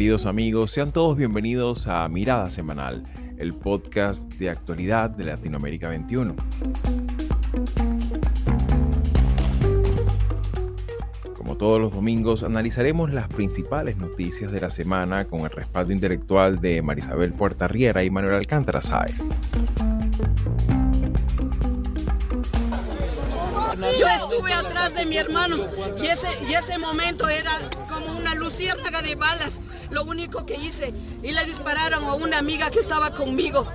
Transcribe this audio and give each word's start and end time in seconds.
Queridos 0.00 0.24
amigos, 0.24 0.70
sean 0.70 0.92
todos 0.92 1.14
bienvenidos 1.14 1.86
a 1.86 2.08
Mirada 2.08 2.50
Semanal, 2.50 3.04
el 3.36 3.52
podcast 3.52 4.32
de 4.36 4.48
actualidad 4.48 5.10
de 5.10 5.24
Latinoamérica 5.24 5.90
21. 5.90 6.36
Como 11.36 11.58
todos 11.58 11.78
los 11.78 11.92
domingos, 11.92 12.42
analizaremos 12.44 13.12
las 13.12 13.28
principales 13.28 13.98
noticias 13.98 14.50
de 14.50 14.62
la 14.62 14.70
semana 14.70 15.26
con 15.26 15.40
el 15.40 15.50
respaldo 15.50 15.92
intelectual 15.92 16.62
de 16.62 16.80
Marisabel 16.80 17.34
Puerta 17.34 17.68
Riera 17.68 18.02
y 18.02 18.08
Manuel 18.08 18.36
Alcántara 18.36 18.80
Sáez. 18.80 19.22
Yo 23.98 24.06
estuve 24.06 24.54
atrás 24.54 24.94
de 24.94 25.04
mi 25.04 25.18
hermano 25.18 25.56
y 26.02 26.06
ese, 26.06 26.28
y 26.48 26.54
ese 26.54 26.78
momento 26.78 27.28
era 27.28 27.50
una 28.30 28.40
luciérnaga 28.40 29.02
de 29.02 29.14
balas, 29.14 29.60
lo 29.90 30.04
único 30.04 30.46
que 30.46 30.54
hice. 30.54 30.92
Y 31.22 31.32
le 31.32 31.44
dispararon 31.44 32.04
a 32.04 32.14
una 32.14 32.38
amiga 32.38 32.70
que 32.70 32.78
estaba 32.78 33.10
conmigo. 33.10 33.66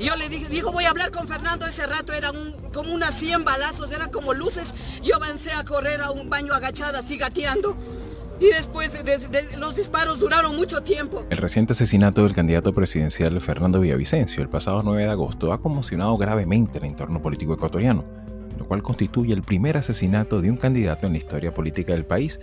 Yo 0.00 0.16
le 0.16 0.28
dije, 0.28 0.48
dijo, 0.48 0.72
voy 0.72 0.84
a 0.84 0.90
hablar 0.90 1.10
con 1.10 1.26
Fernando. 1.26 1.66
Ese 1.66 1.86
rato 1.86 2.12
eran 2.12 2.34
como 2.72 2.92
unas 2.92 3.14
100 3.14 3.44
balazos, 3.44 3.90
eran 3.90 4.10
como 4.10 4.34
luces. 4.34 4.74
Yo 5.02 5.16
avancé 5.16 5.52
a 5.52 5.64
correr 5.64 6.00
a 6.02 6.10
un 6.10 6.28
baño 6.28 6.52
agachada, 6.54 7.00
así 7.00 7.16
gateando. 7.16 7.76
Y 8.40 8.46
después 8.46 8.92
de, 9.04 9.56
los 9.58 9.76
disparos 9.76 10.18
duraron 10.18 10.56
mucho 10.56 10.82
tiempo. 10.82 11.24
El 11.30 11.38
reciente 11.38 11.72
asesinato 11.72 12.24
del 12.24 12.34
candidato 12.34 12.74
presidencial 12.74 13.40
Fernando 13.40 13.80
Villavicencio 13.80 14.42
el 14.42 14.48
pasado 14.48 14.82
9 14.82 15.04
de 15.04 15.10
agosto 15.10 15.52
ha 15.52 15.60
conmocionado 15.60 16.16
gravemente 16.16 16.78
el 16.78 16.84
entorno 16.84 17.22
político 17.22 17.54
ecuatoriano 17.54 18.04
lo 18.58 18.66
cual 18.66 18.82
constituye 18.82 19.32
el 19.32 19.42
primer 19.42 19.76
asesinato 19.76 20.40
de 20.40 20.50
un 20.50 20.56
candidato 20.56 21.06
en 21.06 21.12
la 21.12 21.18
historia 21.18 21.52
política 21.52 21.92
del 21.92 22.04
país, 22.04 22.40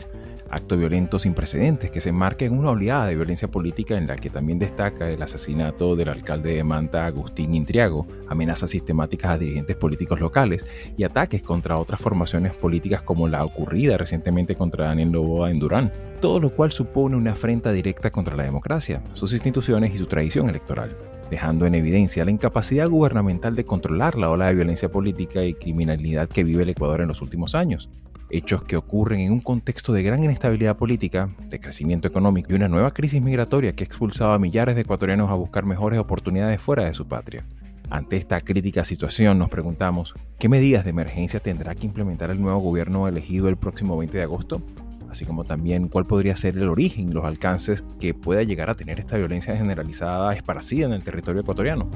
acto 0.51 0.77
violento 0.77 1.17
sin 1.17 1.33
precedentes 1.33 1.91
que 1.91 2.02
se 2.02 2.09
enmarca 2.09 2.45
en 2.45 2.57
una 2.57 2.71
oleada 2.71 3.07
de 3.07 3.16
violencia 3.16 3.49
política 3.49 3.97
en 3.97 4.07
la 4.07 4.16
que 4.16 4.30
también 4.30 4.59
destaca 4.59 5.09
el 5.09 5.21
asesinato 5.21 5.95
del 5.95 6.09
alcalde 6.09 6.55
de 6.55 6.63
Manta, 6.63 7.05
Agustín 7.05 7.55
Intriago, 7.55 8.08
amenazas 8.27 8.69
sistemáticas 8.69 9.31
a 9.31 9.38
dirigentes 9.38 9.75
políticos 9.75 10.19
locales 10.19 10.66
y 10.97 11.03
ataques 11.03 11.41
contra 11.41 11.77
otras 11.77 12.02
formaciones 12.02 12.53
políticas 12.53 13.02
como 13.02 13.27
la 13.27 13.43
ocurrida 13.43 13.97
recientemente 13.97 14.55
contra 14.55 14.88
Daniel 14.88 15.11
Novoa 15.11 15.52
en 15.52 15.59
Durán, 15.59 15.91
todo 16.19 16.39
lo 16.39 16.53
cual 16.53 16.71
supone 16.71 17.15
una 17.15 17.31
afrenta 17.31 17.71
directa 17.71 18.11
contra 18.11 18.36
la 18.36 18.43
democracia, 18.43 19.02
sus 19.13 19.33
instituciones 19.33 19.95
y 19.95 19.97
su 19.97 20.05
tradición 20.05 20.49
electoral 20.49 20.95
dejando 21.31 21.65
en 21.65 21.75
evidencia 21.75 22.25
la 22.25 22.31
incapacidad 22.31 22.89
gubernamental 22.89 23.55
de 23.55 23.63
controlar 23.63 24.17
la 24.17 24.30
ola 24.30 24.47
de 24.47 24.55
violencia 24.55 24.91
política 24.91 25.43
y 25.45 25.53
criminalidad 25.53 26.27
que 26.27 26.43
vive 26.43 26.63
el 26.63 26.69
Ecuador 26.69 26.99
en 26.99 27.08
los 27.08 27.21
últimos 27.21 27.55
años. 27.55 27.89
Hechos 28.33 28.63
que 28.63 28.77
ocurren 28.77 29.19
en 29.19 29.33
un 29.33 29.41
contexto 29.41 29.91
de 29.91 30.03
gran 30.03 30.23
inestabilidad 30.23 30.77
política, 30.77 31.29
de 31.49 31.59
crecimiento 31.59 32.07
económico 32.07 32.53
y 32.53 32.55
una 32.55 32.69
nueva 32.69 32.91
crisis 32.91 33.21
migratoria 33.21 33.75
que 33.75 33.83
ha 33.83 33.87
expulsado 33.87 34.31
a 34.31 34.39
millares 34.39 34.75
de 34.75 34.81
ecuatorianos 34.81 35.29
a 35.29 35.33
buscar 35.33 35.65
mejores 35.65 35.99
oportunidades 35.99 36.61
fuera 36.61 36.85
de 36.85 36.93
su 36.93 37.05
patria. 37.05 37.43
Ante 37.89 38.15
esta 38.15 38.39
crítica 38.39 38.85
situación 38.85 39.37
nos 39.37 39.49
preguntamos, 39.49 40.13
¿qué 40.39 40.47
medidas 40.47 40.85
de 40.85 40.91
emergencia 40.91 41.41
tendrá 41.41 41.75
que 41.75 41.85
implementar 41.85 42.31
el 42.31 42.41
nuevo 42.41 42.59
gobierno 42.59 43.05
elegido 43.05 43.49
el 43.49 43.57
próximo 43.57 43.97
20 43.97 44.17
de 44.17 44.23
agosto? 44.23 44.61
así 45.09 45.25
como 45.25 45.43
también 45.43 45.89
cuál 45.89 46.05
podría 46.05 46.37
ser 46.37 46.57
el 46.57 46.69
origen 46.69 47.09
y 47.09 47.11
los 47.11 47.25
alcances 47.25 47.83
que 47.99 48.13
pueda 48.13 48.43
llegar 48.43 48.69
a 48.69 48.75
tener 48.75 48.97
esta 48.97 49.17
violencia 49.17 49.57
generalizada 49.57 50.33
esparcida 50.33 50.85
en 50.85 50.93
el 50.93 51.03
territorio 51.03 51.41
ecuatoriano. 51.41 51.89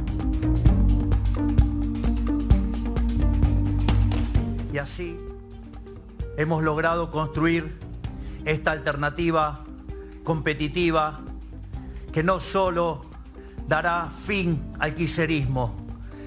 Y 4.74 4.78
así 4.78 5.16
hemos 6.38 6.64
logrado 6.64 7.12
construir 7.12 7.78
esta 8.46 8.72
alternativa 8.72 9.64
competitiva 10.24 11.22
que 12.12 12.24
no 12.24 12.40
solo 12.40 13.02
dará 13.68 14.10
fin 14.10 14.62
al 14.80 14.96
quiserismo, 14.96 15.76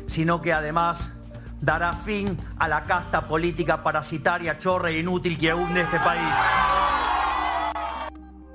sino 0.06 0.42
que 0.42 0.52
además 0.52 1.12
dará 1.60 1.92
fin 1.92 2.36
a 2.58 2.68
la 2.68 2.84
casta 2.84 3.26
política 3.26 3.82
parasitaria, 3.82 4.58
chorra 4.58 4.90
e 4.90 5.00
inútil 5.00 5.38
que 5.38 5.54
hunde 5.54 5.82
este 5.82 5.98
país. 6.00 6.34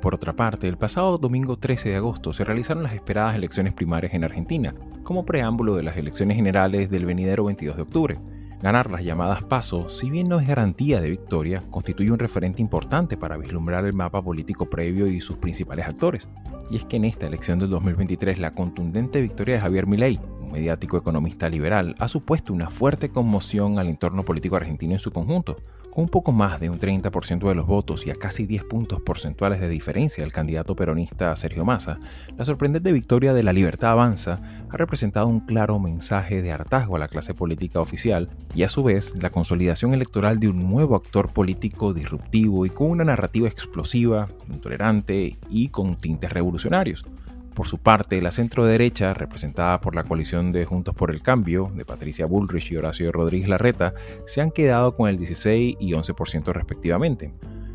Por 0.02 0.16
otra 0.16 0.34
parte, 0.34 0.68
el 0.68 0.78
pasado 0.78 1.18
domingo 1.18 1.58
13 1.58 1.90
de 1.90 1.96
agosto 1.96 2.34
se 2.34 2.44
realizaron 2.44 2.84
las 2.84 2.94
esperadas 2.94 3.36
elecciones 3.36 3.74
primarias 3.74 4.14
en 4.14 4.26
Argentina, 4.26 4.76
como 5.04 5.26
preámbulo 5.26 5.76
de 5.76 5.84
las 5.84 5.96
elecciones 5.96 6.36
generales 6.36 6.90
del 6.90 7.06
venidero 7.06 7.46
22 7.46 7.78
de 7.78 7.82
octubre. 7.82 8.18
Ganar 8.64 8.90
las 8.90 9.04
llamadas 9.04 9.44
PASO, 9.44 9.90
si 9.90 10.10
bien 10.10 10.30
no 10.30 10.40
es 10.40 10.48
garantía 10.48 11.02
de 11.02 11.10
victoria, 11.10 11.66
constituye 11.70 12.12
un 12.12 12.18
referente 12.18 12.62
importante 12.62 13.18
para 13.18 13.36
vislumbrar 13.36 13.84
el 13.84 13.92
mapa 13.92 14.22
político 14.22 14.70
previo 14.70 15.06
y 15.08 15.20
sus 15.20 15.36
principales 15.36 15.86
actores. 15.86 16.30
Y 16.72 16.78
es 16.78 16.86
que 16.86 16.96
en 16.96 17.04
esta 17.04 17.28
elección 17.28 17.60
del 17.60 17.70
2023 17.72 18.40
la 18.40 18.54
contundente 18.54 19.20
victoria 19.20 19.56
de 19.56 19.62
Javier 19.62 19.86
Milei, 19.86 20.18
mediático 20.50 20.96
economista 20.96 21.50
liberal, 21.50 21.94
ha 22.00 22.08
supuesto 22.08 22.54
una 22.54 22.70
fuerte 22.70 23.10
conmoción 23.10 23.80
al 23.80 23.90
entorno 23.90 24.24
político 24.24 24.56
argentino 24.56 24.94
en 24.94 25.00
su 25.00 25.12
conjunto, 25.12 25.58
con 25.94 26.06
un 26.06 26.10
poco 26.10 26.32
más 26.32 26.60
de 26.60 26.72
un 26.72 26.80
30% 26.80 27.48
de 27.48 27.54
los 27.54 27.68
votos 27.68 28.08
y 28.08 28.10
a 28.10 28.16
casi 28.16 28.48
10 28.48 28.64
puntos 28.64 29.00
porcentuales 29.04 29.62
de 29.62 29.70
diferencia 29.70 30.24
del 30.24 30.34
candidato 30.34 30.76
peronista 30.76 31.36
Sergio 31.36 31.66
Massa, 31.66 32.00
la 32.36 32.46
sorprendente 32.46 32.92
victoria 32.92 33.32
de 33.32 33.44
la 33.44 33.54
Libertad 33.54 33.92
Avanza 33.92 34.42
ha 34.72 34.76
representado 34.76 35.28
un 35.28 35.42
claro 35.42 35.78
mensaje 35.78 36.42
de 36.42 36.52
hartazgo 36.52 36.96
a 36.96 37.00
la 37.00 37.08
clase 37.08 37.36
política 37.36 37.80
oficial 37.80 38.32
y 38.56 38.64
a 38.64 38.70
su 38.70 38.82
vez 38.82 39.14
la 39.22 39.30
consolidación 39.30 39.94
electoral 39.94 40.40
de 40.40 40.50
un 40.50 40.68
nuevo 40.68 40.96
actor 40.96 41.32
político 41.32 41.94
disruptivo 41.94 42.66
y 42.66 42.72
con 42.72 42.90
una 42.90 43.04
narrativa 43.04 43.48
explosiva, 43.48 44.30
intolerante 44.52 45.38
y 45.52 45.68
con 45.68 45.98
tintes 45.98 46.32
revolucionarios. 46.32 47.06
Por 47.54 47.68
su 47.68 47.78
parte, 47.78 48.20
la 48.22 48.32
centro 48.32 48.66
derecha, 48.66 49.14
representada 49.14 49.80
por 49.80 49.94
la 49.94 50.04
coalición 50.04 50.52
de 50.52 50.66
Juntos 50.66 50.96
por 50.96 51.12
el 51.12 51.22
Cambio, 51.22 51.72
de 51.76 51.86
Patricia 51.86 52.26
Bullrich 52.26 52.72
y 52.72 52.78
Horacio 52.78 53.12
Rodríguez 53.12 53.48
Larreta, 53.48 53.94
se 54.26 54.42
han 54.42 54.50
quedado 54.50 54.96
con 54.96 55.08
el 55.08 55.18
16 55.18 55.78
y 55.80 55.92
11% 55.92 56.52
respectivamente. 56.52 57.32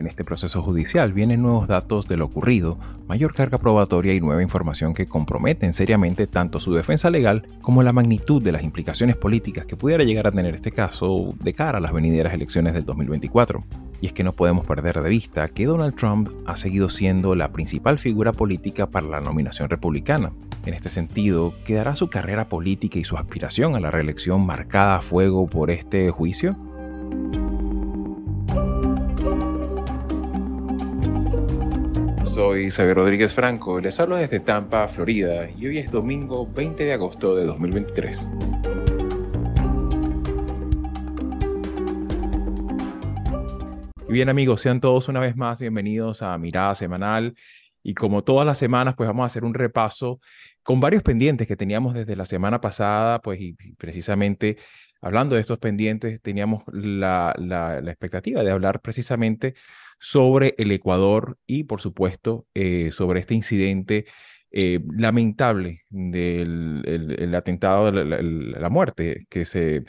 En 0.01 0.07
este 0.07 0.23
proceso 0.23 0.63
judicial 0.63 1.13
vienen 1.13 1.43
nuevos 1.43 1.67
datos 1.67 2.07
de 2.07 2.17
lo 2.17 2.25
ocurrido, 2.25 2.79
mayor 3.07 3.35
carga 3.35 3.59
probatoria 3.59 4.15
y 4.15 4.19
nueva 4.19 4.41
información 4.41 4.95
que 4.95 5.05
comprometen 5.05 5.75
seriamente 5.75 6.25
tanto 6.25 6.59
su 6.59 6.73
defensa 6.73 7.11
legal 7.11 7.47
como 7.61 7.83
la 7.83 7.93
magnitud 7.93 8.41
de 8.41 8.51
las 8.51 8.63
implicaciones 8.63 9.15
políticas 9.15 9.67
que 9.67 9.77
pudiera 9.77 10.03
llegar 10.03 10.25
a 10.25 10.31
tener 10.31 10.55
este 10.55 10.71
caso 10.71 11.35
de 11.39 11.53
cara 11.53 11.77
a 11.77 11.81
las 11.81 11.93
venideras 11.93 12.33
elecciones 12.33 12.73
del 12.73 12.83
2024. 12.83 13.63
Y 14.01 14.07
es 14.07 14.13
que 14.13 14.23
no 14.23 14.33
podemos 14.33 14.65
perder 14.65 14.99
de 14.99 15.09
vista 15.11 15.47
que 15.49 15.67
Donald 15.67 15.93
Trump 15.93 16.29
ha 16.47 16.55
seguido 16.55 16.89
siendo 16.89 17.35
la 17.35 17.51
principal 17.51 17.99
figura 17.99 18.33
política 18.33 18.87
para 18.87 19.05
la 19.05 19.21
nominación 19.21 19.69
republicana. 19.69 20.31
En 20.65 20.73
este 20.73 20.89
sentido, 20.89 21.53
¿quedará 21.63 21.95
su 21.95 22.09
carrera 22.09 22.49
política 22.49 22.97
y 22.97 23.03
su 23.03 23.17
aspiración 23.17 23.75
a 23.75 23.79
la 23.79 23.91
reelección 23.91 24.47
marcada 24.47 24.95
a 24.95 25.01
fuego 25.03 25.45
por 25.45 25.69
este 25.69 26.09
juicio? 26.09 26.57
Soy 32.33 32.71
Xavier 32.71 32.95
Rodríguez 32.95 33.33
Franco 33.33 33.77
y 33.77 33.81
les 33.81 33.99
hablo 33.99 34.15
desde 34.15 34.39
Tampa, 34.39 34.87
Florida, 34.87 35.49
y 35.51 35.67
hoy 35.67 35.79
es 35.79 35.91
domingo 35.91 36.47
20 36.47 36.85
de 36.85 36.93
agosto 36.93 37.35
de 37.35 37.43
2023. 37.43 38.25
Y 44.07 44.13
bien 44.13 44.29
amigos, 44.29 44.61
sean 44.61 44.79
todos 44.79 45.09
una 45.09 45.19
vez 45.19 45.35
más 45.35 45.59
bienvenidos 45.59 46.21
a 46.21 46.37
Mirada 46.37 46.73
Semanal. 46.75 47.35
Y 47.83 47.95
como 47.95 48.23
todas 48.23 48.47
las 48.47 48.57
semanas, 48.57 48.93
pues 48.95 49.07
vamos 49.07 49.23
a 49.23 49.25
hacer 49.25 49.43
un 49.43 49.53
repaso 49.53 50.21
con 50.63 50.79
varios 50.79 51.03
pendientes 51.03 51.49
que 51.49 51.57
teníamos 51.57 51.93
desde 51.93 52.15
la 52.15 52.25
semana 52.25 52.61
pasada, 52.61 53.19
pues 53.19 53.41
y, 53.41 53.57
precisamente 53.77 54.55
hablando 55.01 55.35
de 55.35 55.41
estos 55.41 55.57
pendientes, 55.57 56.21
teníamos 56.21 56.63
la, 56.71 57.35
la, 57.37 57.79
expectativa 57.79 58.41
de 58.41 58.51
hablar 58.51 58.79
precisamente 58.79 59.55
sobre 60.01 60.55
el 60.57 60.71
Ecuador 60.71 61.37
y, 61.45 61.65
por 61.65 61.79
supuesto, 61.79 62.47
eh, 62.55 62.89
sobre 62.91 63.19
este 63.19 63.35
incidente 63.35 64.05
eh, 64.49 64.79
lamentable 64.97 65.83
del 65.89 66.81
el, 66.85 67.35
atentado, 67.35 67.91
la, 67.91 68.19
la, 68.19 68.69
muerte 68.69 69.27
que 69.29 69.45
se, 69.45 69.83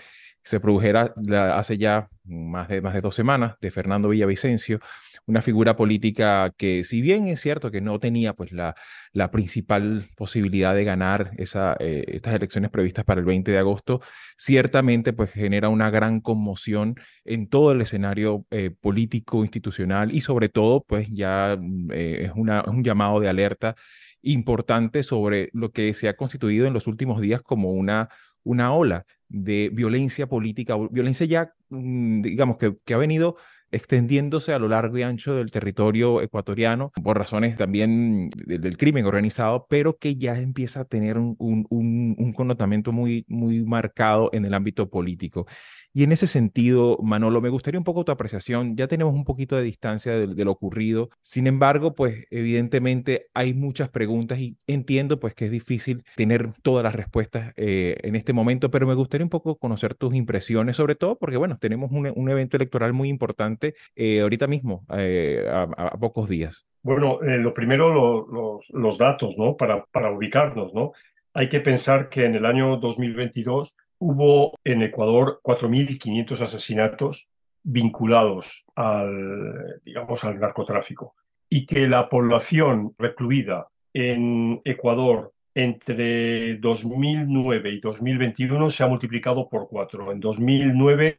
se 0.45 0.61
produjera 0.61 1.15
hace 1.55 1.79
ya 1.79 2.11
más 2.25 2.69
de, 2.69 2.81
más 2.81 2.95
de 2.95 3.01
dos 3.01 3.15
semanas 3.15 3.57
de 3.61 3.71
Fernando 3.71 4.09
Villavicencio, 4.09 4.81
una 5.27 5.43
figura 5.43 5.77
política 5.77 6.53
que 6.57 6.85
si 6.85 7.01
bien 7.01 7.29
es 7.29 7.41
cierto 7.41 7.71
que 7.71 7.81
no 7.81 7.99
tenía 7.99 8.35
pues 8.35 8.53
la, 8.53 8.75
la 9.13 9.31
principal 9.31 10.05
posibilidad 10.17 10.75
de 10.75 10.85
ganar 10.85 11.33
esa, 11.37 11.77
eh, 11.81 12.05
estas 12.09 12.35
elecciones 12.35 12.71
previstas 12.71 13.05
para 13.05 13.21
el 13.21 13.27
20 13.27 13.51
de 13.51 13.59
agosto, 13.59 14.01
ciertamente 14.37 15.13
pues 15.13 15.33
genera 15.33 15.69
una 15.69 15.91
gran 15.91 16.21
conmoción 16.21 16.97
en 17.25 17.49
todo 17.49 17.73
el 17.73 17.81
escenario 17.81 18.47
eh, 18.51 18.71
político, 18.71 19.43
institucional 19.45 20.13
y 20.15 20.21
sobre 20.21 20.49
todo 20.49 20.85
pues 20.85 21.09
ya 21.11 21.57
mm, 21.61 21.91
eh, 21.93 22.25
es, 22.27 22.33
una, 22.35 22.61
es 22.61 22.69
un 22.69 22.85
llamado 22.85 23.21
de 23.21 23.29
alerta 23.29 23.77
importante 24.23 25.03
sobre 25.03 25.51
lo 25.53 25.73
que 25.73 25.95
se 25.95 26.09
ha 26.09 26.17
constituido 26.17 26.67
en 26.67 26.73
los 26.73 26.87
últimos 26.87 27.21
días 27.21 27.43
como 27.43 27.73
una, 27.73 28.09
una 28.45 28.73
ola 28.73 29.05
de 29.33 29.71
violencia 29.73 30.27
política, 30.27 30.77
violencia 30.91 31.27
ya, 31.27 31.55
mm, 31.71 32.23
digamos, 32.23 32.59
que, 32.59 32.77
que 32.85 32.95
ha 32.95 32.99
venido 32.99 33.37
extendiéndose 33.73 34.53
a 34.53 34.59
lo 34.59 34.69
largo 34.69 34.99
y 34.99 35.03
ancho 35.03 35.35
del 35.35 35.51
territorio 35.51 36.21
ecuatoriano 36.21 36.93
por 37.03 37.17
razones 37.19 37.57
también 37.57 38.29
del, 38.31 38.77
crimen 38.77 39.07
organizado, 39.07 39.67
pero 39.69 39.97
que 39.97 40.17
ya 40.17 40.39
empieza 40.39 40.81
a 40.81 40.85
tener 40.85 41.17
un, 41.17 41.35
un, 41.39 42.15
un, 42.19 42.33
connotamiento 42.35 42.93
muy, 42.93 43.25
muy 43.29 43.65
marcado 43.65 44.29
en 44.35 44.45
el 44.45 44.53
ámbito 44.53 44.91
político. 44.91 45.47
Y 45.95 46.05
en 46.05 46.13
ese 46.13 46.27
sentido, 46.27 46.99
Manolo, 47.03 47.43
me 47.43 47.51
gustaría 47.51 47.79
un 47.79 47.85
poco 47.85 48.05
tu 48.05 48.13
apreciación. 48.13 48.77
Ya 48.77 48.89
tenemos 48.89 49.13
un 49.13 49.25
poquito 49.25 49.57
de 49.57 49.63
distancia 49.63 50.13
de, 50.13 50.45
lo 50.45 50.51
ocurrido. 50.51 51.11
Sin 51.21 51.47
embargo, 51.47 51.95
pues 51.95 52.25
evidentemente 52.31 53.27
hay 53.35 53.53
muchas 53.53 53.91
preguntas 53.91 54.39
y 54.39 54.57
entiendo 54.67 55.21
pues 55.21 55.35
que 55.35 55.47
es 55.47 55.51
difícil 55.51 56.05
tener 56.17 56.51
todas 56.63 56.83
las 56.83 56.95
respuestas 56.95 57.53
eh, 57.57 57.99
en 58.03 58.17
este 58.17 58.33
momento, 58.33 58.71
pero 58.71 58.87
me 58.87 58.95
gustaría 58.95 59.25
un 59.25 59.31
poco 59.31 59.57
conocer 59.57 59.95
tus 59.95 60.15
impresiones, 60.15 60.77
sobre 60.77 60.95
todo 60.95 61.19
porque, 61.19 61.37
bueno, 61.37 61.59
tenemos 61.59 61.91
un, 61.93 62.29
evento 62.33 62.57
electoral 62.57 62.95
muy 62.95 63.09
importante 63.09 63.75
eh, 63.95 64.21
ahorita 64.21 64.47
mismo, 64.47 64.87
eh, 64.97 65.47
a, 65.51 65.91
pocos 65.99 66.29
días. 66.29 66.65
Bueno, 66.83 67.19
lo 67.21 67.53
primero, 67.53 68.27
los, 68.73 68.99
datos, 68.99 69.37
¿no? 69.37 69.57
Para 69.57 70.11
ubicarnos, 70.11 70.75
¿no? 70.75 70.93
Hay 71.35 71.49
que 71.49 71.61
pensar 71.61 72.09
que 72.09 72.25
en 72.25 72.35
el 72.35 72.47
año 72.47 72.77
2022 72.77 73.77
hubo 74.03 74.59
en 74.65 74.83
Ecuador 74.83 75.41
4.500 75.45 76.43
asesinatos 76.43 77.31
vinculados 77.63 78.65
al, 78.75 79.81
digamos, 79.85 80.25
al 80.25 80.41
narcotráfico 80.41 81.15
y 81.49 81.65
que 81.67 81.89
la 81.89 82.09
población 82.09 82.97
recluida 82.99 83.69
en 83.95 84.61
Ecuador 84.65 85.33
entre 85.55 86.57
2009 86.57 87.71
y 87.71 87.81
2021 87.81 88.71
se 88.71 88.83
ha 88.83 88.89
multiplicado 88.89 89.49
por 89.49 89.69
cuatro. 89.69 90.11
En 90.11 90.19
2009 90.19 91.17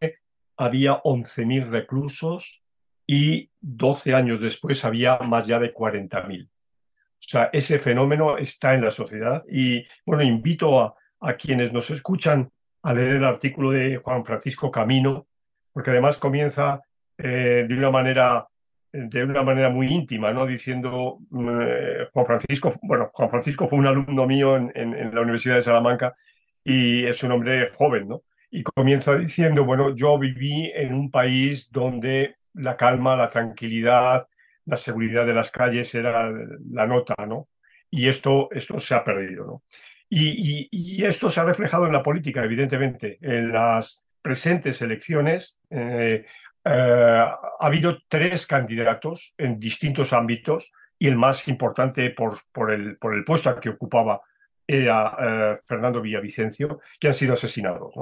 había 0.58 1.02
11.000 1.04 1.70
reclusos 1.70 2.64
y 3.08 3.50
12 3.62 4.14
años 4.14 4.42
después 4.42 4.84
había 4.84 5.20
más 5.20 5.48
ya 5.48 5.58
de 5.58 5.74
40.000. 5.74 6.48
O 6.48 6.50
sea, 7.18 7.50
ese 7.54 7.80
fenómeno 7.80 8.38
está 8.38 8.74
en 8.74 8.84
la 8.84 8.92
sociedad 8.92 9.44
y, 9.50 9.86
bueno, 10.06 10.24
invito 10.24 10.82
a, 10.82 10.96
a 11.22 11.34
quienes 11.38 11.72
nos 11.72 11.90
escuchan 11.90 12.52
a 12.84 12.94
leer 12.94 13.14
el 13.14 13.26
artículo 13.26 13.72
de 13.72 13.98
Juan 13.98 14.24
Francisco 14.24 14.70
Camino, 14.72 15.28
porque 15.72 15.92
además 15.92 16.18
comienza 16.18 16.82
eh, 17.18 17.66
de 17.68 17.76
una 17.76 17.90
manera 17.90 18.48
de 18.94 19.24
una 19.24 19.42
manera 19.42 19.70
muy 19.70 19.88
íntima, 19.88 20.32
¿no? 20.32 20.46
Diciendo 20.46 21.18
eh, 21.32 22.08
Juan 22.14 22.26
Francisco, 22.28 22.72
bueno, 22.84 23.10
Juan 23.12 23.30
Francisco 23.30 23.68
fue 23.68 23.80
un 23.80 23.88
alumno 23.88 24.28
mío 24.28 24.56
en, 24.56 24.72
en, 24.76 25.16
la 25.16 25.22
Universidad 25.22 25.56
de 25.56 25.64
Salamanca 25.64 26.16
y 26.64 27.04
es 27.06 27.24
un 27.24 27.32
hombre 27.32 27.70
joven, 27.74 28.08
¿no? 28.08 28.22
Y 28.52 28.62
comienza 28.62 29.18
diciendo, 29.18 29.66
bueno, 29.66 29.96
yo 29.96 30.20
viví 30.20 30.72
en 30.76 30.94
un 30.94 31.10
país 31.10 31.72
donde 31.72 32.36
la 32.54 32.78
calma, 32.78 33.16
la 33.16 33.32
tranquilidad, 33.32 34.28
la 34.66 34.78
seguridad 34.78 35.26
de 35.26 35.34
las 35.34 35.50
calles 35.50 35.94
era 35.96 36.32
la 36.70 36.86
nota, 36.86 37.16
¿no? 37.26 37.48
Y 37.90 38.08
esto, 38.08 38.50
esto 38.52 38.80
se 38.80 38.94
ha 38.94 39.04
perdido, 39.04 39.46
¿no? 39.46 39.64
Y, 40.16 41.04
esto 41.04 41.28
se 41.28 41.40
ha 41.40 41.44
reflejado 41.44 41.88
en 41.88 41.94
la 41.94 42.04
política, 42.04 42.44
evidentemente. 42.44 43.18
En 43.22 43.52
las 43.52 44.04
presentes 44.22 44.82
elecciones 44.82 45.60
eh, 45.72 46.26
eh, 46.64 46.70
ha 46.70 47.40
habido 47.60 47.98
tres 48.08 48.46
candidatos 48.46 49.34
en 49.38 49.60
distintos 49.60 50.14
ámbitos 50.14 50.72
y 51.00 51.08
el 51.08 51.18
más 51.18 51.48
importante 51.48 52.12
por, 52.12 52.72
el 52.72 53.24
puesto 53.26 53.60
que 53.60 53.70
ocupaba 53.70 54.22
era 54.68 55.18
eh, 55.20 55.60
Fernando 55.66 56.00
Villavicencio, 56.00 56.80
que 57.00 57.08
han 57.08 57.14
sido 57.14 57.34
asesinados. 57.34 57.94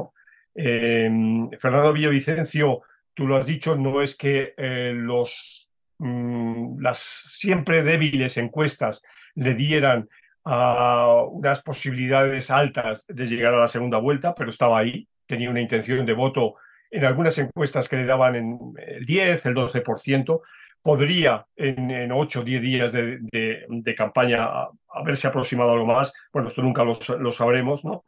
Em, 0.53 1.49
Fernando 1.51 1.93
Villavicencio, 1.93 2.81
tú 3.13 3.25
lo 3.25 3.37
has 3.37 3.45
dicho, 3.45 3.77
no 3.77 4.01
es 4.01 4.17
que 4.17 4.53
los, 4.93 5.71
mm, 5.99 6.81
las 6.81 6.99
siempre 6.99 7.83
débiles 7.83 8.35
encuestas 8.37 9.01
le 9.35 9.53
dieran 9.53 10.09
a 10.43 11.23
unas 11.29 11.61
posibilidades 11.61 12.49
altas 12.49 13.05
de 13.07 13.25
llegar 13.25 13.53
a 13.53 13.59
la 13.59 13.67
segunda 13.67 13.97
vuelta, 13.97 14.33
pero 14.33 14.49
estaba 14.49 14.79
ahí, 14.79 15.07
tenía 15.25 15.49
una 15.49 15.61
intención 15.61 16.05
de 16.05 16.13
voto 16.13 16.55
en 16.89 17.05
algunas 17.05 17.37
encuestas 17.37 17.87
que 17.87 17.97
le 17.97 18.05
daban 18.05 18.35
en 18.35 18.59
el 18.77 19.05
10, 19.05 19.45
el 19.45 19.55
12%, 19.55 20.41
podría 20.81 21.45
en, 21.55 21.91
en 21.91 22.11
8 22.11 22.41
o 22.41 22.43
10 22.43 22.61
días 22.61 22.91
de, 22.91 23.19
de, 23.21 23.95
campaña 23.95 24.49
haberse 24.89 25.27
aproximado 25.27 25.71
algo 25.71 25.85
más, 25.85 26.13
bueno, 26.33 26.47
esto 26.47 26.61
nunca 26.61 26.83
lo, 26.83 26.93
lo 27.19 27.31
sabremos, 27.31 27.85
¿no? 27.85 28.03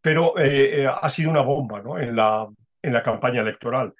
Pero 0.00 0.38
eh, 0.38 0.82
eh, 0.82 0.88
ha 0.88 1.10
sido 1.10 1.30
una 1.30 1.42
bomba 1.42 1.80
¿no? 1.80 1.98
en, 1.98 2.16
la, 2.16 2.48
en 2.82 2.92
la 2.92 3.02
campaña 3.02 3.42
electoral. 3.42 3.94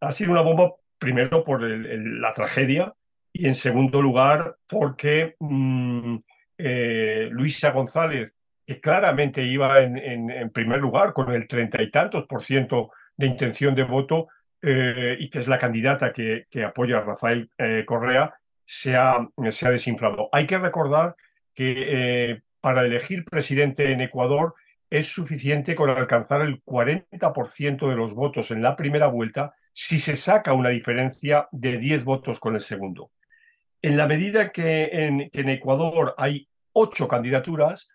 Ha 0.00 0.12
sido 0.12 0.32
una 0.32 0.42
bomba 0.42 0.72
primero 0.98 1.42
por 1.44 1.62
la 1.62 2.32
tragedia 2.32 2.92
y 3.32 3.46
en 3.46 3.54
segundo 3.54 4.02
lugar 4.02 4.56
porque... 4.68 5.34
Mm, 5.40 6.18
eh, 6.58 7.28
Luisa 7.30 7.70
González, 7.70 8.34
que 8.66 8.80
claramente 8.80 9.42
iba 9.42 9.80
en, 9.80 10.50
primer 10.50 10.80
lugar 10.80 11.12
con 11.12 11.32
el 11.32 11.48
treinta 11.48 11.82
y 11.82 11.90
tantos 11.90 12.26
por 12.26 12.42
ciento 12.42 12.90
de 13.16 13.26
intención 13.26 13.74
de 13.74 13.84
voto 13.84 14.28
eh, 14.60 15.16
y 15.18 15.30
que 15.30 15.38
es 15.38 15.48
la 15.48 15.58
candidata 15.58 16.12
que, 16.12 16.46
apoya 16.64 16.98
a 16.98 17.02
Rafael 17.02 17.48
eh, 17.56 17.84
Correa, 17.86 18.34
se 18.66 18.96
ha, 18.96 19.26
se 19.50 19.66
ha, 19.66 19.70
desinflado. 19.70 20.28
Hay 20.32 20.46
que 20.46 20.58
recordar 20.58 21.16
que 21.54 22.42
para 22.60 22.84
elegir 22.84 23.24
presidente 23.24 23.92
en 23.92 24.02
Ecuador 24.02 24.54
es 24.90 25.06
suficiente 25.06 25.74
con 25.74 25.90
alcanzar 25.90 26.42
el 26.42 26.62
40% 26.62 27.88
de 27.88 27.96
los 27.96 28.14
votos 28.14 28.50
en 28.50 28.62
la 28.62 28.76
primera 28.76 29.06
vuelta 29.06 29.54
si 29.72 30.00
se 30.00 30.16
saca 30.16 30.54
una 30.54 30.70
diferencia 30.70 31.48
de 31.52 31.78
10 31.78 32.04
votos 32.04 32.40
con 32.40 32.54
el 32.54 32.60
segundo. 32.60 33.12
En 33.80 33.96
la 33.96 34.08
medida 34.08 34.50
que 34.50 34.88
en, 34.92 35.48
Ecuador 35.48 36.14
hay 36.18 36.47
ocho 36.78 37.08
candidaturas, 37.08 37.90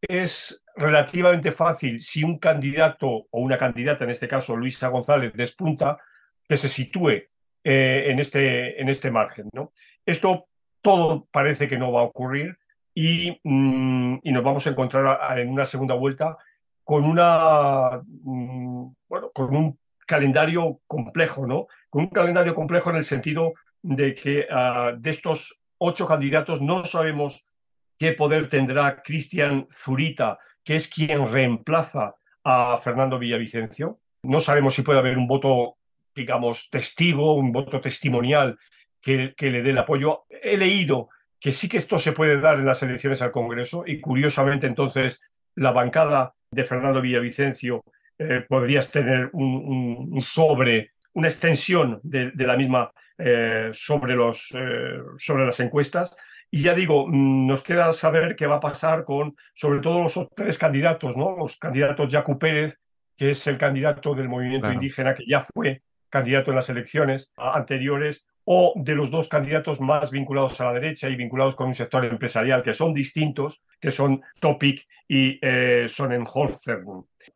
es 0.00 0.64
relativamente 0.76 1.52
fácil 1.52 2.00
si 2.00 2.24
un 2.24 2.38
candidato 2.38 3.08
o 3.08 3.40
una 3.40 3.56
candidata, 3.56 4.04
en 4.04 4.10
este 4.10 4.28
caso 4.28 4.56
Luisa 4.56 4.88
González, 4.88 5.32
despunta, 5.34 5.98
que 6.48 6.56
se 6.56 6.68
sitúe 6.68 7.10
eh, 7.64 8.04
en, 8.08 8.18
este, 8.18 8.80
en 8.80 8.88
este 8.88 9.10
margen. 9.10 9.48
¿no? 9.52 9.72
Esto 10.04 10.46
todo 10.82 11.26
parece 11.30 11.66
que 11.68 11.78
no 11.78 11.92
va 11.92 12.00
a 12.00 12.04
ocurrir 12.04 12.58
y, 12.94 13.40
mm, 13.42 14.18
nos 14.22 14.44
vamos 14.44 14.66
a 14.66 14.70
encontrar 14.70 15.38
en 15.38 15.48
una 15.48 15.64
segunda 15.64 15.94
vuelta 15.94 16.36
con, 16.84 17.04
una, 17.04 18.02
mm, 18.22 18.92
bueno, 19.08 19.30
con 19.32 19.56
un 19.56 19.78
calendario 20.06 20.80
complejo, 20.86 21.46
¿no? 21.46 21.66
Con 21.88 22.02
un 22.02 22.10
calendario 22.10 22.54
complejo 22.54 22.90
en 22.90 22.96
el 22.96 23.04
sentido 23.04 23.54
de 23.80 24.14
que 24.14 24.46
ah, 24.50 24.92
de 24.96 25.10
estos 25.10 25.62
ocho 25.78 26.06
candidatos 26.06 26.60
no 26.60 26.84
sabemos 26.84 27.46
qué 27.98 28.12
poder 28.12 28.48
tendrá 28.48 29.02
Cristian 29.02 29.66
Zurita, 29.72 30.38
que 30.62 30.76
es 30.76 30.88
quien 30.88 31.30
reemplaza 31.30 32.14
a 32.42 32.76
Fernando 32.78 33.18
Villavicencio. 33.18 34.00
No 34.22 34.40
sabemos 34.40 34.74
si 34.74 34.82
puede 34.82 34.98
haber 34.98 35.18
un 35.18 35.26
voto, 35.26 35.76
digamos, 36.14 36.70
testigo, 36.70 37.34
un 37.34 37.52
voto 37.52 37.80
testimonial 37.80 38.58
que, 39.00 39.34
le 39.38 39.62
dé 39.62 39.70
el 39.70 39.78
apoyo. 39.78 40.24
He 40.28 40.56
leído 40.56 41.08
que 41.38 41.52
sí 41.52 41.68
que 41.68 41.76
esto 41.76 41.98
se 41.98 42.12
puede 42.12 42.40
dar 42.40 42.58
en 42.58 42.66
las 42.66 42.82
elecciones 42.82 43.20
al 43.20 43.32
Congreso 43.32 43.84
y 43.86 44.00
curiosamente 44.00 44.66
entonces 44.66 45.20
la 45.56 45.72
bancada 45.72 46.34
de 46.50 46.64
Fernando 46.64 47.02
Villavicencio 47.02 47.84
eh, 48.18 48.44
podrías 48.48 48.90
tener 48.90 49.28
un, 49.32 50.20
sobre, 50.22 50.92
una 51.12 51.28
extensión 51.28 52.00
de, 52.02 52.32
la 52.36 52.56
misma 52.56 52.90
eh, 53.18 53.70
sobre, 53.72 54.14
los, 54.14 54.54
eh, 54.54 54.98
sobre 55.18 55.44
las 55.44 55.60
encuestas. 55.60 56.16
Y 56.50 56.62
ya 56.62 56.74
digo, 56.74 57.06
mm, 57.06 57.46
nos 57.46 57.62
queda 57.62 57.92
saber 57.92 58.36
qué 58.36 58.46
va 58.46 58.56
a 58.56 58.60
pasar 58.60 59.04
con, 59.04 59.36
sobre 59.54 59.80
todo, 59.80 60.02
los 60.02 60.18
tres 60.34 60.58
candidatos, 60.58 61.16
¿no? 61.16 61.36
Los 61.36 61.56
candidatos 61.56 62.12
Jacu 62.12 62.38
Pérez, 62.38 62.78
que 63.16 63.30
es 63.30 63.46
el 63.46 63.58
candidato 63.58 64.14
del 64.14 64.28
movimiento 64.28 64.72
indígena, 64.72 65.14
que 65.14 65.24
ya 65.26 65.40
fue 65.40 65.82
candidato 66.08 66.50
en 66.50 66.56
las 66.56 66.68
elecciones 66.68 67.32
anteriores, 67.36 68.26
o 68.44 68.74
de 68.76 68.94
los 68.94 69.10
dos 69.10 69.28
candidatos 69.28 69.80
más 69.80 70.10
vinculados 70.10 70.60
a 70.60 70.66
la 70.66 70.74
derecha 70.74 71.08
y 71.08 71.16
vinculados 71.16 71.56
con 71.56 71.68
un 71.68 71.74
sector 71.74 72.04
empresarial 72.04 72.62
que 72.62 72.72
son 72.72 72.92
distintos, 72.92 73.64
que 73.80 73.90
son 73.90 74.22
Topic 74.40 74.86
y 75.08 75.38
eh, 75.40 75.86
Sonnenholzer. 75.88 76.82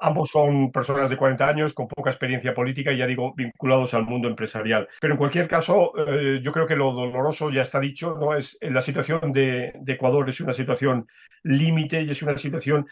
Ambos 0.00 0.31
son 0.31 0.71
personas 0.71 1.11
de 1.11 1.17
40 1.17 1.47
años 1.47 1.75
con 1.75 1.88
poca 1.88 2.11
experiencia 2.11 2.55
política 2.55 2.93
y 2.93 2.99
ya 2.99 3.07
digo, 3.07 3.35
vinculados 3.35 3.95
al 3.95 4.05
mundo 4.05 4.28
empresarial. 4.28 4.88
Pero 5.00 5.14
en 5.14 5.19
cualquier 5.19 5.49
caso, 5.49 5.93
eh, 6.07 6.38
yo 6.40 6.52
creo 6.52 6.67
que 6.67 6.76
lo 6.76 6.93
doloroso 6.93 7.50
ya 7.50 7.62
está 7.62 7.81
dicho, 7.81 8.17
¿no? 8.19 8.35
Es 8.35 8.59
la 8.62 8.81
situación 8.81 9.33
de, 9.33 9.73
Ecuador 9.87 10.28
es 10.28 10.40
una 10.40 10.52
situación 10.52 11.09
límite 11.43 12.02
y 12.02 12.11
es 12.11 12.23
una 12.23 12.37
situación 12.37 12.87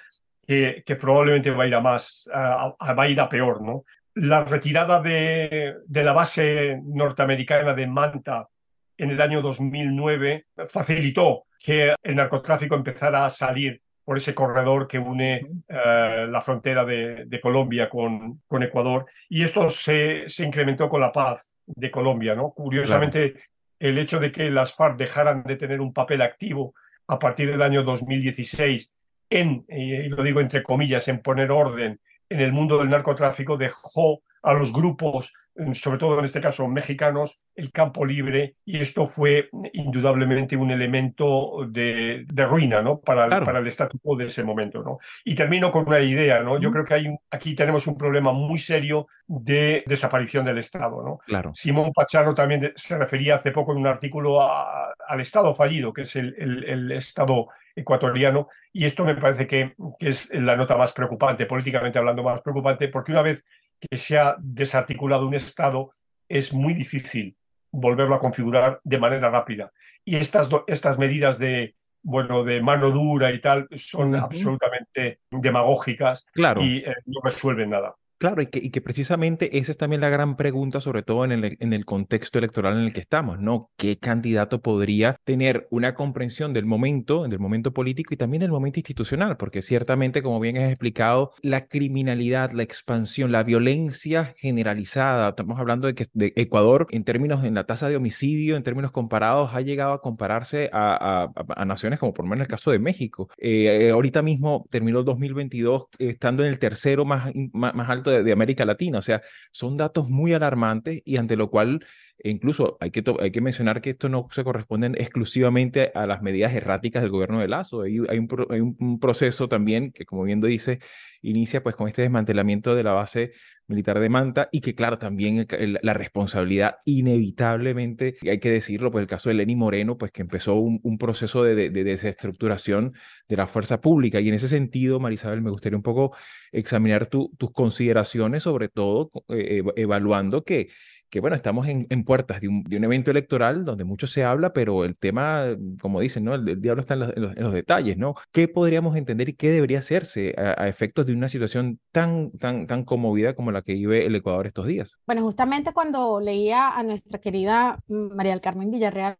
que, 0.46 0.82
probablemente 1.00 1.50
va 1.50 1.64
a 1.64 1.66
ir 1.66 1.75
a 1.75 1.80
más, 1.80 2.28
va 2.32 3.02
a 3.02 3.08
ir 3.08 3.20
a 3.20 3.28
peor, 3.28 3.62
¿no? 3.62 3.84
la 4.16 4.44
retirada 4.44 5.00
de, 5.00 5.75
la 5.88 6.12
base 6.12 6.80
norteamericana 6.82 7.75
de 7.75 7.86
Manta 7.86 8.48
en 8.96 9.10
el 9.10 9.20
año 9.20 9.42
2009 9.42 10.46
facilitó 10.68 11.44
que 11.58 11.94
el 12.02 12.16
narcotráfico 12.16 12.75
empezara 12.75 13.26
a 13.26 13.30
salir 13.30 13.82
por 14.06 14.18
ese 14.18 14.36
corredor 14.36 14.86
que 14.86 15.00
une 15.00 15.34
eh, 15.68 16.26
la 16.30 16.40
frontera 16.40 16.84
de, 16.84 17.40
Colombia 17.42 17.90
con, 17.90 18.40
con, 18.46 18.62
Ecuador 18.62 19.06
y 19.28 19.42
esto 19.42 19.68
se, 19.68 20.28
se, 20.28 20.46
incrementó 20.46 20.88
con 20.88 21.00
la 21.00 21.10
paz 21.10 21.50
de 21.66 21.90
Colombia. 21.90 22.36
¿no? 22.36 22.50
Curiosamente, 22.50 23.34
el 23.80 23.98
hecho 23.98 24.20
de 24.20 24.30
que 24.30 24.48
las 24.48 24.72
FARC 24.72 24.96
dejaran 24.96 25.42
de 25.42 25.56
tener 25.56 25.80
un 25.80 25.92
papel 25.92 26.22
activo 26.22 26.72
a 27.08 27.18
partir 27.18 27.50
del 27.50 27.62
año 27.62 27.82
2016 27.82 28.94
en, 29.28 29.64
y 29.68 30.08
lo 30.08 30.22
digo 30.22 30.40
entre 30.40 30.62
comillas, 30.62 31.08
en 31.08 31.20
poner 31.20 31.50
orden 31.50 31.98
en 32.28 32.40
el 32.40 32.52
mundo 32.52 32.78
del 32.78 32.90
narcotráfico 32.90 33.56
dejó 33.56 34.22
a 34.42 34.52
los 34.52 34.72
grupos, 34.72 35.34
sobre 35.72 35.98
todo 35.98 36.18
en 36.18 36.25
este 36.25 36.40
caso 36.40 36.68
mexicanos, 36.68 37.42
el 37.54 37.72
campo 37.72 38.04
libre 38.04 38.56
y 38.64 38.78
esto 38.78 39.06
fue 39.06 39.48
indudablemente 39.72 40.56
un 40.56 40.70
elemento 40.70 41.66
de, 41.68 42.26
ruina 42.48 42.82
¿no? 42.82 43.00
para, 43.00 43.28
para 43.44 43.58
el 43.58 43.66
estatuto 43.66 44.16
de 44.16 44.26
ese 44.26 44.44
momento. 44.44 44.82
¿no? 44.82 44.98
Y 45.25 45.34
termino 45.34 45.70
con 45.70 45.86
una 45.86 46.00
idea. 46.00 46.42
¿no? 46.42 46.58
Yo 46.58 46.70
creo 46.70 46.84
que 46.84 46.94
hay 46.94 47.16
aquí 47.30 47.54
tenemos 47.54 47.86
un 47.86 47.96
problema 47.96 48.32
muy 48.32 48.58
serio 48.58 49.06
de 49.26 49.82
desaparición 49.86 50.44
del 50.44 50.58
Estado. 50.58 51.02
¿no? 51.02 51.18
Claro. 51.26 51.52
Simón 51.54 51.92
Pachano 51.92 52.34
también 52.34 52.72
se 52.75 52.98
refería 52.98 53.36
hace 53.36 53.52
poco 53.52 53.72
en 53.72 53.78
un 53.78 53.86
artículo 53.86 54.42
al 54.42 55.20
Estado 55.20 55.54
fallido, 55.54 55.92
que 55.92 56.02
es 56.02 56.16
el, 56.16 56.34
el 56.64 56.92
Estado 56.92 57.48
ecuatoriano. 57.75 58.48
Y 58.72 58.84
esto 58.84 59.04
me 59.04 59.14
parece 59.14 59.46
que, 59.46 59.75
que, 59.98 60.08
es 60.08 60.34
la 60.34 60.56
nota 60.56 60.76
más 60.76 60.92
preocupante, 60.92 61.46
políticamente 61.46 61.98
hablando 61.98 62.22
más 62.22 62.40
preocupante, 62.40 62.88
porque 62.88 63.12
una 63.12 63.22
vez 63.22 63.44
que 63.78 63.97
se 63.97 64.18
ha 64.18 64.37
desarticulado 64.38 65.26
un 65.26 65.35
Estado, 65.35 65.92
es 66.28 66.52
muy 66.52 66.75
difícil 66.75 67.37
volverlo 67.71 68.14
a 68.14 68.18
configurar 68.18 68.80
de 68.85 68.99
manera 68.99 69.30
rápida. 69.30 69.73
Y 70.04 70.16
estas, 70.16 70.50
estas 70.66 70.99
medidas 70.99 71.38
de, 71.38 71.75
bueno, 72.02 72.45
de 72.45 72.62
mano 72.62 72.90
dura 72.90 73.33
y 73.33 73.40
tal 73.40 73.68
son 73.75 74.14
absolutamente 74.14 75.21
demagógicas 75.30 76.26
claro. 76.33 76.62
y 76.62 76.78
eh, 76.78 76.95
no 77.06 77.21
resuelven 77.23 77.71
nada. 77.71 77.97
Claro, 78.18 78.40
y 78.40 78.46
que, 78.46 78.58
y 78.61 78.70
que, 78.70 78.80
precisamente 78.80 79.58
esa 79.58 79.73
es 79.73 79.76
también 79.76 80.00
la 80.00 80.08
gran 80.08 80.37
pregunta, 80.37 80.80
sobre 80.80 81.02
todo 81.02 81.25
en 81.26 81.32
el, 81.32 81.56
en 81.61 81.73
el 81.75 81.85
contexto 81.85 82.38
electoral 82.38 82.78
en 82.78 82.85
el 82.85 82.92
que 82.94 83.00
estamos, 83.00 83.38
¿no? 83.40 83.70
¿Qué 83.76 83.99
candidato 83.99 84.62
podría 84.62 85.20
tener 85.25 85.68
una 85.70 85.94
comprensión 85.94 86.54
del 86.54 86.64
momento, 86.64 87.28
del 87.28 87.38
momento 87.38 87.75
político 87.75 88.14
y 88.14 88.16
también 88.16 88.40
del 88.40 88.50
momento 88.50 88.78
institucional? 88.78 89.37
Porque 89.37 89.61
ciertamente, 89.61 90.23
como 90.23 90.40
bien 90.40 90.56
has 90.56 90.70
explicado, 90.70 91.32
la 91.42 91.66
criminalidad, 91.66 92.52
la 92.52 92.62
expansión, 92.62 93.32
la 93.32 93.44
violencia 93.44 94.35
generalizada, 94.38 95.28
estamos 95.30 95.58
hablando 95.58 95.87
de 95.87 95.94
que 95.94 96.06
de 96.14 96.32
Ecuador, 96.37 96.87
en 96.90 97.04
términos 97.04 97.44
en 97.44 97.54
la 97.54 97.64
tasa 97.64 97.90
de 97.90 97.96
homicidio, 97.96 98.56
en 98.56 98.62
términos 98.62 98.92
comparados, 98.92 99.50
ha 99.52 99.61
llegado 99.61 99.92
a 99.92 100.00
compararse 100.00 100.70
a, 100.73 101.28
a, 101.54 101.64
naciones 101.66 101.99
como 101.99 102.14
por 102.14 102.25
lo 102.25 102.30
menos 102.30 102.44
el 102.44 102.50
caso 102.50 102.70
de 102.70 102.78
México. 102.78 103.28
Eh, 103.37 103.90
ahorita 103.92 104.23
mismo 104.23 104.66
terminó 104.70 105.00
el 105.00 105.04
2022 105.04 105.88
estando 105.99 106.44
en 106.44 106.49
el 106.49 106.58
tercero 106.58 107.04
más, 107.04 107.30
más 107.52 107.90
alto 107.90 108.05
de, 108.10 108.32
América 108.32 108.64
Latina. 108.64 108.98
O 108.98 109.02
sea, 109.02 109.22
son 109.50 109.76
datos 109.76 110.08
muy 110.08 110.32
alarmantes 110.32 111.02
y 111.04 111.16
ante 111.16 111.36
lo 111.36 111.50
cual 111.50 111.84
incluso 112.22 112.76
hay 112.80 112.90
que, 112.90 113.04
hay 113.20 113.30
que 113.30 113.40
mencionar 113.40 113.80
que 113.80 113.90
esto 113.90 114.08
no 114.08 114.28
se 114.30 114.44
corresponde 114.44 114.86
exclusivamente 114.98 115.92
a 115.94 116.06
las 116.06 116.22
medidas 116.22 116.54
erráticas 116.54 117.02
del 117.02 117.10
gobierno 117.10 117.40
de 117.40 117.48
Lazo. 117.48 117.82
Hay, 117.82 117.98
hay, 118.08 118.18
un, 118.18 118.98
proceso 119.00 119.48
también 119.48 119.92
que, 119.92 120.04
como 120.04 120.22
bien 120.22 120.40
dice, 120.40 120.80
inicia 121.22 121.62
pues 121.62 121.76
con 121.76 121.88
este 121.88 122.02
desmantelamiento 122.02 122.75
de 122.75 122.84
la 122.84 122.92
base 122.92 123.32
militar 123.68 123.99
de 124.00 124.08
Manta 124.08 124.49
y 124.52 124.61
que 124.61 124.75
claro, 124.75 124.99
también 124.99 125.46
la 125.82 125.94
responsabilidad 125.94 126.76
inevitablemente, 126.85 128.16
hay 128.23 128.38
que 128.38 128.50
decirlo, 128.50 128.90
pues 128.90 129.02
el 129.02 129.08
caso 129.08 129.28
de 129.28 129.35
Lenny 129.35 129.56
Moreno, 129.56 129.99
pues 129.99 130.12
que 130.12 130.23
empezó 130.23 130.54
un, 130.54 130.99
proceso 130.99 131.42
de, 131.42 131.70
desestructuración 131.70 132.94
de 133.28 133.37
la 133.37 133.46
fuerza 133.46 133.80
pública. 133.80 134.20
Y 134.20 134.28
en 134.28 134.35
ese 134.35 134.49
sentido, 134.49 135.00
Marisabel, 135.00 135.42
me 135.42 135.50
gustaría 135.50 135.76
un 135.76 135.82
poco 135.82 136.16
examinar 136.52 137.06
tus 137.06 137.30
consideraciones, 137.52 138.44
sobre 138.44 138.68
todo 138.68 139.11
eh, 139.28 139.62
evaluando 139.76 140.44
que 140.44 140.68
que 141.10 141.20
bueno, 141.20 141.36
estamos 141.36 141.66
en, 141.68 141.86
puertas 142.04 142.40
de 142.40 142.48
un, 142.48 142.64
evento 142.70 143.10
electoral 143.10 143.64
donde 143.64 143.84
mucho 143.84 144.06
se 144.06 144.25
habla, 144.25 144.52
pero 144.52 144.84
el 144.84 144.96
tema, 144.96 145.44
como 145.80 146.00
dicen, 146.00 146.25
¿no? 146.25 146.34
El, 146.34 146.60
diablo 146.60 146.80
está 146.80 146.94
en 146.94 147.00
los, 147.36 147.52
detalles, 147.52 147.96
¿no? 147.96 148.14
¿Qué 148.32 148.48
podríamos 148.48 148.96
entender 148.96 149.28
y 149.28 149.34
qué 149.34 149.50
debería 149.50 149.78
hacerse 149.78 150.34
a, 150.36 150.68
efectos 150.68 151.06
de 151.06 151.12
una 151.12 151.28
situación 151.28 151.80
tan, 151.92 152.30
tan, 152.32 152.66
tan 152.66 152.84
conmovida 152.84 153.34
como 153.34 153.52
la 153.52 153.62
que 153.62 153.75
vive 153.75 154.06
el 154.06 154.14
Ecuador 154.14 154.46
estos 154.46 154.66
días? 154.66 155.00
Bueno, 155.06 155.22
justamente 155.22 155.72
cuando 155.72 156.20
leía 156.20 156.76
a 156.76 156.82
nuestra 156.82 157.18
querida 157.18 157.78
María 157.88 158.32
del 158.32 158.40
Carmen 158.40 158.70
Villarreal 158.70 159.16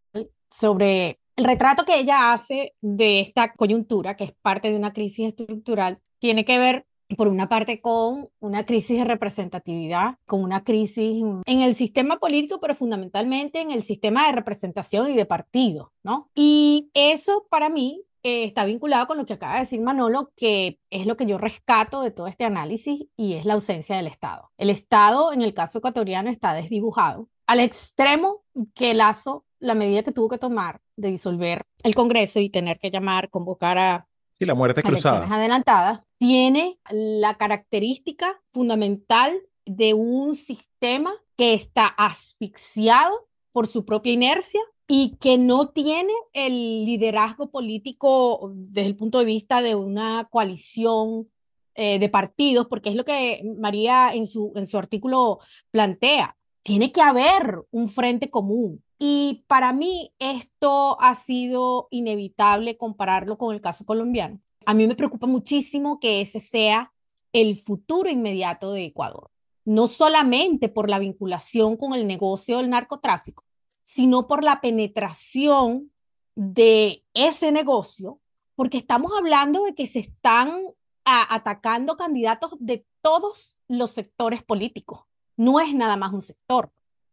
sobre 0.50 1.19
el 1.37 1.45
retrato 1.45 1.85
que 1.85 2.00
ella 2.00 2.33
hace 2.33 2.75
de 2.81 3.21
esta 3.21 3.52
coyuntura, 3.52 4.16
que 4.16 4.25
es 4.25 4.33
parte 4.33 4.71
de 4.71 4.76
una 4.76 4.93
crisis 4.93 5.28
estructural, 5.28 5.99
tiene 6.19 6.45
que 6.45 6.59
ver 6.59 6.86
por 7.17 7.29
una 7.29 7.49
parte 7.49 7.81
con 7.81 8.29
una 8.41 8.67
crisis 8.67 8.99
de 8.99 9.05
representatividad, 9.05 10.17
con 10.27 10.43
una 10.43 10.65
crisis 10.65 11.23
en 11.47 11.61
el 11.61 11.75
sistema 11.75 12.19
político, 12.19 12.59
pero 12.61 12.75
fundamentalmente 12.75 13.61
en 13.61 13.71
el 13.71 13.83
sistema 13.83 14.27
de 14.27 14.33
representación 14.33 15.11
y 15.11 15.17
de 15.17 15.27
partido, 15.27 15.93
¿no? 16.03 16.31
Y 16.35 16.91
eso 16.95 17.47
para 17.51 17.69
mí 17.69 18.03
eh, 18.23 18.45
está 18.45 18.65
vinculado 18.65 19.07
con 19.07 19.19
lo 19.19 19.27
que 19.27 19.35
acaba 19.35 19.55
de 19.55 19.61
decir 19.61 19.81
Manolo, 19.81 20.33
que 20.37 20.81
es 20.91 21.07
lo 21.07 21.17
que 21.17 21.27
yo 21.27 21.39
rescato 21.39 22.03
de 22.03 22.11
todo 22.11 22.27
este 22.27 22.45
análisis 22.45 23.05
y 23.17 23.35
es 23.35 23.45
la 23.45 23.55
ausencia 23.55 23.97
del 23.97 24.09
Estado. 24.09 24.51
El 24.59 24.71
Estado, 24.71 25.33
en 25.33 25.43
el 25.43 25.55
caso 25.55 25.79
ecuatoriano, 25.79 26.29
está 26.31 26.55
desdibujado 26.55 27.29
al 27.47 27.61
extremo 27.61 28.43
que 28.75 28.95
Lazo, 28.95 29.45
la 29.61 29.75
medida 29.75 30.03
que 30.03 30.11
tuvo 30.11 30.29
que 30.29 30.39
tomar 30.39 30.81
de 30.97 31.11
disolver 31.11 31.63
el 31.85 31.95
Congreso 31.95 32.41
y 32.41 32.51
tener 32.51 32.79
que 32.81 32.91
llamar, 32.91 33.31
convocar 33.31 33.79
a 33.79 34.09
Sí, 34.39 34.45
la 34.45 34.55
muerte 34.55 34.83
cruzada. 34.83 35.27
adelantadas, 35.35 36.01
tiene 36.18 36.78
la 36.90 37.37
característica 37.37 38.40
fundamental 38.52 39.40
de 39.64 39.94
un 39.94 40.35
sistema 40.35 41.12
que 41.37 41.54
está 41.54 41.87
asfixiado 41.87 43.28
por 43.52 43.66
su 43.66 43.85
propia 43.85 44.12
inercia 44.12 44.61
y 44.88 45.16
que 45.20 45.38
no 45.38 45.68
tiene 45.70 46.12
el 46.32 46.85
liderazgo 46.85 47.50
político 47.50 48.52
desde 48.54 48.87
el 48.87 48.96
punto 48.96 49.18
de 49.18 49.25
vista 49.25 49.62
de 49.62 49.75
una 49.75 50.28
coalición 50.30 51.28
eh, 51.75 51.99
de 51.99 52.08
partidos, 52.08 52.66
porque 52.68 52.90
es 52.90 52.94
lo 52.94 53.04
que 53.04 53.42
María 53.58 54.14
en 54.14 54.26
su, 54.26 54.52
en 54.54 54.66
su 54.66 54.78
artículo 54.78 55.40
plantea. 55.70 56.37
Tiene 56.62 56.92
que 56.92 57.02
haber 57.02 57.62
un 57.70 57.88
frente 57.88 58.30
común, 58.30 58.82
y 58.99 59.44
para 59.46 59.73
mí 59.73 60.12
esto 60.18 61.00
ha 61.00 61.14
sido 61.14 61.88
inevitable 61.90 62.76
compararlo 62.76 63.37
con 63.37 63.54
el 63.54 63.61
caso 63.61 63.85
colombiano. 63.85 64.40
A 64.66 64.75
mí 64.75 64.87
me 64.87 64.94
preocupa 64.94 65.26
muchísimo 65.26 65.99
que 65.99 66.20
ese 66.20 66.40
sea 66.40 66.92
el 67.32 67.56
futuro 67.56 68.11
inmediato 68.11 68.73
de 68.73 68.85
Ecuador, 68.85 69.30
no 69.64 69.88
solamente 69.88 70.68
por 70.68 70.90
la 70.90 70.99
vinculación 70.99 71.76
con 71.76 71.94
el 71.94 72.06
negocio 72.06 72.58
del 72.58 72.68
narcotráfico, 72.68 73.44
sino 73.82 74.26
por 74.26 74.44
la 74.44 74.61
penetración 74.61 75.90
de 76.35 77.04
ese 77.14 77.52
negocio, 77.52 78.20
porque 78.54 78.78
estamos 78.78 79.12
hablando 79.16 79.64
de 79.64 79.75
que 79.75 79.87
se 79.87 80.00
están 80.00 80.61
atacando 81.04 81.96
candidatos 81.96 82.56
de 82.58 82.85
todos 83.00 83.58
los 83.68 83.92
sectores 83.92 84.42
políticos. 84.42 85.04
No 85.37 85.61
es 85.61 85.75
nada 85.75 85.96
más 85.96 86.12
un 86.12 86.23
sector 86.23 86.73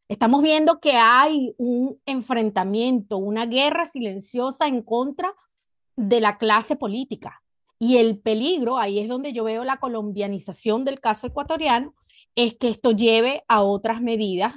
Estamos 0.10 0.42
viendo 0.42 0.80
que 0.80 0.94
hay 0.94 1.56
un 1.58 2.00
enfrentamiento, 2.06 3.18
una 3.18 3.46
guerra 3.46 3.86
silenciosa 3.86 4.68
en 4.68 4.82
contra 4.82 5.34
de 5.96 6.20
la 6.20 6.38
clase 6.38 6.76
política. 6.76 7.42
Y 7.80 7.98
el 7.98 8.20
peligro, 8.20 8.78
ahí 8.78 9.00
es 9.00 9.08
donde 9.08 9.34
yo 9.34 9.44
veo 9.44 9.64
la 9.64 9.78
colombianización 9.78 10.86
del 10.86 11.00
caso 11.00 11.28
ecuatoriano, 11.28 11.96
es 12.36 12.56
que 12.56 12.70
esto 12.70 12.92
lleve 12.92 13.44
a 13.48 13.62
otras 13.62 14.02
medidas 14.02 14.56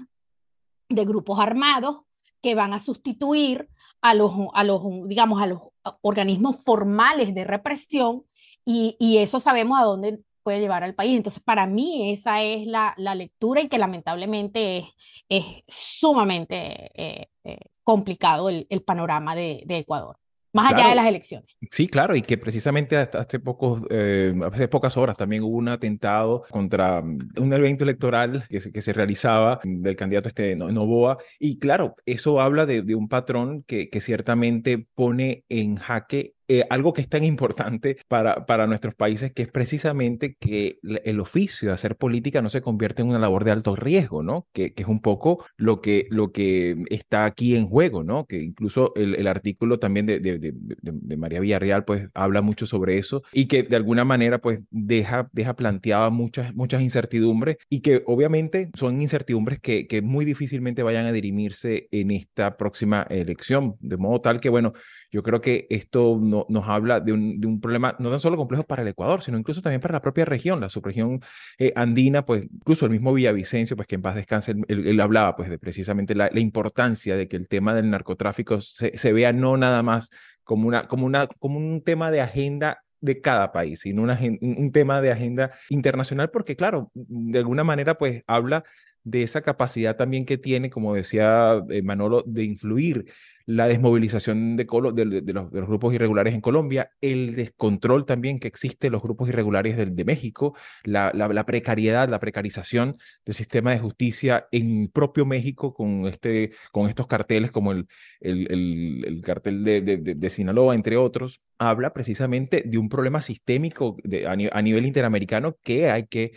de 0.88 1.04
grupos 1.04 1.40
armados 1.40 2.00
que 2.42 2.54
van 2.54 2.72
a 2.72 2.78
sustituir 2.78 3.68
a 4.00 4.14
los, 4.14 4.32
a 4.54 4.64
los 4.64 4.82
digamos, 5.08 5.42
a 5.42 5.46
los 5.46 5.60
organismos 6.00 6.62
formales 6.62 7.34
de 7.34 7.44
represión 7.44 8.24
y, 8.64 8.96
y 8.98 9.18
eso 9.18 9.40
sabemos 9.40 9.78
a 9.78 9.84
dónde 9.84 10.20
puede 10.42 10.60
llevar 10.60 10.84
al 10.84 10.94
país. 10.94 11.16
Entonces, 11.16 11.42
para 11.42 11.66
mí 11.66 12.12
esa 12.12 12.42
es 12.42 12.66
la, 12.66 12.94
la 12.96 13.14
lectura 13.14 13.60
y 13.60 13.68
que 13.68 13.78
lamentablemente 13.78 14.78
es, 14.78 14.86
es 15.28 15.44
sumamente 15.66 16.92
eh, 16.94 17.30
eh, 17.44 17.58
complicado 17.82 18.48
el, 18.48 18.66
panorama 18.84 19.34
de 19.34 19.64
Ecuador 19.68 20.18
más 20.56 20.72
allá 20.72 20.88
de 20.88 20.94
las 20.94 21.06
elecciones. 21.06 21.56
Sí, 21.70 21.86
claro, 21.86 22.16
y 22.16 22.22
que 22.22 22.38
precisamente 22.38 22.96
hasta 22.96 23.20
hace, 23.20 23.38
pocos, 23.38 23.82
eh, 23.90 24.34
hace 24.50 24.68
pocas 24.68 24.96
horas 24.96 25.16
también 25.16 25.42
hubo 25.42 25.56
un 25.56 25.68
atentado 25.68 26.44
contra 26.50 27.02
mm, 27.02 27.34
un 27.38 27.52
evento 27.52 27.84
electoral 27.84 28.44
que 28.48 28.60
se, 28.60 28.72
que 28.72 28.82
se 28.82 28.92
realizaba 28.92 29.60
del 29.62 29.96
candidato 29.96 30.28
este 30.28 30.56
Novoa, 30.56 31.18
y 31.38 31.58
claro, 31.58 31.96
eso 32.06 32.40
habla 32.40 32.66
de, 32.66 32.82
de 32.82 32.94
un 32.94 33.08
patrón 33.08 33.62
que, 33.64 33.88
que 33.90 34.00
ciertamente 34.00 34.86
pone 34.94 35.44
en 35.48 35.76
jaque 35.76 36.35
eh, 36.48 36.64
algo 36.70 36.92
que 36.92 37.00
es 37.00 37.08
tan 37.08 37.24
importante 37.24 37.98
para, 38.08 38.46
para 38.46 38.66
nuestros 38.66 38.94
países, 38.94 39.32
que 39.32 39.42
es 39.42 39.48
precisamente 39.48 40.36
que 40.38 40.78
el 41.04 41.20
oficio 41.20 41.68
de 41.68 41.74
hacer 41.74 41.96
política 41.96 42.42
no 42.42 42.48
se 42.48 42.60
convierte 42.60 43.02
en 43.02 43.08
una 43.08 43.18
labor 43.18 43.44
de 43.44 43.50
alto 43.50 43.76
riesgo, 43.76 44.22
¿no? 44.22 44.46
Que, 44.52 44.72
que 44.72 44.82
es 44.82 44.88
un 44.88 45.00
poco 45.00 45.44
lo 45.56 45.80
que, 45.80 46.06
lo 46.10 46.32
que 46.32 46.84
está 46.90 47.24
aquí 47.24 47.56
en 47.56 47.66
juego, 47.66 48.04
¿no? 48.04 48.26
Que 48.26 48.42
incluso 48.42 48.92
el, 48.94 49.14
el 49.16 49.26
artículo 49.26 49.78
también 49.78 50.06
de, 50.06 50.20
de, 50.20 50.38
de, 50.38 50.52
de, 50.52 51.16
María 51.16 51.40
Villarreal, 51.40 51.84
pues 51.84 52.08
habla 52.14 52.42
mucho 52.42 52.66
sobre 52.66 52.98
eso 52.98 53.22
y 53.32 53.46
que 53.46 53.62
de 53.62 53.76
alguna 53.76 54.04
manera, 54.04 54.38
pues 54.38 54.64
deja, 54.70 55.28
deja 55.32 55.56
planteada 55.56 56.10
muchas, 56.10 56.54
muchas 56.54 56.82
incertidumbres 56.82 57.56
y 57.68 57.80
que 57.80 58.02
obviamente 58.06 58.70
son 58.74 59.00
incertidumbres 59.02 59.60
que, 59.60 59.86
que 59.86 60.02
muy 60.02 60.24
difícilmente 60.24 60.82
vayan 60.82 61.06
a 61.06 61.12
dirimirse 61.12 61.88
en 61.90 62.10
esta 62.10 62.56
próxima 62.56 63.06
elección, 63.10 63.76
de 63.80 63.96
modo 63.96 64.20
tal 64.20 64.40
que, 64.40 64.48
bueno, 64.48 64.72
yo 65.16 65.22
creo 65.22 65.40
que 65.40 65.66
esto 65.70 66.18
no, 66.20 66.44
nos 66.50 66.68
habla 66.68 67.00
de 67.00 67.10
un, 67.10 67.40
de 67.40 67.46
un, 67.46 67.58
problema 67.58 67.96
no 67.98 68.10
tan 68.10 68.20
solo 68.20 68.36
complejo 68.36 68.64
para 68.64 68.82
el 68.82 68.88
Ecuador, 68.88 69.22
sino 69.22 69.38
incluso 69.38 69.62
también 69.62 69.80
para 69.80 69.94
la 69.94 70.02
propia 70.02 70.26
región, 70.26 70.60
la 70.60 70.68
subregión 70.68 71.22
eh, 71.56 71.72
andina, 71.74 72.26
pues 72.26 72.44
incluso 72.52 72.84
el 72.84 72.90
mismo 72.90 73.14
Villavicencio, 73.14 73.76
pues 73.76 73.88
que 73.88 73.94
en 73.94 74.02
paz 74.02 74.14
descanse, 74.14 74.52
él, 74.68 74.86
él 74.86 75.00
hablaba 75.00 75.34
pues 75.34 75.48
de 75.48 75.58
precisamente 75.58 76.14
la, 76.14 76.28
la, 76.30 76.40
importancia 76.40 77.16
de 77.16 77.28
que 77.28 77.36
el 77.36 77.48
tema 77.48 77.74
del 77.74 77.88
narcotráfico 77.88 78.60
se, 78.60 78.98
se 78.98 79.12
vea 79.14 79.32
no 79.32 79.56
nada 79.56 79.82
más 79.82 80.10
como, 80.44 80.68
una, 80.68 80.86
como, 80.86 81.06
una, 81.06 81.28
como 81.28 81.56
un 81.56 81.80
tema 81.82 82.10
de 82.10 82.20
agenda 82.20 82.84
de 83.00 83.22
cada 83.22 83.52
país, 83.52 83.80
sino 83.80 84.02
una, 84.02 84.20
un 84.20 84.70
tema 84.70 85.00
de 85.00 85.12
agenda 85.12 85.52
internacional, 85.70 86.30
porque 86.30 86.56
claro, 86.56 86.90
de 86.92 87.38
alguna 87.38 87.64
manera 87.64 87.96
pues 87.96 88.22
habla 88.26 88.64
de 89.02 89.22
esa 89.22 89.40
capacidad 89.40 89.96
también 89.96 90.26
que 90.26 90.36
tiene, 90.36 90.68
como 90.68 90.94
decía 90.94 91.62
eh, 91.70 91.80
Manolo, 91.80 92.22
de 92.26 92.44
influir 92.44 93.06
la 93.46 93.68
desmovilización 93.68 94.56
de, 94.56 94.64
de, 94.64 95.04
de, 95.22 95.32
los, 95.32 95.50
de, 95.52 95.60
los, 95.60 95.68
grupos 95.68 95.94
irregulares 95.94 96.34
en 96.34 96.40
Colombia, 96.40 96.90
el 97.00 97.36
descontrol 97.36 98.04
también 98.04 98.40
que 98.40 98.48
existe 98.48 98.88
en 98.88 98.92
los 98.92 99.02
grupos 99.02 99.28
irregulares 99.28 99.76
de, 99.76 100.04
México, 100.04 100.56
la, 100.82 101.12
la, 101.14 101.28
la, 101.28 101.46
precariedad, 101.46 102.08
la 102.08 102.18
precarización 102.18 102.96
del 103.24 103.34
sistema 103.36 103.70
de 103.70 103.78
justicia 103.78 104.48
en 104.50 104.88
propio 104.88 105.24
México 105.26 105.72
con, 105.74 106.06
este, 106.06 106.52
con 106.72 106.88
estos 106.88 107.06
carteles 107.06 107.52
como 107.52 107.70
el, 107.70 107.86
el, 108.20 108.50
el, 108.50 109.04
el 109.06 109.22
cartel 109.22 109.62
de, 109.64 110.30
Sinaloa, 110.30 110.74
entre 110.74 110.96
otros, 110.96 111.40
habla 111.58 111.92
precisamente 111.92 112.64
de 112.66 112.78
un 112.78 112.88
problema 112.88 113.22
sistémico 113.22 113.96
a, 114.26 114.32
a 114.32 114.62
nivel 114.62 114.86
interamericano 114.86 115.56
que 115.62 115.88
hay 115.88 116.06
que 116.08 116.32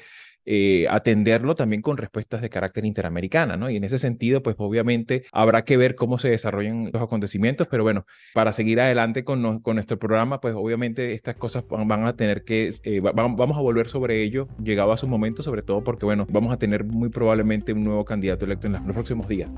eh, 0.52 0.88
atenderlo 0.90 1.54
también 1.54 1.84
con 1.84 1.98
respuestas 1.98 2.42
de 2.42 2.50
carácter 2.50 2.84
interamericana, 2.84 3.56
¿no? 3.56 3.70
Y 3.70 3.76
en 3.76 3.84
ese 3.84 4.00
sentido, 4.00 4.42
pues 4.42 4.56
obviamente 4.58 5.26
habrá 5.32 5.64
que 5.64 5.78
ver 5.78 5.94
cómo 5.94 6.18
se 6.18 6.30
desarrollan 6.30 6.90
los 6.92 7.04
acontecimientos, 7.04 7.68
pero 7.70 7.84
bueno, 7.84 8.08
para 8.34 8.52
seguir 8.52 8.82
adelante 8.82 9.24
con, 9.24 9.44
no, 9.44 9.62
con 9.62 9.76
nuestro 9.76 10.00
programa, 10.00 10.42
pues 10.42 10.56
obviamente 10.58 11.14
estas 11.14 11.36
cosas 11.36 11.64
van 11.70 12.04
a 12.08 12.16
tener 12.16 12.44
que, 12.46 12.74
eh, 12.82 13.00
vamos 13.00 13.58
a 13.58 13.62
volver 13.62 13.90
sobre 13.90 14.24
ello, 14.24 14.48
llegado 14.64 14.92
a 14.92 14.98
su 14.98 15.08
momento, 15.08 15.44
sobre 15.44 15.62
todo 15.62 15.84
porque, 15.84 16.06
bueno, 16.06 16.26
vamos 16.32 16.52
a 16.52 16.58
tener 16.58 16.84
muy 16.84 17.10
probablemente 17.10 17.72
un 17.72 17.84
nuevo 17.84 18.04
candidato 18.04 18.46
electo 18.46 18.66
en 18.66 18.74
los 18.74 18.96
próximos 18.96 19.28
días. 19.28 19.52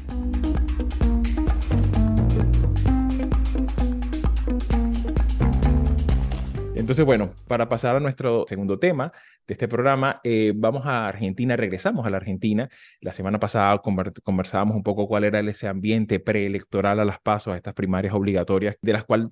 Entonces, 6.91 7.05
bueno, 7.05 7.33
para 7.47 7.69
pasar 7.69 7.95
a 7.95 8.01
nuestro 8.01 8.43
segundo 8.49 8.77
tema 8.77 9.13
de 9.47 9.53
este 9.53 9.69
programa, 9.69 10.19
eh, 10.25 10.51
vamos 10.53 10.85
a 10.85 11.07
Argentina, 11.07 11.55
regresamos 11.55 12.05
a 12.05 12.09
la 12.09 12.17
Argentina. 12.17 12.67
La 12.99 13.13
semana 13.13 13.39
pasada 13.39 13.81
conversábamos 13.81 14.75
un 14.75 14.83
poco 14.83 15.07
cuál 15.07 15.23
era 15.23 15.39
ese 15.39 15.69
ambiente 15.69 16.19
preelectoral 16.19 16.99
a 16.99 17.05
las 17.05 17.21
pasos, 17.21 17.53
a 17.53 17.55
estas 17.55 17.75
primarias 17.75 18.13
obligatorias, 18.13 18.75
de 18.81 18.91
las 18.91 19.05
cuales 19.05 19.29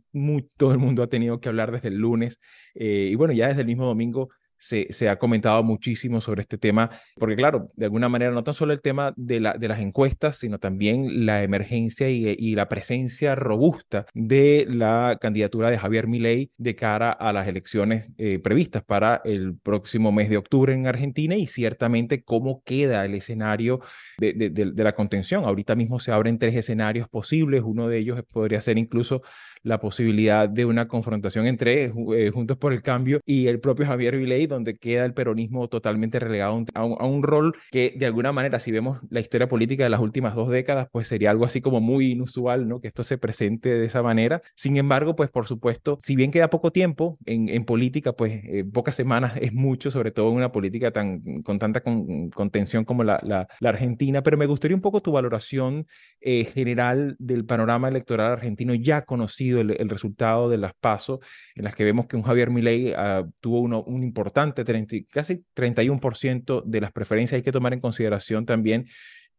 todo 0.55 0.71
el 0.71 0.77
mundo 0.77 1.03
ha 1.03 1.07
tenido 1.07 1.41
que 1.41 1.49
hablar 1.49 1.73
desde 1.73 1.89
el 1.89 1.97
lunes. 1.97 2.39
Eh, 2.75 3.09
y 3.11 3.15
bueno, 3.15 3.33
ya 3.33 3.49
desde 3.49 3.59
el 3.59 3.67
mismo 3.67 3.87
domingo 3.87 4.29
se, 4.59 4.87
se, 4.91 5.09
ha 5.09 5.17
comentado 5.17 5.63
muchísimo 5.63 6.21
sobre 6.21 6.41
este 6.41 6.57
tema, 6.57 6.91
porque 7.15 7.35
claro, 7.35 7.71
de 7.75 7.85
alguna 7.85 8.09
manera 8.09 8.31
no 8.31 8.43
tan 8.43 8.53
solo 8.53 8.73
el 8.73 8.81
tema 8.81 9.13
de, 9.15 9.39
la, 9.39 9.53
de 9.53 9.67
las 9.67 9.79
encuestas, 9.79 10.37
sino 10.37 10.59
también 10.59 11.25
la 11.25 11.43
emergencia 11.43 12.09
y, 12.09 12.27
y, 12.37 12.55
la 12.55 12.67
presencia 12.67 13.35
robusta 13.35 14.05
de 14.13 14.65
la 14.67 15.17
candidatura 15.21 15.69
de 15.71 15.77
Javier 15.77 16.07
Milei 16.07 16.51
de 16.57 16.75
cara 16.75 17.11
a 17.11 17.31
las 17.31 17.47
elecciones 17.47 18.11
eh, 18.17 18.39
previstas 18.39 18.83
para 18.83 19.21
el 19.23 19.57
próximo 19.57 20.11
mes 20.11 20.29
de 20.29 20.37
octubre 20.37 20.73
en 20.73 20.87
Argentina 20.87 21.35
y 21.35 21.47
ciertamente 21.47 22.23
cómo 22.23 22.63
queda 22.63 23.05
el 23.05 23.15
escenario 23.15 23.79
de, 24.17 24.33
de, 24.33 24.49
de 24.49 24.83
la 24.83 24.93
contención. 24.93 25.45
Ahorita 25.45 25.75
mismo 25.75 25.99
se 25.99 26.11
abren 26.11 26.37
tres 26.37 26.55
escenarios 26.55 27.07
posibles, 27.07 27.63
uno 27.63 27.87
de 27.87 27.97
ellos 27.97 28.21
podría 28.31 28.61
ser 28.61 28.77
incluso 28.77 29.21
la 29.63 29.79
posibilidad 29.79 30.47
de 30.47 30.65
una 30.65 30.87
confrontación 30.87 31.47
entre 31.47 31.85
eh, 32.15 32.31
Juntos 32.31 32.57
por 32.57 32.73
el 32.73 32.81
Cambio 32.81 33.19
y 33.25 33.47
el 33.47 33.59
propio 33.59 33.85
Javier 33.85 34.17
Viley, 34.17 34.47
donde 34.47 34.77
queda 34.77 35.05
el 35.05 35.13
peronismo 35.13 35.67
totalmente 35.67 36.19
relegado 36.19 36.53
a 36.73 36.83
un, 36.83 36.95
a 36.99 37.05
un, 37.05 37.23
rol 37.23 37.55
que 37.71 37.93
de 37.97 38.05
alguna 38.05 38.31
manera, 38.31 38.59
si 38.59 38.71
vemos 38.71 38.99
la 39.09 39.19
historia 39.19 39.49
política 39.49 39.83
de 39.83 39.89
las 39.89 39.99
últimas 39.99 40.35
dos 40.35 40.49
décadas, 40.49 40.87
pues 40.91 41.07
sería 41.07 41.31
algo 41.31 41.45
así 41.45 41.61
como 41.61 41.81
muy 41.81 42.11
inusual, 42.11 42.67
¿no? 42.67 42.79
Que 42.79 42.87
esto 42.87 43.03
se 43.03 43.17
presente 43.17 43.69
de 43.69 43.85
esa 43.85 44.01
manera. 44.01 44.41
Sin 44.55 44.77
embargo, 44.77 45.15
pues 45.15 45.29
por 45.29 45.47
supuesto, 45.47 45.97
si 46.01 46.15
bien 46.15 46.31
queda 46.31 46.49
poco 46.49 46.71
tiempo 46.71 47.17
en, 47.25 47.49
en 47.49 47.65
política, 47.65 48.13
pues 48.13 48.41
eh, 48.45 48.63
pocas 48.71 48.95
semanas 48.95 49.33
es 49.41 49.53
mucho, 49.53 49.91
sobre 49.91 50.11
todo 50.11 50.29
en 50.29 50.37
una 50.37 50.51
política 50.51 50.91
tan 50.91 51.41
con 51.43 51.59
tanta 51.59 51.81
con, 51.81 52.29
contención 52.29 52.85
como 52.85 53.03
la, 53.03 53.19
la, 53.23 53.47
Argentina, 53.69 54.23
pero 54.23 54.37
me 54.37 54.45
gustaría 54.45 54.75
un 54.75 54.81
poco 54.81 55.01
tu 55.01 55.11
valoración 55.11 55.85
eh, 56.21 56.45
general 56.45 57.15
del 57.19 57.45
panorama 57.45 57.87
electoral 57.87 58.31
argentino 58.31 58.73
ya 58.73 59.03
conocido 59.03 59.48
el, 59.57 59.71
el, 59.71 59.89
resultado 59.89 60.49
de 60.49 60.57
las 60.57 60.73
PASO, 60.73 61.19
en 61.55 61.63
las 61.63 61.75
que 61.75 61.83
vemos 61.83 62.07
que 62.07 62.15
un 62.15 62.23
Javier 62.23 62.49
Milei 62.49 62.93
uh, 62.93 63.29
tuvo 63.39 63.61
uno, 63.61 63.83
un 63.83 64.03
importante 64.03 64.63
30, 64.63 64.97
casi 65.11 65.43
31% 65.55 66.63
de 66.63 66.81
las 66.81 66.91
preferencias. 66.91 67.37
Hay 67.37 67.43
que 67.43 67.51
tomar 67.51 67.73
en 67.73 67.79
consideración 67.79 68.45
también 68.45 68.87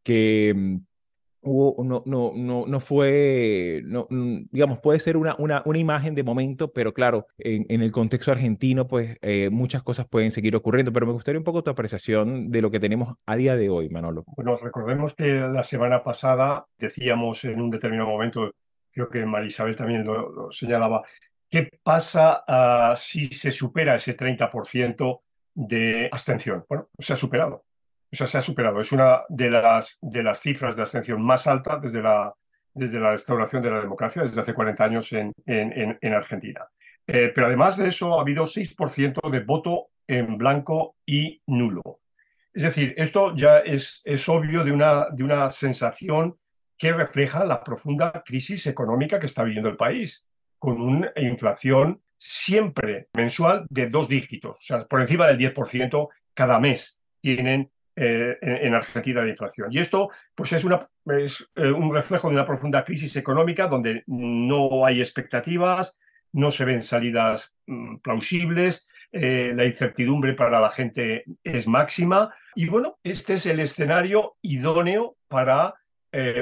que 0.02 0.52
um, 0.56 0.84
hubo, 1.42 1.82
no, 1.84 2.02
no, 2.06 2.32
no, 2.34 2.64
no 2.66 2.80
fue, 2.80 3.82
no, 3.84 4.06
digamos, 4.10 4.78
puede 4.80 5.00
ser 5.00 5.16
una, 5.16 5.34
una, 5.38 5.62
una 5.64 5.78
imagen 5.78 6.14
de 6.14 6.22
momento, 6.22 6.72
pero 6.72 6.92
claro, 6.92 7.26
en, 7.38 7.66
en 7.68 7.82
el 7.82 7.92
contexto 7.92 8.32
argentino, 8.32 8.86
pues 8.86 9.16
eh, 9.22 9.48
muchas 9.50 9.82
cosas 9.82 10.06
pueden 10.06 10.30
seguir 10.30 10.54
ocurriendo, 10.56 10.92
pero 10.92 11.06
me 11.06 11.12
gustaría 11.12 11.38
un 11.38 11.44
poco 11.44 11.62
tu 11.62 11.70
apreciación 11.70 12.50
de 12.50 12.62
lo 12.62 12.70
que 12.70 12.80
tenemos 12.80 13.14
a 13.26 13.36
día 13.36 13.56
de 13.56 13.70
hoy, 13.70 13.88
Manolo. 13.88 14.24
Bueno, 14.36 14.58
recordemos 14.58 15.14
que 15.14 15.28
la 15.28 15.62
semana 15.62 16.02
pasada 16.02 16.66
decíamos 16.78 17.44
en 17.44 17.60
un 17.60 17.70
determinado 17.70 18.08
momento 18.08 18.52
creo 19.06 19.08
que 19.08 19.26
Marisabel 19.26 19.76
también 19.76 20.04
lo, 20.04 20.50
señalaba, 20.50 21.02
¿qué 21.48 21.70
pasa 21.82 22.44
uh, 22.46 22.96
si 22.96 23.26
se 23.26 23.50
supera 23.50 23.94
ese 23.94 24.16
30% 24.16 25.20
de 25.54 26.08
abstención? 26.10 26.64
Bueno, 26.68 26.88
se 26.98 27.12
ha 27.12 27.16
superado. 27.16 27.64
O 28.12 28.16
sea, 28.16 28.26
se 28.26 28.38
ha 28.38 28.40
superado. 28.40 28.80
Es 28.80 28.92
una 28.92 29.22
de 29.28 29.50
las, 29.50 29.98
de 30.00 30.22
las 30.22 30.40
cifras 30.40 30.76
de 30.76 30.82
abstención 30.82 31.22
más 31.22 31.46
alta 31.46 31.78
desde 31.78 32.02
la, 32.02 32.34
desde 32.74 32.98
la 32.98 33.12
restauración 33.12 33.62
de 33.62 33.70
la 33.70 33.80
democracia, 33.80 34.22
desde 34.22 34.40
hace 34.40 34.54
40 34.54 34.84
años 34.84 35.12
en, 35.12 35.32
en, 35.46 35.98
en 36.00 36.12
Argentina. 36.12 36.66
Eh, 37.06 37.32
pero 37.34 37.46
además 37.46 37.76
de 37.76 37.88
eso, 37.88 38.18
ha 38.18 38.22
habido 38.22 38.44
6% 38.44 39.30
de 39.30 39.40
voto 39.40 39.88
en 40.06 40.36
blanco 40.36 40.96
y 41.06 41.40
nulo. 41.46 42.00
Es 42.52 42.64
decir, 42.64 42.94
esto 42.96 43.34
ya 43.34 43.58
es, 43.58 44.02
es 44.04 44.28
obvio 44.28 44.64
de 44.64 44.72
una, 44.72 45.08
de 45.10 45.22
una 45.22 45.50
sensación 45.50 46.36
que 46.80 46.94
refleja 46.94 47.44
la 47.44 47.62
profunda 47.62 48.22
crisis 48.24 48.66
económica 48.66 49.20
que 49.20 49.26
está 49.26 49.44
viviendo 49.44 49.68
el 49.68 49.76
país, 49.76 50.26
con 50.58 50.80
una 50.80 51.12
inflación 51.14 52.00
siempre 52.16 53.08
mensual 53.12 53.66
de 53.68 53.90
dos 53.90 54.08
dígitos, 54.08 54.56
o 54.56 54.62
sea, 54.62 54.86
por 54.86 55.02
encima 55.02 55.26
del 55.26 55.36
10% 55.36 56.08
cada 56.32 56.58
mes 56.58 56.98
tienen 57.20 57.70
eh, 57.96 58.38
en, 58.40 58.72
Argentina 58.72 59.22
de 59.22 59.28
inflación. 59.28 59.68
Y 59.70 59.78
esto 59.78 60.08
pues 60.34 60.54
es, 60.54 60.64
eh, 60.64 61.70
un 61.70 61.94
reflejo 61.94 62.28
de 62.28 62.34
una 62.34 62.46
profunda 62.46 62.82
crisis 62.82 63.14
económica 63.16 63.68
donde 63.68 64.02
no 64.06 64.86
hay 64.86 65.00
expectativas, 65.00 65.98
no 66.32 66.50
se 66.50 66.64
ven 66.64 66.80
salidas 66.80 67.58
mm, 67.66 67.96
plausibles, 67.98 68.88
eh, 69.12 69.52
la 69.54 69.66
incertidumbre 69.66 70.32
para 70.32 70.58
la 70.60 70.70
gente 70.70 71.24
es 71.44 71.68
máxima. 71.68 72.34
Y 72.54 72.68
bueno, 72.68 72.98
este 73.02 73.34
es 73.34 73.44
el 73.44 73.60
escenario 73.60 74.36
idóneo 74.40 75.18
para 75.28 75.74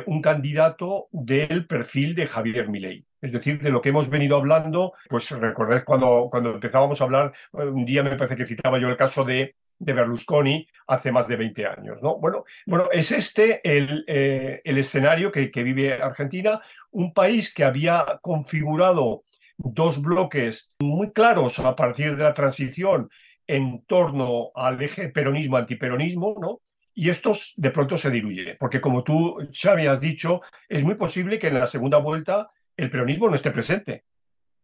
un 0.07 0.23
candidato 0.23 1.09
del 1.13 1.67
perfil 1.67 2.15
de 2.15 2.27
Javier 2.27 2.69
Milei. 2.69 3.05
Es 3.21 3.33
decir, 3.33 3.61
de 3.61 3.71
lo 3.71 3.81
que 3.81 3.91
hemos 3.91 4.09
venido 4.09 4.37
hablando, 4.37 4.95
pues 5.09 5.31
recordad 5.33 5.85
cuando, 5.85 6.29
cuando 6.31 6.55
empezábamos 6.55 7.01
a 7.01 7.05
hablar, 7.05 7.33
un 7.53 7.85
día 7.85 8.03
me 8.03 8.17
parece 8.17 8.37
que 8.37 8.47
citaba 8.47 8.79
yo 8.79 8.89
el 8.89 8.97
caso 8.97 9.25
de 9.25 9.57
de 9.79 9.93
Berlusconi 9.93 10.67
hace 10.87 11.13
más 11.13 11.29
de 11.29 11.37
20 11.37 11.67
años. 11.67 12.03
¿no? 12.03 12.19
Bueno, 12.19 12.45
bueno, 12.67 12.89
es 12.91 13.13
este 13.13 13.61
el, 13.65 14.05
eh, 14.07 14.61
el 14.65 14.79
escenario 14.79 15.31
que, 15.31 15.51
que, 15.51 15.63
vive 15.63 15.95
Argentina, 15.95 16.61
un 16.91 17.13
país 17.13 17.53
que 17.55 17.65
había 17.65 18.19
configurado 18.21 19.25
dos 19.57 20.01
bloques 20.01 20.75
muy 20.81 21.13
claros 21.13 21.59
a 21.59 21.75
partir 21.75 22.17
de 22.17 22.25
la 22.25 22.35
transición 22.35 23.09
en 23.47 23.85
torno 23.87 24.51
al 24.55 24.81
eje 24.83 25.09
peronismo-antiperonismo, 25.09 26.37
¿no? 26.41 26.61
Y 27.01 27.11
estos 27.11 27.55
de 27.57 27.71
pronto 27.71 27.97
se 27.97 28.11
diluye, 28.11 28.57
porque 28.59 28.81
como 28.81 29.05
tú, 29.05 29.37
Xavi, 29.53 29.87
has 29.87 30.01
dicho, 30.01 30.41
es 30.69 30.83
muy 30.83 30.97
posible 30.97 31.39
que 31.39 31.47
en 31.47 31.61
la 31.61 31.67
segunda 31.67 31.99
vuelta 31.99 32.51
el 32.77 32.91
peronismo 32.91 33.29
no 33.29 33.37
esté 33.37 33.53
presente. 33.53 34.03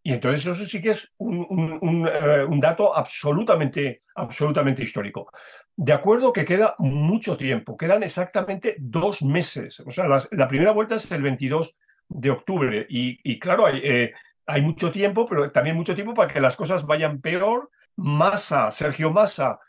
Y 0.02 0.12
entonces 0.12 0.44
eso 0.44 0.66
sí 0.66 0.82
que 0.82 0.88
es 0.88 1.14
un, 1.18 2.08
eh, 2.12 2.44
dato 2.60 2.96
absolutamente, 2.96 4.02
absolutamente 4.16 4.82
histórico. 4.82 5.30
De 5.76 5.92
acuerdo 5.92 6.32
que 6.32 6.44
queda 6.44 6.74
mucho 6.80 7.36
tiempo, 7.36 7.76
quedan 7.76 8.02
exactamente 8.02 8.74
dos 8.80 9.22
meses. 9.22 9.78
O 9.86 9.92
sea, 9.92 10.08
la 10.08 10.48
primera 10.48 10.72
vuelta 10.72 10.96
es 10.96 11.08
el 11.12 11.22
22 11.22 11.78
de 12.08 12.30
octubre 12.30 12.84
y, 12.88 13.38
claro, 13.38 13.66
hay, 13.66 13.80
eh, 13.84 14.12
hay 14.44 14.60
mucho 14.60 14.90
tiempo, 14.90 15.28
pero 15.28 15.52
también 15.52 15.76
mucho 15.76 15.94
tiempo 15.94 16.14
para 16.14 16.32
que 16.32 16.40
las 16.40 16.56
cosas 16.56 16.84
vayan 16.84 17.20
peor. 17.20 17.70
Massa, 17.94 18.72
Sergio 18.72 19.12
Massa, 19.12 19.60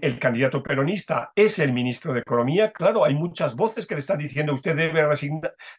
el 0.00 0.18
candidato 0.18 0.62
peronista 0.62 1.32
es 1.34 1.58
el 1.58 1.72
ministro 1.72 2.12
de 2.12 2.20
Economía. 2.20 2.72
Claro, 2.72 3.04
hay 3.04 3.14
muchas 3.14 3.56
voces 3.56 3.86
que 3.86 3.94
le 3.94 4.00
están 4.00 4.18
diciendo 4.18 4.52
usted 4.52 4.76
debe 4.76 5.02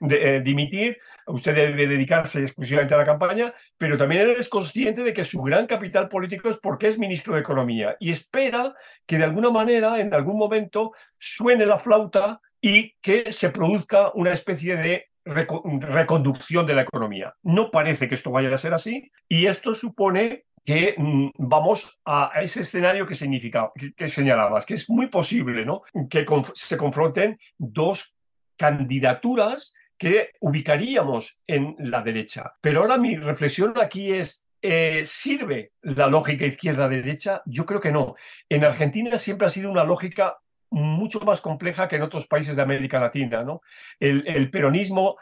eh, 0.09 0.41
dimitir, 0.43 0.97
usted 1.27 1.55
debe 1.55 1.87
dedicarse 1.87 2.41
exclusivamente 2.41 2.95
a 2.95 2.97
la 2.97 3.05
campaña, 3.05 3.53
pero 3.77 3.97
también 3.97 4.21
él 4.21 4.35
es 4.37 4.49
consciente 4.49 5.03
de 5.03 5.13
que 5.13 5.23
su 5.23 5.41
gran 5.41 5.67
capital 5.67 6.09
político 6.09 6.49
es 6.49 6.57
porque 6.57 6.87
es 6.87 6.97
ministro 6.97 7.35
de 7.35 7.41
Economía 7.41 7.95
y 7.99 8.09
espera 8.09 8.73
que 9.05 9.17
de 9.17 9.25
alguna 9.25 9.51
manera, 9.51 9.99
en 9.99 10.13
algún 10.13 10.37
momento, 10.37 10.93
suene 11.17 11.65
la 11.65 11.77
flauta 11.77 12.41
y 12.59 12.93
que 13.01 13.31
se 13.31 13.49
produzca 13.49 14.11
una 14.13 14.31
especie 14.31 14.77
de 14.77 15.11
reconducción 15.23 16.65
de 16.65 16.73
la 16.73 16.81
economía. 16.81 17.35
No 17.43 17.69
parece 17.69 18.07
que 18.07 18.15
esto 18.15 18.31
vaya 18.31 18.53
a 18.53 18.57
ser 18.57 18.73
así 18.73 19.11
y 19.27 19.45
esto 19.45 19.73
supone 19.73 20.45
que 20.63 20.95
mm, 20.97 21.29
vamos 21.37 22.01
a 22.05 22.31
ese 22.41 22.61
escenario 22.61 23.07
que, 23.07 23.15
significa, 23.15 23.71
que, 23.95 24.07
señalabas, 24.07 24.65
que 24.65 24.75
es 24.75 24.89
muy 24.89 25.07
posible 25.07 25.65
¿no? 25.65 25.81
que 26.09 26.25
se 26.53 26.77
confronten 26.77 27.39
dos 27.57 28.15
candidaturas 28.55 29.73
que 29.97 30.31
ubicaríamos 30.39 31.41
en 31.45 31.75
la 31.77 32.01
derecha. 32.01 32.53
Pero 32.61 32.81
ahora 32.81 32.97
mi 32.97 33.17
reflexión 33.17 33.73
aquí 33.79 34.11
es, 34.11 34.47
eh, 34.61 35.01
¿sirve 35.05 35.73
la 35.81 36.07
lógica 36.07 36.45
izquierda-derecha? 36.45 37.43
Yo 37.45 37.65
creo 37.65 37.79
que 37.79 37.91
no. 37.91 38.15
En 38.49 38.63
Argentina 38.63 39.17
siempre 39.17 39.47
ha 39.47 39.51
sido 39.51 39.69
una 39.69 39.83
lógica 39.83 40.37
mucho 40.71 41.19
más 41.19 41.41
compleja 41.41 41.87
que 41.87 41.97
en 41.97 42.01
otros 42.01 42.27
países 42.27 42.55
de 42.55 42.61
América 42.61 42.99
Latina. 42.99 43.43
¿no? 43.43 43.61
El, 43.99 44.49
peronismo 44.49 45.17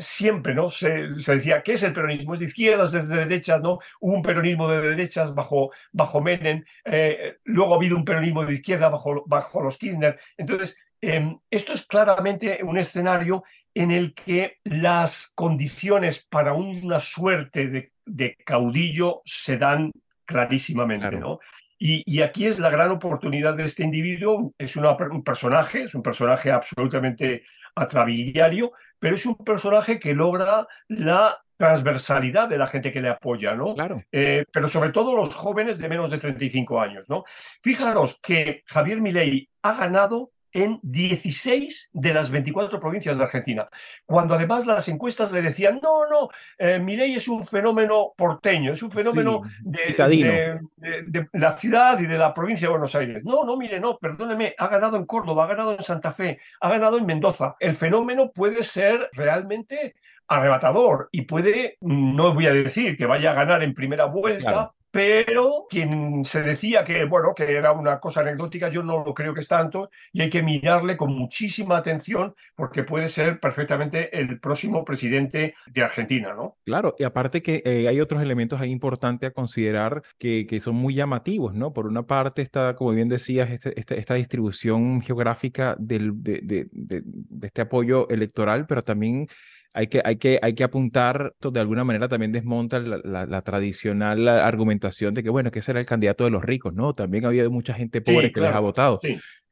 siempre 0.00 0.54
¿no? 0.54 0.68
Se, 0.68 1.08
decía, 1.16 1.62
¿qué 1.62 1.72
es 1.72 1.82
el 1.82 1.92
peronismo? 1.92 2.34
¿Es 2.34 2.40
de 2.40 2.46
izquierdas, 2.46 2.94
es 2.94 3.08
de 3.08 3.18
derechas? 3.18 3.62
¿no? 3.62 3.78
Hubo 4.00 4.14
un 4.14 4.22
peronismo 4.22 4.68
de 4.68 4.80
derechas 4.80 5.34
bajo, 5.34 5.70
bajo 5.92 6.20
Menem, 6.20 6.64
eh, 6.84 7.36
luego 7.44 7.74
ha 7.74 7.76
habido 7.76 7.96
un 7.96 8.04
peronismo 8.04 8.44
de 8.44 8.54
izquierda 8.54 8.88
bajo, 8.88 9.24
bajo 9.26 9.62
los 9.62 9.78
Kirchner. 9.78 10.18
Entonces, 10.36 10.78
em, 11.00 11.38
esto 11.50 11.72
es 11.72 11.86
claramente 11.86 12.60
un 12.62 12.78
escenario 12.78 13.44
en 13.74 13.92
el 13.92 14.14
que 14.14 14.58
las 14.64 15.32
condiciones 15.34 16.26
para 16.28 16.52
una 16.54 16.98
suerte 16.98 17.92
de, 18.04 18.36
caudillo 18.44 19.22
se 19.24 19.58
dan 19.58 19.92
clarísimamente, 20.24 21.12
¿no? 21.12 21.38
Y, 21.78 22.20
aquí 22.22 22.46
es 22.46 22.58
la 22.58 22.70
gran 22.70 22.90
oportunidad 22.90 23.54
de 23.54 23.64
este 23.64 23.84
individuo. 23.84 24.52
Es 24.58 24.74
un 24.74 25.22
personaje, 25.22 25.84
es 25.84 25.94
un 25.94 26.02
personaje 26.02 26.50
absolutamente 26.50 27.44
atrabiliario, 27.76 28.72
pero 28.98 29.14
es 29.14 29.26
un 29.26 29.36
personaje 29.36 29.98
que 29.98 30.14
logra 30.14 30.66
la 30.88 31.40
transversalidad 31.56 32.48
de 32.48 32.56
la 32.56 32.68
gente 32.68 32.92
que 32.92 33.00
le 33.00 33.08
apoya, 33.08 33.54
¿no? 33.54 33.74
Claro. 33.74 34.02
Eh, 34.12 34.44
pero 34.52 34.68
sobre 34.68 34.90
todo 34.90 35.14
los 35.14 35.34
jóvenes 35.34 35.78
de 35.78 35.88
menos 35.88 36.10
de 36.10 36.18
35 36.18 36.80
años, 36.80 37.10
¿no? 37.10 37.24
Fijaros 37.62 38.20
que 38.22 38.62
Javier 38.66 39.00
Milei 39.00 39.48
ha 39.62 39.74
ganado 39.74 40.30
en 40.52 40.80
16 40.82 41.90
de 41.92 42.14
las 42.14 42.30
24 42.30 42.80
provincias 42.80 43.18
de 43.18 43.24
Argentina, 43.24 43.68
cuando 44.06 44.34
además 44.34 44.66
las 44.66 44.88
encuestas 44.88 45.32
le 45.32 45.42
decían, 45.42 45.80
no, 45.82 46.08
no, 46.08 46.28
eh, 46.58 46.78
Milei 46.78 47.14
es 47.14 47.28
un 47.28 47.44
fenómeno 47.44 48.12
porteño, 48.16 48.72
es 48.72 48.82
un 48.82 48.90
fenómeno 48.90 49.42
de, 49.60 50.60
de, 50.76 51.28
la 51.32 51.56
ciudad 51.56 51.98
y 52.00 52.06
de 52.06 52.18
la 52.18 52.32
provincia 52.32 52.66
de 52.66 52.72
Buenos 52.72 52.94
Aires. 52.94 53.24
No, 53.24 53.44
no, 53.44 53.56
mire, 53.56 53.80
no, 53.80 53.98
perdóneme, 53.98 54.54
ha 54.58 54.68
ganado 54.68 54.96
en 54.96 55.06
Córdoba, 55.06 55.44
ha 55.44 55.48
ganado 55.48 55.72
en 55.72 55.82
Santa 55.82 56.12
Fe, 56.12 56.40
ha 56.60 56.68
ganado 56.68 56.98
en 56.98 57.06
Mendoza. 57.06 57.56
El 57.60 57.74
fenómeno 57.74 58.30
puede 58.32 58.62
ser 58.62 59.10
realmente 59.12 59.94
arrebatador 60.28 61.08
y 61.10 61.22
puede, 61.22 61.78
no 61.80 62.34
voy 62.34 62.46
a 62.46 62.52
decir 62.52 62.96
que 62.96 63.06
vaya 63.06 63.30
a 63.30 63.34
ganar 63.34 63.62
en 63.62 63.74
primera 63.74 64.04
vuelta, 64.04 64.72
pero 64.90 65.66
quien 65.68 66.24
se 66.24 66.42
decía 66.42 66.84
que, 66.84 67.04
bueno, 67.04 67.34
que 67.34 67.52
era 67.52 67.72
una 67.72 68.00
cosa 68.00 68.20
anecdótica, 68.20 68.68
yo 68.68 68.82
no 68.82 69.04
lo 69.04 69.14
creo 69.14 69.34
que 69.34 69.40
es 69.40 69.48
tanto 69.48 69.90
y 70.12 70.22
hay 70.22 70.30
que 70.30 70.42
mirarle 70.42 70.96
con 70.96 71.14
muchísima 71.14 71.76
atención 71.76 72.34
porque 72.54 72.84
puede 72.84 73.08
ser 73.08 73.38
perfectamente 73.38 74.18
el 74.18 74.40
próximo 74.40 74.84
presidente 74.84 75.54
de 75.66 75.82
Argentina, 75.82 76.32
¿no? 76.34 76.56
Claro, 76.64 76.94
y 76.98 77.04
aparte 77.04 77.42
que 77.42 77.62
eh, 77.64 77.86
hay 77.88 78.00
otros 78.00 78.22
elementos 78.22 78.60
ahí 78.60 78.70
importantes 78.70 79.30
a 79.30 79.32
considerar 79.32 80.02
que, 80.18 80.46
que, 80.46 80.60
son 80.60 80.76
muy 80.76 80.94
llamativos, 80.94 81.54
¿no? 81.54 81.72
Por 81.72 81.86
una 81.86 82.04
parte 82.04 82.42
está, 82.42 82.74
como 82.74 82.92
bien 82.92 83.08
decías, 83.08 83.50
este, 83.50 83.78
este, 83.78 83.98
esta 83.98 84.14
distribución 84.14 85.00
geográfica 85.02 85.76
del, 85.78 86.22
de, 86.22 86.40
de, 86.42 86.66
de 86.72 87.46
este 87.46 87.60
apoyo 87.62 88.08
electoral, 88.08 88.66
pero 88.66 88.82
también 88.82 89.28
hay 89.74 89.86
que, 89.86 90.00
hay 90.04 90.16
que, 90.16 90.38
hay 90.42 90.54
que 90.54 90.64
apuntar, 90.64 91.34
de 91.40 91.60
alguna 91.60 91.84
manera 91.84 92.08
también 92.08 92.32
desmonta 92.32 92.80
la, 92.80 93.42
tradicional 93.42 94.26
argumentación 94.28 95.14
de 95.14 95.22
que, 95.22 95.30
bueno, 95.30 95.50
que 95.50 95.60
ese 95.60 95.72
era 95.72 95.80
el 95.80 95.86
candidato 95.86 96.24
de 96.24 96.30
los 96.30 96.44
ricos, 96.44 96.74
¿no? 96.74 96.94
También 96.94 97.24
había 97.26 97.48
mucha 97.48 97.74
gente 97.74 98.00
pobre 98.00 98.32
que 98.32 98.40
les 98.40 98.54
ha 98.54 98.60
votado. 98.60 99.00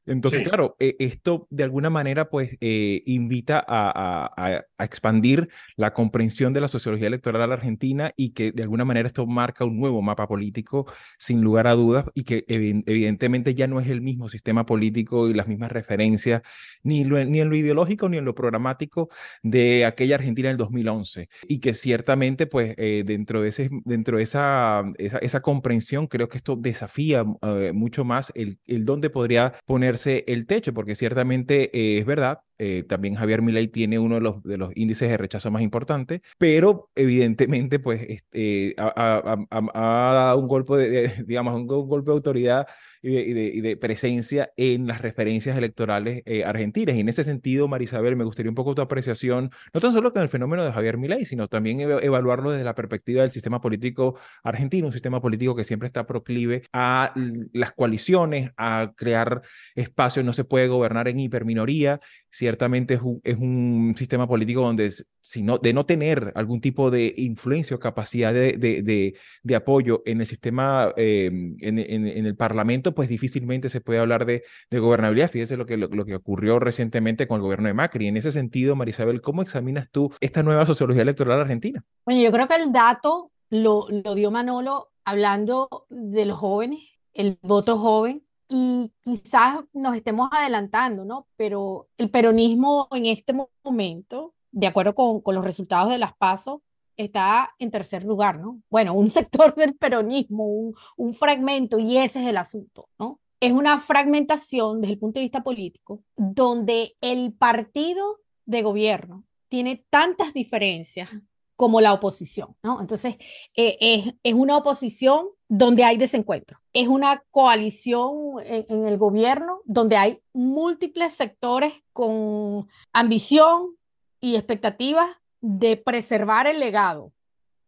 Entonces, 0.07 0.43
claro, 0.47 0.77
eh, 0.79 0.95
esto 1.01 1.49
de 1.51 1.65
alguna 1.65 1.91
manera 1.91 2.31
pues 2.31 2.57
eh, 2.61 3.03
invita 3.07 3.65
a, 3.67 4.65
expandir 4.79 5.49
la 5.77 5.93
comprensión 5.93 6.53
de 6.53 6.61
la 6.61 6.69
sociología 6.69 7.07
electoral 7.07 7.51
argentina 7.51 8.13
y 8.17 8.31
que 8.31 8.53
de 8.53 8.63
alguna 8.63 8.85
manera 8.85 9.07
esto 9.07 9.27
marca 9.27 9.65
un 9.65 9.79
nuevo 9.79 10.03
mapa 10.03 10.29
político 10.29 10.87
sin 11.19 11.41
lugar 11.41 11.67
a 11.67 11.75
dudas 11.75 12.05
y 12.15 12.25
que 12.25 12.45
evidentemente 12.47 13.55
ya 13.55 13.67
no 13.67 13.81
es 13.81 13.89
el 13.89 14.03
mismo 14.03 14.29
sistema 14.29 14.67
político 14.67 15.29
y 15.29 15.35
las 15.35 15.49
mismas 15.49 15.73
referencias 15.73 16.43
ni, 16.83 17.05
ni 17.05 17.41
en 17.41 17.49
lo 17.49 17.57
ideológico 17.57 18.09
ni 18.09 18.19
en 18.19 18.25
lo 18.25 18.35
programático 18.35 19.09
de 19.43 19.87
aquella 19.87 20.17
Argentina 20.17 20.49
del 20.49 20.59
2011 20.59 21.29
y 21.49 21.59
que 21.59 21.75
ciertamente 21.75 22.47
pues 22.47 22.75
eh, 22.77 23.03
dentro 23.05 23.41
de, 23.41 23.49
ese, 23.49 23.71
dentro 23.85 24.19
de 24.19 24.23
esa, 24.25 24.85
esa, 24.99 25.41
comprensión 25.41 26.07
creo 26.07 26.29
que 26.29 26.39
esto 26.39 26.57
desafía 26.57 27.25
mucho 27.73 28.05
más 28.05 28.33
el, 28.35 28.59
el 28.67 28.85
dónde 28.85 29.11
podría 29.11 29.55
poner 29.65 29.96
el 30.07 30.47
techo, 30.47 30.75
porque 30.75 30.95
ciertamente 30.95 31.71
eh, 31.73 31.99
es 31.99 32.07
verdad, 32.07 32.39
eh, 32.59 32.85
también 32.89 33.15
Javier 33.15 33.43
Milei 33.43 33.69
tiene 33.69 33.99
uno 33.99 34.17
de 34.17 34.21
los, 34.21 34.43
de 34.43 34.59
los 34.59 34.73
índices 34.77 35.09
de 35.09 35.17
rechazo 35.17 35.51
más 35.51 35.63
importantes, 35.63 36.21
pero 36.39 36.91
evidentemente 36.95 37.79
pues 37.79 38.03
este, 38.09 38.75
ha, 38.79 39.33
dado 39.75 40.39
un 40.39 40.49
golpe 40.49 40.77
de, 40.77 41.13
digamos, 41.27 41.55
un 41.55 41.67
golpe 41.67 42.11
de 42.11 42.15
autoridad 42.15 42.67
y 43.03 43.61
de, 43.61 43.77
presencia 43.77 44.53
en 44.57 44.87
las 44.87 45.01
referencias 45.01 45.57
electorales 45.57 46.23
eh, 46.25 46.45
argentinas. 46.45 46.97
Y 46.97 47.01
en 47.01 47.09
ese 47.09 47.25
sentido, 47.25 47.69
Marisabel, 47.69 48.17
me 48.17 48.25
gustaría 48.25 48.51
un 48.51 48.55
poco 48.55 48.75
tu 48.75 48.83
apreciación, 48.83 49.51
no 49.75 49.81
tan 49.81 49.93
solo 49.93 50.13
con 50.13 50.23
el 50.23 50.29
fenómeno 50.29 50.65
de 50.65 50.73
Javier 50.73 50.97
Milei, 50.99 51.25
sino 51.25 51.49
también 51.49 51.81
evaluarlo 51.81 52.51
desde 52.51 52.65
la 52.65 52.75
perspectiva 52.75 53.23
del 53.23 53.31
sistema 53.31 53.61
político 53.61 54.19
argentino, 54.43 54.87
un 54.87 54.93
sistema 54.93 55.21
político 55.21 55.55
que 55.55 55.65
siempre 55.65 55.87
está 55.89 56.07
proclive 56.07 56.63
a 56.73 57.13
las 57.53 57.73
coaliciones, 57.73 58.51
a 58.57 58.93
crear 58.97 59.43
espacios, 59.75 60.25
no 60.25 60.33
se 60.33 60.45
puede 60.45 60.69
gobernar 60.69 61.09
en 61.09 61.21
hiperminoría, 61.21 62.01
ciertamente 62.31 62.95
es 62.95 63.01
un, 63.01 63.21
es 63.25 63.37
un 63.37 63.95
sistema 63.97 64.27
político 64.27 64.61
donde 64.63 64.91
sino, 65.27 65.59
de 65.59 65.73
no 65.73 65.85
tener 65.87 66.33
algún 66.37 66.61
tipo 66.61 66.89
de 66.89 67.13
influencia 67.17 67.75
o 67.75 67.81
capacidad 67.81 68.33
de, 68.33 68.57
de, 68.57 69.15
de, 69.43 69.55
apoyo 69.57 70.03
en 70.07 70.21
el 70.21 70.27
sistema, 70.27 70.93
eh, 70.97 71.27
en, 71.27 71.79
en, 71.81 72.07
en, 72.07 72.27
el 72.27 72.37
Parlamento, 72.37 72.86
pues 72.95 73.09
difícilmente 73.09 73.69
se 73.69 73.81
puede 73.81 74.01
hablar 74.01 74.27
de, 74.27 74.45
de 74.71 74.79
gobernabilidad. 74.79 75.31
Fíjese 75.31 75.57
lo 75.57 75.67
que, 75.67 75.77
lo, 75.77 76.05
que 76.05 76.15
ocurrió 76.15 76.59
recientemente 76.59 77.27
con 77.27 77.37
el 77.37 77.43
gobierno 77.43 77.69
de 77.69 77.75
Macri. 77.75 78.09
En 78.09 78.17
ese 78.17 78.33
sentido, 78.33 78.77
Marisabel, 78.77 79.21
¿cómo 79.21 79.43
examinas 79.43 79.89
tú 79.91 80.13
esta 80.21 80.43
nueva 80.43 80.67
sociología 80.67 81.03
electoral 81.03 81.41
argentina? 81.41 81.85
Bueno, 82.05 82.21
yo 82.21 82.33
creo 82.33 82.47
que 82.47 82.57
el 82.57 82.73
dato 82.73 83.31
lo, 83.51 83.87
lo 83.91 84.15
dio 84.15 84.31
Manolo 84.31 84.91
hablando 85.05 85.87
de 85.89 86.27
los 86.27 86.39
jóvenes, 86.39 86.81
el 87.15 87.39
voto 87.43 87.79
joven, 87.79 88.23
y 88.49 88.93
quizás 89.03 89.59
nos 89.73 89.97
estemos 89.97 90.29
adelantando, 90.33 91.05
¿no? 91.05 91.27
Pero 91.37 91.89
el 91.99 92.11
peronismo 92.11 92.89
en 92.93 93.07
este 93.07 93.35
momento, 93.65 94.35
de 94.53 94.67
acuerdo 94.67 94.95
con, 94.95 95.21
con 95.21 95.35
los 95.35 95.45
resultados 95.45 95.91
de 95.91 95.99
las 95.99 96.15
PASO, 96.17 96.63
está 96.97 97.55
en 97.59 97.71
tercer 97.71 98.05
lugar, 98.05 98.39
¿no? 98.39 98.61
Bueno, 98.71 98.95
un 98.95 99.11
sector 99.11 99.55
del 99.55 99.77
peronismo, 99.77 100.47
un, 100.47 100.75
un 100.97 101.15
fragmento, 101.15 101.79
y 101.79 101.99
ese 101.99 102.23
es 102.23 102.29
el 102.29 102.37
asunto, 102.37 102.89
¿no? 102.99 103.21
Es 103.41 103.53
una 103.53 103.79
fragmentación 103.79 104.81
desde 104.81 104.95
el 104.95 104.99
punto 104.99 105.21
de 105.21 105.25
vista 105.25 105.43
político, 105.43 106.03
donde 106.17 106.97
el 107.03 107.35
partido 107.35 108.21
de 108.47 108.63
gobierno 108.63 109.25
tiene 109.49 109.85
tantas 109.91 110.33
diferencias 110.33 111.11
como 111.57 111.81
la 111.81 111.93
oposición, 111.93 112.55
¿no? 112.63 112.81
Entonces, 112.81 113.17
eh, 113.55 113.77
es, 113.81 114.15
es, 114.23 114.35
una 114.35 114.59
oposición 114.59 115.29
donde 115.49 115.85
hay 115.85 115.97
desencuentro, 115.97 116.59
es 116.73 116.87
una 116.89 117.25
coalición 117.31 118.13
en, 118.45 118.67
en, 118.69 118.87
el 118.87 118.99
gobierno 118.99 119.61
donde 119.65 119.97
hay 119.97 120.21
múltiples 120.35 121.15
sectores 121.15 121.73
con 121.93 122.69
ambición 122.93 123.77
y 124.21 124.37
expectativas 124.37 125.09
de 125.41 125.77
preservar 125.77 126.47
el 126.47 126.61
legado 126.61 127.13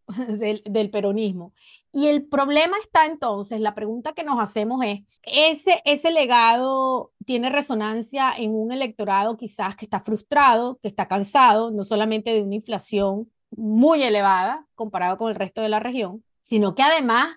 del, 0.29 0.63
del, 0.65 0.91
peronismo. 0.91 1.53
Y 1.93 2.07
el 2.07 2.27
problema 2.27 2.77
está 2.79 3.07
entonces, 3.07 3.61
la 3.61 3.75
pregunta 3.75 4.13
que 4.13 4.25
nos 4.25 4.39
hacemos 4.41 4.85
es, 4.85 5.01
¿ese, 5.23 5.83
ese 5.85 6.11
legado 6.11 7.13
tiene 7.25 7.51
resonancia 7.51 8.31
en 8.37 8.55
un 8.55 8.73
electorado 8.73 9.37
quizás 9.37 9.77
que 9.77 9.85
está 9.85 10.01
frustrado, 10.01 10.79
que 10.81 10.89
está 10.89 11.09
cansado, 11.09 11.71
no 11.71 11.83
solamente 11.83 12.33
de 12.33 12.43
una 12.43 12.57
inflación 12.57 13.31
muy 13.51 14.03
elevada 14.03 14.67
comparado 14.75 15.17
con 15.17 15.31
el 15.31 15.35
resto 15.35 15.63
de 15.63 15.71
la 15.71 15.81
región, 15.81 16.25
sino 16.41 16.75
que 16.75 16.83
además 16.83 17.37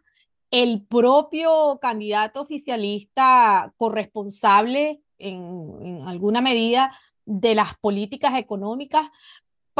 el 0.51 0.85
propio 0.85 1.79
candidato 1.81 2.41
oficialista 2.41 3.73
corresponsable 3.77 5.01
en, 5.17 5.77
en 5.81 6.01
alguna 6.07 6.41
medida 6.41 6.93
de 7.25 7.55
las 7.55 7.75
políticas 7.77 8.37
económicas 8.37 9.09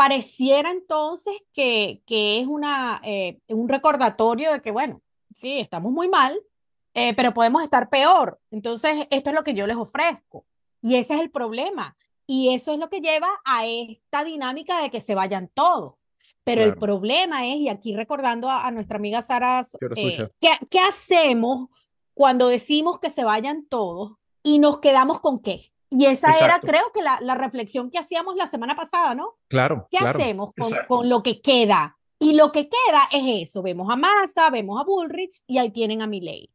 pareciera 0.01 0.71
entonces 0.71 1.43
que, 1.53 2.01
que 2.07 2.39
es 2.39 2.47
una, 2.47 2.99
eh, 3.03 3.37
un 3.49 3.69
recordatorio 3.69 4.51
de 4.51 4.59
que, 4.59 4.71
bueno, 4.71 4.99
sí, 5.31 5.59
estamos 5.59 5.91
muy 5.91 6.09
mal, 6.09 6.41
eh, 6.95 7.13
pero 7.13 7.35
podemos 7.35 7.61
estar 7.61 7.87
peor. 7.87 8.39
Entonces, 8.49 9.05
esto 9.11 9.29
es 9.29 9.35
lo 9.35 9.43
que 9.43 9.53
yo 9.53 9.67
les 9.67 9.77
ofrezco. 9.77 10.43
Y 10.81 10.95
ese 10.95 11.13
es 11.13 11.19
el 11.19 11.29
problema. 11.29 11.95
Y 12.25 12.51
eso 12.51 12.73
es 12.73 12.79
lo 12.79 12.89
que 12.89 12.99
lleva 12.99 13.29
a 13.45 13.67
esta 13.67 14.23
dinámica 14.23 14.81
de 14.81 14.89
que 14.89 15.01
se 15.01 15.13
vayan 15.13 15.51
todos. 15.53 15.93
Pero 16.43 16.61
claro. 16.61 16.71
el 16.71 16.79
problema 16.79 17.45
es, 17.45 17.57
y 17.57 17.69
aquí 17.69 17.95
recordando 17.95 18.49
a, 18.49 18.65
a 18.65 18.71
nuestra 18.71 18.97
amiga 18.97 19.21
Sara, 19.21 19.61
eh, 19.95 20.27
¿qué, 20.39 20.49
¿qué 20.67 20.79
hacemos 20.79 21.67
cuando 22.15 22.47
decimos 22.47 22.99
que 22.99 23.11
se 23.11 23.23
vayan 23.23 23.67
todos 23.67 24.13
y 24.41 24.57
nos 24.57 24.79
quedamos 24.79 25.19
con 25.19 25.39
qué? 25.39 25.70
Y 25.91 26.06
esa 26.06 26.30
Exacto. 26.30 26.45
era, 26.45 26.60
creo 26.62 26.91
que 26.93 27.01
la, 27.01 27.19
la, 27.21 27.36
reflexión 27.36 27.91
que 27.91 27.99
hacíamos 27.99 28.36
la 28.36 28.47
semana 28.47 28.75
pasada, 28.75 29.13
¿no? 29.13 29.36
Claro. 29.49 29.88
¿Qué 29.91 29.97
claro. 29.97 30.17
hacemos 30.17 30.51
con, 30.58 30.71
con, 30.88 31.10
lo 31.10 31.21
que 31.21 31.41
queda? 31.41 31.97
Y 32.17 32.34
lo 32.34 32.54
que 32.54 32.69
queda 32.69 33.10
es 33.12 33.49
eso. 33.49 33.62
Vemos 33.62 33.91
a 33.91 33.97
Massa, 33.97 34.49
vemos 34.49 34.80
a 34.80 34.86
Bullrich 34.86 35.43
y 35.47 35.58
ahí 35.58 35.69
tienen 35.69 36.01
a 36.01 36.08
Milley. 36.08 36.49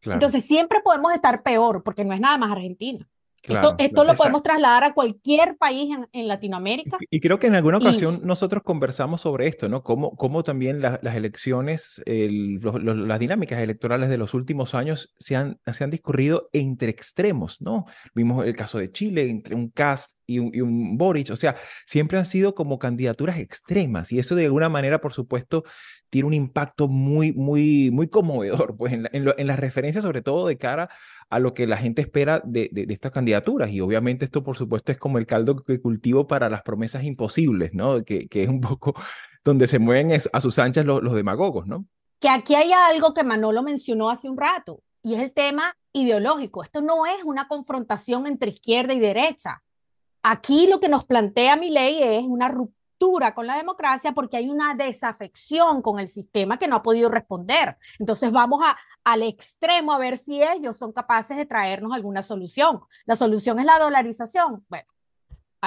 Claro. 0.00 0.16
Entonces 0.16 0.44
siempre 0.44 0.80
podemos 0.80 1.14
estar 1.14 1.44
peor 1.44 1.84
porque 1.84 2.04
no 2.04 2.12
es 2.12 2.20
nada 2.20 2.36
más 2.36 2.50
Argentina. 2.50 3.08
Claro, 3.44 3.70
esto, 3.70 3.84
esto 3.84 4.04
lo 4.04 4.14
podemos 4.14 4.42
trasladar 4.42 4.84
a 4.84 4.94
cualquier 4.94 5.56
país 5.58 5.94
en, 5.94 6.08
en 6.12 6.28
Latinoamérica. 6.28 6.96
Y, 7.00 7.16
y, 7.16 7.20
creo 7.20 7.38
que 7.38 7.46
en 7.46 7.54
alguna 7.54 7.76
ocasión 7.76 8.20
y, 8.22 8.26
nosotros 8.26 8.62
conversamos 8.62 9.20
sobre 9.20 9.46
esto, 9.46 9.68
¿no? 9.68 9.82
Cómo, 9.82 10.16
cómo 10.16 10.42
también 10.42 10.80
la, 10.80 10.98
las 11.02 11.14
elecciones, 11.14 12.02
el, 12.06 12.54
los, 12.54 12.82
los, 12.82 12.96
las 12.96 13.18
dinámicas 13.18 13.60
electorales 13.60 14.08
de 14.08 14.16
los 14.16 14.32
últimos 14.32 14.74
años 14.74 15.12
se 15.18 15.36
han, 15.36 15.60
se 15.70 15.84
han 15.84 15.90
discurrido 15.90 16.48
entre 16.52 16.90
extremos, 16.90 17.60
¿no? 17.60 17.84
Vimos 18.14 18.46
el 18.46 18.56
caso 18.56 18.78
de 18.78 18.90
Chile, 18.90 19.28
entre 19.28 19.54
un 19.54 19.68
cast 19.68 20.12
y 20.26 20.38
un, 20.38 20.50
y 20.54 20.60
un, 20.60 20.96
Boric, 20.96 21.30
o 21.30 21.36
sea, 21.36 21.56
siempre 21.86 22.18
han 22.18 22.26
sido 22.26 22.54
como 22.54 22.78
candidaturas 22.78 23.38
extremas 23.38 24.10
y 24.12 24.18
eso 24.18 24.34
de 24.34 24.46
alguna 24.46 24.68
manera, 24.68 25.00
por 25.00 25.12
supuesto, 25.12 25.64
tiene 26.08 26.28
un 26.28 26.34
impacto 26.34 26.88
muy, 26.88 27.32
muy, 27.32 27.90
muy 27.90 28.08
conmovedor, 28.08 28.76
pues 28.76 28.92
en, 28.92 29.02
la, 29.02 29.10
en, 29.12 29.24
lo, 29.24 29.38
en 29.38 29.46
las 29.46 29.58
referencias 29.58 30.02
sobre 30.02 30.22
todo 30.22 30.46
de 30.46 30.56
cara 30.56 30.84
a 30.84 30.88
lo 31.30 31.54
que 31.54 31.66
la 31.66 31.76
gente 31.76 32.02
espera 32.02 32.40
de, 32.44 32.68
de, 32.72 32.92
estas 32.92 33.12
candidaturas. 33.12 33.70
Y 33.70 33.80
obviamente 33.80 34.24
esto, 34.24 34.42
por 34.42 34.56
supuesto, 34.56 34.92
es 34.92 34.98
como 34.98 35.18
el 35.18 35.26
caldo 35.26 35.56
que 35.56 35.80
cultivo 35.80 36.26
para 36.26 36.48
las 36.48 36.62
promesas 36.62 37.04
imposibles, 37.04 37.74
¿no? 37.74 38.04
Que, 38.04 38.28
que 38.28 38.44
es 38.44 38.48
un 38.48 38.60
poco 38.60 38.94
donde 39.44 39.66
se 39.66 39.78
mueven 39.78 40.12
a 40.32 40.40
sus 40.40 40.58
anchas 40.58 40.86
los, 40.86 41.02
los 41.02 41.14
demagogos, 41.14 41.66
¿no? 41.66 41.86
Que 42.20 42.28
aquí 42.28 42.54
hay 42.54 42.72
algo 42.72 43.12
que 43.12 43.24
Manolo 43.24 43.62
mencionó 43.62 44.08
hace 44.08 44.30
un 44.30 44.38
rato, 44.38 44.82
y 45.02 45.14
es 45.14 45.20
el 45.20 45.32
tema 45.32 45.76
ideológico. 45.92 46.62
Esto 46.62 46.80
no 46.80 47.04
es 47.06 47.22
una 47.24 47.46
confrontación 47.46 48.26
entre 48.26 48.50
izquierda 48.50 48.94
y 48.94 49.00
derecha. 49.00 49.62
Aquí 50.22 50.66
lo 50.66 50.80
que 50.80 50.88
nos 50.88 51.04
plantea 51.04 51.56
mi 51.56 51.70
ley 51.70 51.98
es 52.02 52.22
una 52.22 52.48
ruptura 52.48 52.83
con 53.34 53.46
la 53.46 53.56
democracia 53.56 54.12
porque 54.12 54.36
hay 54.36 54.48
una 54.48 54.74
desafección 54.74 55.82
con 55.82 55.98
el 55.98 56.08
sistema 56.08 56.58
que 56.58 56.68
no 56.68 56.76
ha 56.76 56.82
podido 56.82 57.08
responder. 57.08 57.76
Entonces 57.98 58.30
vamos 58.32 58.60
a, 58.64 58.76
al 59.04 59.22
extremo 59.22 59.92
a 59.92 59.98
ver 59.98 60.16
si 60.16 60.42
ellos 60.42 60.76
son 60.76 60.92
capaces 60.92 61.36
de 61.36 61.46
traernos 61.46 61.92
alguna 61.92 62.22
solución. 62.22 62.80
La 63.06 63.16
solución 63.16 63.58
es 63.58 63.66
la 63.66 63.78
dolarización. 63.78 64.64
Bueno, 64.68 64.86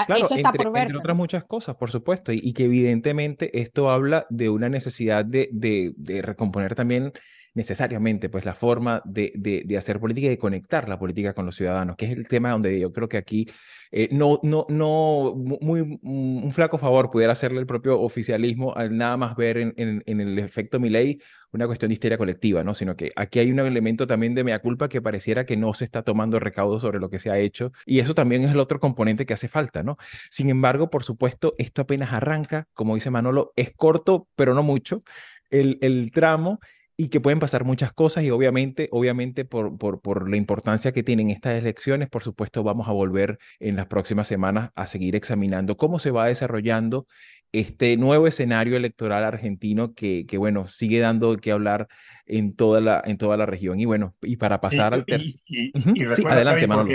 Claro, 0.06 0.26
eso 0.26 0.36
está 0.36 0.50
entre, 0.50 0.66
por 0.66 0.78
entre, 0.78 0.98
otras 0.98 1.18
muchas 1.18 1.44
cosas, 1.44 1.76
por 1.76 1.90
supuesto, 1.90 2.32
y, 2.32 2.40
y, 2.44 2.54
que 2.54 2.66
evidentemente 2.66 3.60
esto 3.60 3.90
habla 3.90 4.28
de 4.30 4.48
una 4.50 4.70
necesidad 4.70 5.26
de, 5.26 5.50
de, 5.52 5.94
de 5.98 6.22
recomponer 6.22 6.76
también 6.76 7.14
necesariamente 7.58 8.30
pues 8.30 8.46
la 8.46 8.54
forma 8.54 9.02
de, 9.04 9.34
de, 9.66 9.78
hacer 9.78 10.00
política 10.00 10.28
y 10.28 10.30
de 10.30 10.38
conectar 10.38 10.88
la 10.88 11.00
política 11.00 11.34
con 11.34 11.48
los 11.48 11.56
ciudadanos, 11.56 11.96
que 11.98 12.06
es 12.06 12.12
el 12.12 12.28
tema 12.28 12.52
donde 12.52 12.80
yo 12.80 12.94
creo 12.94 13.10
que 13.10 13.18
aquí 13.18 13.50
eh, 13.92 14.10
no, 14.12 14.40
no, 14.44 14.68
no, 14.70 15.34
muy, 15.36 16.00
un 16.04 16.52
flaco 16.54 16.78
favor 16.78 17.10
pudiera 17.10 17.34
hacerle 17.34 17.60
el 17.60 17.66
propio 17.66 18.00
oficialismo 18.00 18.76
al 18.76 18.96
nada 18.96 19.18
más 19.18 19.36
ver 19.36 19.58
en, 19.58 19.74
en, 19.78 20.04
en 20.06 20.22
el 20.22 20.38
efecto 20.38 20.80
Milei 20.80 21.20
una 21.52 21.66
cuestión 21.66 21.90
de 21.90 21.94
histeria 21.94 22.18
colectiva, 22.20 22.64
¿no? 22.64 22.76
Sino 22.76 22.96
que 22.96 23.12
aquí 23.16 23.40
hay 23.40 23.50
un 23.50 23.60
elemento 23.60 24.06
también 24.06 24.36
de 24.36 24.44
mea 24.44 24.60
culpa 24.60 24.88
que 24.88 25.02
pareciera 25.02 25.46
que 25.46 25.58
no 25.58 25.74
se 25.74 25.86
está 25.86 26.04
tomando 26.04 26.40
recaudo 26.40 26.80
sobre 26.80 27.00
lo 27.00 27.10
que 27.10 27.18
se 27.18 27.32
ha 27.32 27.40
hecho 27.40 27.72
y 27.88 28.00
eso 28.00 28.14
también 28.14 28.44
es 28.44 28.52
el 28.52 28.60
otro 28.60 28.80
componente 28.80 29.26
que 29.26 29.34
hace 29.34 29.48
falta, 29.48 29.82
¿no? 29.82 29.98
Sin 30.30 30.50
embargo, 30.50 30.92
por 30.92 31.04
supuesto, 31.04 31.56
esto 31.58 31.82
apenas 31.82 32.14
arranca, 32.14 32.68
como 32.74 32.94
dice 32.94 33.10
Manolo, 33.10 33.52
es 33.56 33.74
corto, 33.74 34.28
pero 34.36 34.54
no 34.54 34.62
mucho 34.62 35.04
el, 35.50 35.80
el 35.82 36.12
tramo 36.12 36.60
y 37.00 37.10
que 37.10 37.22
pueden 37.22 37.40
pasar 37.40 37.64
muchas 37.64 37.94
cosas 37.94 38.24
y 38.24 38.32
obviamente, 38.32 38.90
obviamente 38.92 39.46
por, 39.46 39.78
por, 39.78 40.02
por, 40.02 40.28
la 40.28 40.36
importancia 40.36 40.92
que 40.92 41.04
tienen 41.04 41.30
estas 41.30 41.56
elecciones, 41.56 42.10
por 42.10 42.24
supuesto 42.24 42.64
vamos 42.64 42.88
a 42.88 42.92
volver 42.92 43.38
en 43.60 43.76
las 43.76 43.86
próximas 43.86 44.28
semanas 44.28 44.72
a 44.76 44.88
seguir 44.88 45.16
examinando 45.16 45.78
cómo 45.78 46.00
se 46.00 46.10
va 46.10 46.26
desarrollando 46.26 47.06
este 47.52 47.96
nuevo 47.98 48.28
escenario 48.28 48.76
electoral 48.76 49.24
argentino 49.24 49.94
que, 49.94 50.26
que 50.26 50.40
bueno, 50.40 50.66
sigue 50.66 51.00
dando 51.00 51.38
que 51.38 51.52
hablar 51.52 51.88
en 52.26 52.56
toda 52.56 52.82
la, 52.82 53.02
en 53.06 53.18
toda 53.18 53.38
la 53.38 53.46
región. 53.46 53.80
Y 53.80 53.86
bueno, 53.86 54.16
y 54.22 54.38
para 54.38 54.60
pasar 54.60 54.94
sí, 54.94 55.00
al 55.00 55.06
tercer... 55.06 55.32
Y, 55.46 55.66
y, 55.66 55.70
uh 55.70 55.80
-huh. 55.80 56.12
sí, 56.12 56.24
adelante, 56.28 56.68
Manolo. 56.68 56.94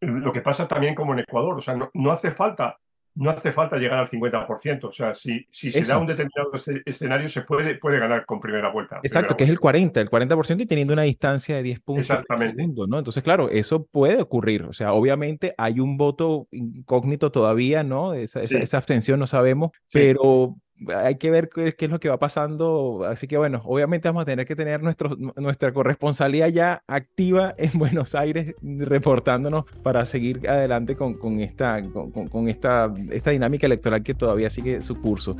Lo 0.00 0.32
que 0.32 0.42
pasa 0.42 0.66
también 0.66 0.94
como 0.94 1.12
en 1.12 1.20
Ecuador, 1.20 1.56
o 1.56 1.60
sea, 1.60 1.74
no, 1.74 1.90
no 1.94 2.10
hace 2.10 2.30
falta 2.32 2.78
no 3.16 3.30
hace 3.30 3.52
falta 3.52 3.76
llegar 3.76 3.98
al 3.98 4.08
50%. 4.08 4.84
O 4.84 4.92
sea, 4.92 5.12
si, 5.14 5.46
si 5.50 5.72
se 5.72 5.80
Eso. 5.80 5.92
da 5.92 5.98
un 5.98 6.06
determinado 6.06 6.50
escenario, 6.84 7.28
se 7.28 7.42
puede, 7.42 7.76
puede 7.76 7.98
ganar 7.98 8.24
con 8.26 8.40
primera 8.40 8.70
vuelta. 8.70 9.00
Exacto, 9.02 9.28
primera 9.28 9.36
que 9.36 9.44
es 9.44 9.50
el 9.50 9.58
40, 9.60 10.00
el 10.00 10.10
40% 10.10 10.60
y 10.60 10.66
teniendo 10.66 10.92
una 10.92 11.02
distancia 11.02 11.56
de 11.56 11.62
10 11.62 11.80
puntos 11.80 12.10
Exactamente. 12.10 12.56
segundo, 12.56 12.86
¿no? 12.86 12.98
Entonces, 12.98 13.22
claro, 13.22 13.50
eso 13.50 13.84
puede 13.86 14.20
ocurrir. 14.20 14.64
O 14.64 14.72
sea, 14.72 14.92
obviamente 14.92 15.54
hay 15.56 15.80
un 15.80 15.96
voto 15.96 16.46
incógnito 16.50 17.32
todavía, 17.32 17.82
¿no? 17.82 18.14
Esa, 18.14 18.40
sí. 18.40 18.54
esa, 18.54 18.62
esa 18.62 18.76
abstención 18.76 19.18
no 19.18 19.26
sabemos, 19.26 19.70
sí. 19.86 19.98
pero 19.98 20.56
hay 20.94 21.16
que 21.16 21.30
ver 21.30 21.48
qué, 21.48 21.74
es 21.78 21.90
lo 21.90 22.00
que 22.00 22.08
va 22.08 22.18
pasando. 22.18 23.04
Así 23.08 23.26
que 23.26 23.36
bueno, 23.36 23.62
obviamente 23.64 24.08
vamos 24.08 24.22
a 24.22 24.24
tener 24.26 24.46
que 24.46 24.56
tener 24.56 24.82
nuestro, 24.82 25.16
nuestra 25.36 25.72
corresponsalía 25.72 26.48
ya 26.48 26.82
activa 26.86 27.54
en 27.58 27.70
Buenos 27.78 28.14
Aires, 28.14 28.54
reportándonos 28.62 29.64
para 29.82 30.04
seguir 30.06 30.48
adelante 30.48 30.96
con, 30.96 31.14
con 31.14 31.40
esta, 31.40 31.82
con, 31.90 32.10
con, 32.10 32.48
esta, 32.48 32.92
esta 33.10 33.30
dinámica 33.30 33.66
electoral 33.66 34.02
que 34.02 34.14
todavía 34.14 34.50
sigue 34.50 34.80
su 34.82 35.00
curso. 35.00 35.36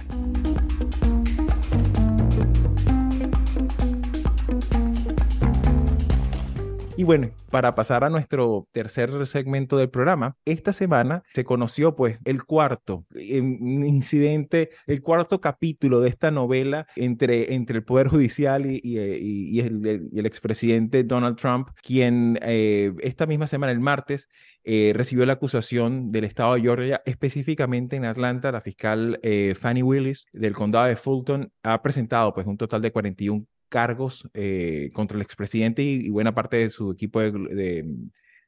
Y 6.99 7.05
bueno, 7.05 7.31
para 7.51 7.75
pasar 7.75 8.05
a 8.05 8.09
nuestro 8.09 8.69
tercer 8.73 9.27
segmento 9.27 9.77
del 9.77 9.91
programa, 9.91 10.35
esta 10.47 10.73
semana 10.73 11.25
se 11.35 11.45
conoció 11.45 11.95
pues 11.95 12.19
el 12.25 12.45
cuarto 12.45 13.05
incidente, 13.15 14.71
el 14.87 15.03
cuarto 15.03 15.43
capítulo 15.43 16.01
de 16.01 16.09
esta 16.09 16.31
novela 16.31 16.87
entre, 16.97 17.55
entre 17.55 17.77
el 17.77 17.85
Poder 17.85 18.09
Judicial 18.09 18.65
y, 18.65 19.61
el, 19.61 20.25
expresidente 20.25 21.05
Donald 21.05 21.37
Trump, 21.37 21.69
quien 21.83 22.39
eh, 22.41 22.95
esta 23.01 23.27
misma 23.27 23.47
semana, 23.47 23.73
el 23.73 23.81
martes, 23.81 24.29
eh, 24.65 24.93
recibió 24.95 25.27
la 25.27 25.35
acusación 25.35 26.11
del 26.11 26.25
estado 26.25 26.55
de 26.55 26.63
Georgia, 26.63 27.03
específicamente 27.05 27.97
en 27.97 28.07
Atlanta. 28.07 28.51
La 28.53 28.63
fiscal 28.63 29.21
eh, 29.23 29.55
Fanny 29.55 29.83
Willis 29.83 30.25
del 30.33 30.55
condado 30.55 30.87
de 30.87 30.97
Fulton 30.97 31.53
ha 31.63 31.83
presentado 31.83 32.33
pues, 32.33 32.47
un 32.47 32.57
total 32.57 32.81
de 32.81 32.91
41 32.91 33.45
cargos 33.77 34.27
eh, 34.33 34.89
contra 34.95 35.17
el 35.17 35.23
expresidente 35.23 35.83
y, 35.83 36.09
buena 36.09 36.35
parte 36.35 36.57
de 36.57 36.71
su 36.71 36.93
equipo 36.93 37.21
de, 37.21 37.85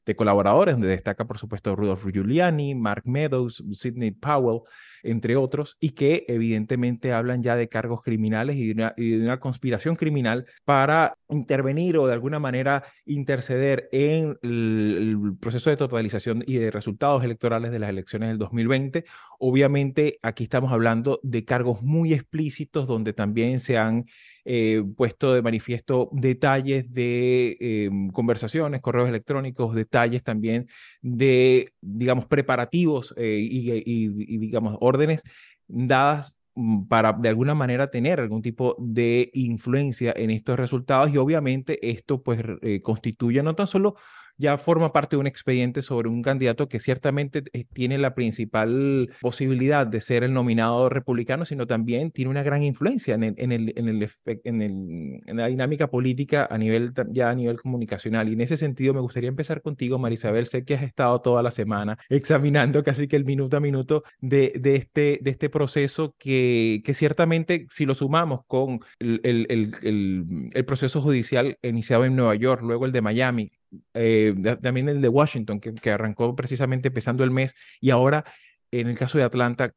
de, 0.03 0.15
colaboradores, 0.15 0.73
donde 0.73 0.87
destaca, 0.87 1.27
por 1.27 1.37
supuesto, 1.37 1.75
Rudolph 1.75 2.03
Giuliani, 2.11 2.73
Mark 2.73 3.03
Meadows, 3.05 3.63
Sidney 3.73 4.09
Powell, 4.09 4.61
entre 5.03 5.35
otros, 5.35 5.77
y 5.79 5.91
que 5.91 6.25
evidentemente 6.27 7.13
hablan 7.13 7.43
ya 7.43 7.55
de 7.55 7.69
cargos 7.69 8.01
criminales 8.01 8.55
y 8.55 8.73
de 8.73 9.21
una, 9.21 9.39
conspiración 9.39 9.95
criminal 9.95 10.45
para 10.65 11.17
intervenir 11.29 11.97
o 11.97 12.07
de 12.07 12.13
alguna 12.13 12.39
manera 12.39 12.83
interceder 13.05 13.87
en 13.91 14.37
el, 14.41 15.35
proceso 15.39 15.69
de 15.69 15.77
totalización 15.77 16.43
y 16.45 16.57
de 16.57 16.71
resultados 16.71 17.23
electorales 17.23 17.71
de 17.71 17.79
las 17.79 17.89
elecciones 17.89 18.29
del 18.29 18.37
2020. 18.37 19.05
Obviamente 19.39 20.19
aquí 20.21 20.43
estamos 20.43 20.71
hablando 20.71 21.19
de 21.23 21.45
cargos 21.45 21.81
muy 21.81 22.13
explícitos 22.13 22.87
donde 22.87 23.13
también 23.13 23.59
se 23.59 23.77
han 23.77 24.05
eh, 24.51 24.83
puesto 24.97 25.33
de 25.33 25.41
manifiesto 25.41 26.09
detalles 26.11 26.91
de 26.91 27.57
em, 27.59 28.09
conversaciones, 28.09 28.81
correos 28.81 29.07
electrónicos, 29.07 29.75
detalles 29.75 30.23
también 30.23 30.67
de, 31.01 31.73
digamos, 31.81 32.25
preparativos 32.25 33.13
eh, 33.17 33.37
y, 33.39 33.71
y, 33.85 34.37
digamos, 34.37 34.75
órdenes 34.89 35.23
dadas 35.67 36.39
mm, 36.55 36.87
para 36.87 37.13
de 37.13 37.29
alguna 37.29 37.55
manera 37.55 37.89
tener 37.89 38.19
algún 38.19 38.41
tipo 38.41 38.75
de 38.79 39.29
influencia 39.33 40.13
en 40.15 40.31
estos 40.31 40.57
resultados. 40.57 41.11
Y 41.13 41.17
obviamente 41.17 41.89
esto 41.89 42.21
pues 42.23 42.41
eh, 42.61 42.81
constituye 42.81 43.43
no 43.43 43.55
tan 43.55 43.67
solo 43.67 43.95
ya 44.39 44.57
forma 44.57 44.91
parte 44.93 45.15
de 45.15 45.19
un 45.19 45.27
expediente 45.27 45.81
sobre 45.81 46.09
un 46.09 46.21
candidato 46.21 46.69
que 46.69 46.79
ciertamente 46.79 47.43
eh, 47.53 47.65
tiene 47.71 47.97
la 47.97 48.15
principal 48.15 49.11
posibilidad 49.21 49.85
de 49.85 49.99
ser 49.99 50.23
el 50.23 50.33
nominado 50.33 50.87
republicano, 50.89 51.45
sino 51.45 51.67
también 51.67 52.11
tiene 52.11 52.31
una 52.31 52.41
gran 52.41 52.63
influencia 52.63 53.15
en, 53.15 53.23
el, 53.23 53.33
en, 53.37 53.51
el, 53.51 53.73
en, 53.75 54.61
el, 54.61 55.21
en, 55.25 55.37
la 55.37 55.47
dinámica 55.47 55.89
política 55.89 56.47
a 56.49 56.57
nivel, 56.57 56.93
ya 57.11 57.29
a 57.29 57.35
nivel 57.35 57.57
comunicacional. 57.57 58.29
Y 58.29 58.33
en 58.33 58.41
ese 58.41 58.55
sentido 58.55 58.93
me 58.93 59.01
gustaría 59.01 59.27
empezar 59.29 59.61
contigo, 59.61 59.99
Marisabel. 59.99 60.47
Sé 60.47 60.63
que 60.63 60.75
has 60.75 60.83
estado 60.83 61.19
toda 61.21 61.43
la 61.43 61.51
semana 61.51 61.97
examinando 62.09 62.81
casi 62.83 63.07
que 63.09 63.17
el 63.17 63.25
minuto 63.25 63.57
a 63.57 63.59
minuto 63.59 64.03
de, 64.21 64.53
de, 64.57 64.75
este, 64.75 65.19
de 65.21 65.31
este 65.31 65.49
proceso 65.49 66.15
que, 66.17 66.81
que 66.85 66.93
ciertamente 66.93 67.67
si 67.71 67.85
lo 67.85 67.93
sumamos 67.93 68.41
con 68.47 68.79
el, 68.99 69.19
el, 69.23 69.47
el, 69.49 70.49
el 70.53 70.65
proceso 70.65 71.01
judicial 71.01 71.57
iniciado 71.61 72.05
en 72.05 72.15
Nueva 72.15 72.35
York, 72.35 72.61
luego 72.61 72.85
el 72.85 72.93
de 72.93 73.01
Miami, 73.01 73.51
eh, 73.93 74.33
también 74.61 74.89
el 74.89 75.01
de 75.01 75.09
Washington, 75.09 75.59
que, 75.59 75.73
que, 75.73 75.91
arrancó 75.91 76.35
precisamente 76.35 76.87
empezando 76.89 77.23
el 77.23 77.31
mes, 77.31 77.53
y 77.79 77.89
ahora 77.89 78.25
en 78.71 78.87
el 78.87 78.97
caso 78.97 79.17
de 79.17 79.23
Atlanta, 79.23 79.73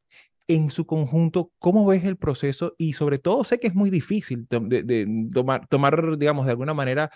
en 0.48 0.70
su 0.70 0.86
conjunto, 0.86 1.50
¿cómo 1.58 1.86
ves 1.86 2.04
el 2.04 2.16
proceso? 2.16 2.74
Y 2.78 2.94
sobre 2.94 3.18
todo, 3.18 3.44
sé 3.44 3.58
que 3.58 3.68
es 3.68 3.74
muy 3.74 3.90
difícil 3.90 4.46
de, 4.48 5.28
tomar, 5.32 5.66
tomar, 5.68 6.18
digamos, 6.18 6.46
de 6.46 6.52
alguna 6.52 6.74
manera 6.74 7.10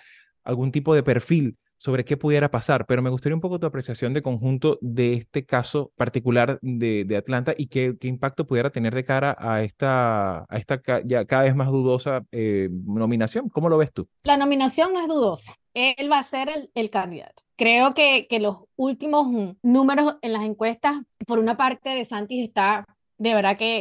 algún 0.44 0.72
tipo 0.72 0.94
de 0.94 1.02
perfil 1.02 1.56
sobre 1.78 2.04
qué 2.04 2.16
pudiera 2.16 2.50
pasar, 2.50 2.86
pero 2.86 3.02
me 3.02 3.10
gustaría 3.10 3.34
un 3.34 3.40
poco 3.42 3.60
tu 3.60 3.66
apreciación 3.66 4.14
de 4.14 4.22
conjunto 4.22 4.78
de 4.80 5.14
este 5.14 5.44
caso 5.44 5.92
particular 5.96 6.58
de, 6.62 7.04
de 7.04 7.16
Atlanta 7.18 7.54
y 7.56 7.66
qué, 7.66 7.96
qué, 8.00 8.08
impacto 8.08 8.46
pudiera 8.46 8.70
tener 8.70 8.94
de 8.94 9.04
cara 9.04 9.36
a 9.38 9.62
esta, 9.62 10.46
a 10.48 10.56
esta 10.56 10.80
ya 11.04 11.26
cada 11.26 11.42
vez 11.42 11.54
más 11.54 11.68
dudosa 11.68 12.24
eh, 12.32 12.70
nominación. 12.70 13.50
¿Cómo 13.50 13.68
lo 13.68 13.76
ves 13.76 13.92
tú? 13.92 14.08
La 14.24 14.38
nominación 14.38 14.94
no 14.94 15.00
es 15.00 15.08
dudosa. 15.08 15.54
Él 15.76 16.10
va 16.10 16.18
a 16.18 16.22
ser 16.22 16.48
el, 16.48 16.70
el 16.74 16.90
candidato. 16.90 17.42
Creo 17.56 17.92
que, 17.92 18.26
que 18.28 18.40
los 18.40 18.60
últimos 18.76 19.56
números 19.62 20.16
en 20.22 20.32
las 20.32 20.42
encuestas, 20.42 20.96
por 21.26 21.38
una 21.38 21.56
parte 21.56 21.90
de 21.90 22.04
Santis 22.04 22.48
está 22.48 22.86
de 23.18 23.34
verdad 23.34 23.56
que 23.56 23.76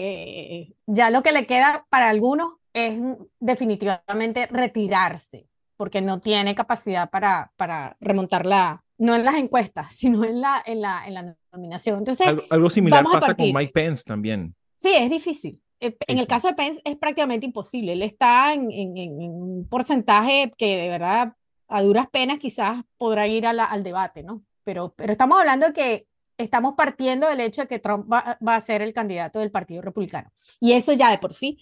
eh, 0.62 0.76
ya 0.86 1.10
lo 1.10 1.24
que 1.24 1.32
le 1.32 1.46
queda 1.46 1.86
para 1.90 2.10
algunos 2.10 2.54
es 2.74 3.00
definitivamente 3.40 4.48
retirarse 4.48 5.48
porque 5.78 6.02
no 6.02 6.20
tiene 6.20 6.56
capacidad 6.56 7.10
para, 7.10 7.52
para 7.58 7.98
remontarla, 8.00 8.84
no 8.98 9.16
en 9.16 9.26
las 9.26 9.36
encuestas, 9.36 9.94
sino 9.96 10.24
en 10.24 10.42
la, 10.42 10.62
en 10.66 10.82
la, 10.82 11.06
en 11.06 11.14
la 11.14 11.36
nominación. 11.52 12.00
Entonces, 12.00 12.28
algo, 12.50 12.70
similar 12.70 13.04
pasa 13.04 13.36
con 13.36 13.54
Mike 13.54 13.74
Pence 13.74 14.04
también. 14.06 14.56
Sí, 14.78 14.94
es 14.94 15.10
difícil. 15.10 15.62
Eh, 15.82 15.96
en 16.08 16.20
el 16.20 16.28
caso 16.28 16.48
de 16.48 16.54
Pence 16.54 16.82
es 16.86 16.96
prácticamente 16.96 17.46
imposible. 17.46 17.94
Él 17.94 18.02
está 18.02 18.54
en, 18.54 18.72
en, 18.72 19.12
un 19.20 19.68
porcentaje 19.70 20.54
que 20.58 20.78
de 20.78 20.90
verdad 20.90 21.34
a 21.68 21.82
duras 21.82 22.08
penas 22.12 22.40
quizás 22.40 22.84
podrá 22.98 23.28
ir 23.28 23.48
al 23.48 23.84
debate, 23.84 24.24
¿no? 24.24 24.44
Pero, 24.64 24.94
pero 24.96 25.12
estamos 25.12 25.40
hablando 25.40 25.68
de 25.68 25.74
que 25.74 26.08
estamos 26.38 26.74
partiendo 26.76 27.28
del 27.28 27.40
hecho 27.40 27.62
de 27.62 27.68
que 27.68 27.80
Trump 27.80 28.12
va, 28.12 28.38
va, 28.46 28.56
a 28.56 28.62
ser 28.62 28.82
el 28.82 28.94
candidato 28.94 29.40
del 29.40 29.52
Partido 29.52 29.82
Republicano. 29.82 30.32
Y 30.60 30.74
eso 30.74 30.94
ya 30.94 31.12
de 31.12 31.18
por 31.18 31.34
sí 31.34 31.60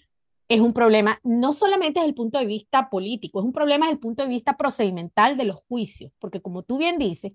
es 0.48 0.60
un 0.60 0.72
problema 0.72 1.18
no 1.22 1.52
solamente 1.52 2.00
desde 2.00 2.08
el 2.08 2.14
punto 2.14 2.38
de 2.38 2.46
vista 2.46 2.90
político, 2.90 3.38
es 3.38 3.44
un 3.44 3.52
problema 3.52 3.86
desde 3.86 3.94
el 3.94 4.00
punto 4.00 4.22
de 4.22 4.28
vista 4.28 4.56
procedimental 4.56 5.36
de 5.36 5.44
los 5.44 5.60
juicios, 5.68 6.12
porque 6.18 6.42
como 6.42 6.62
tú 6.62 6.78
bien 6.78 6.98
dices, 6.98 7.32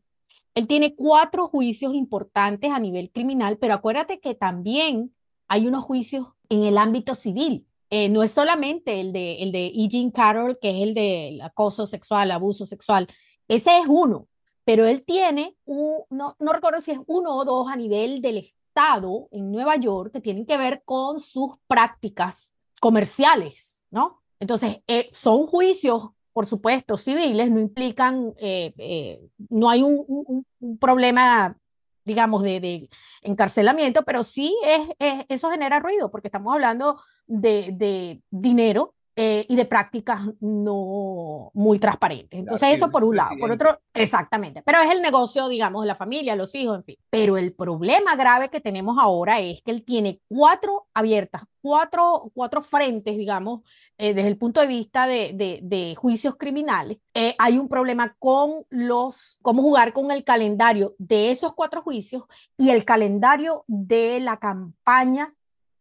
él 0.55 0.67
tiene 0.67 0.95
cuatro 0.95 1.47
juicios 1.47 1.93
importantes 1.93 2.71
a 2.71 2.79
nivel 2.79 3.12
criminal, 3.12 3.58
pero 3.58 3.73
acuérdate 3.75 4.19
que 4.19 4.36
también 4.36 5.13
hay 5.47 5.67
unos 5.67 5.84
juicios 5.84 6.27
en 6.49 6.63
el 6.63 6.77
ámbito 6.77 7.15
civil. 7.15 7.65
Eh, 7.89 8.10
no 8.10 8.21
es 8.21 8.32
solamente 8.32 8.99
el 9.02 9.12
de, 9.12 9.41
el 9.41 9.52
de 9.52 9.67
E. 9.67 9.88
Jean 9.88 10.12
Carroll, 10.12 10.60
que 10.60 10.69
es 10.69 10.88
el 10.88 10.93
de 10.93 11.39
acoso 11.41 11.86
sexual, 11.88 12.32
abuso 12.32 12.65
sexual. 12.65 13.08
Ese 13.47 13.80
es 13.80 13.86
uno, 13.88 14.28
pero 14.63 14.86
él 14.86 15.04
tiene, 15.04 15.56
un, 15.65 16.04
no, 16.10 16.36
no 16.39 16.54
recuerdo 16.54 16.82
si 16.82 16.91
es 16.91 16.99
uno 17.08 17.36
o 17.36 17.45
dos 17.45 17.67
a 17.67 17.75
nivel 17.75 18.21
del 18.21 18.38
Estado 18.38 19.28
en 19.32 19.52
Nueva 19.52 19.75
York 19.78 20.13
que 20.13 20.21
tienen 20.21 20.45
que 20.45 20.58
ver 20.58 20.84
con 20.86 21.19
sus 21.19 21.54
prácticas 21.67 22.54
comerciales, 22.80 23.84
¿no? 23.89 24.21
Entonces, 24.39 24.82
eh, 24.88 25.10
son 25.12 25.47
juicios, 25.47 26.10
por 26.32 26.45
supuesto, 26.45 26.95
civiles, 26.95 27.49
no 27.49 27.60
implican, 27.60 28.34
eh, 28.38 29.28
no 29.49 29.69
hay 29.69 29.82
un, 29.82 30.45
problema, 30.80 31.58
digamos, 32.05 32.43
de, 32.43 32.89
encarcelamiento, 33.21 34.03
pero 34.03 34.23
sí 34.23 34.55
es, 34.63 35.25
eso 35.29 35.51
genera 35.51 35.79
ruido, 35.79 36.12
porque 36.12 36.27
estamos 36.27 36.53
hablando 36.53 37.01
de, 37.27 37.71
de 37.73 38.21
dinero 38.31 38.95
eh, 39.21 39.45
y 39.49 39.58
de 39.58 39.65
prácticas 39.65 40.21
no 40.39 41.51
muy 41.53 41.77
transparentes. 41.77 42.39
Entonces, 42.39 42.69
eso 42.71 42.89
por 42.89 43.03
un 43.03 43.17
lado. 43.17 43.32
Por 43.38 43.51
otro, 43.51 43.77
exactamente. 43.93 44.63
Pero 44.63 44.79
es 44.79 44.91
el 44.91 45.01
negocio, 45.01 45.49
digamos, 45.49 45.82
de 45.82 45.89
la 45.89 45.95
familia, 45.95 46.38
los 46.38 46.55
hijos, 46.55 46.77
en 46.77 46.84
fin. 46.86 46.95
Pero 47.10 47.36
el 47.36 47.51
problema 47.51 48.15
grave 48.15 48.47
que 48.47 48.62
tenemos 48.62 48.97
ahora 48.97 49.41
es 49.41 49.62
que 49.62 49.71
él 49.71 49.84
tiene 49.84 50.21
cuatro 50.29 50.88
abiertas, 50.93 51.43
cuatro, 51.62 52.32
cuatro 52.34 52.62
frentes, 52.62 53.17
digamos, 53.17 53.60
eh, 53.97 54.13
desde 54.13 54.29
el 54.29 54.38
punto 54.38 54.62
de 54.62 54.67
vista 54.67 55.05
de, 55.05 55.60
de, 55.62 55.95
juicios 55.95 56.38
criminales. 56.38 56.99
Eh, 57.13 57.36
hay 57.39 57.58
un 57.58 57.67
problema 57.67 58.15
con 58.19 58.65
los, 58.69 59.38
cómo 59.41 59.62
jugar 59.62 59.91
con 59.91 60.12
el 60.12 60.23
calendario 60.23 60.95
de 60.97 61.32
esos 61.32 61.53
cuatro 61.55 61.82
juicios 61.82 62.23
y 62.58 62.69
el 62.69 62.86
calendario 62.86 63.65
de 63.67 64.21
la 64.21 64.38
campaña 64.38 65.36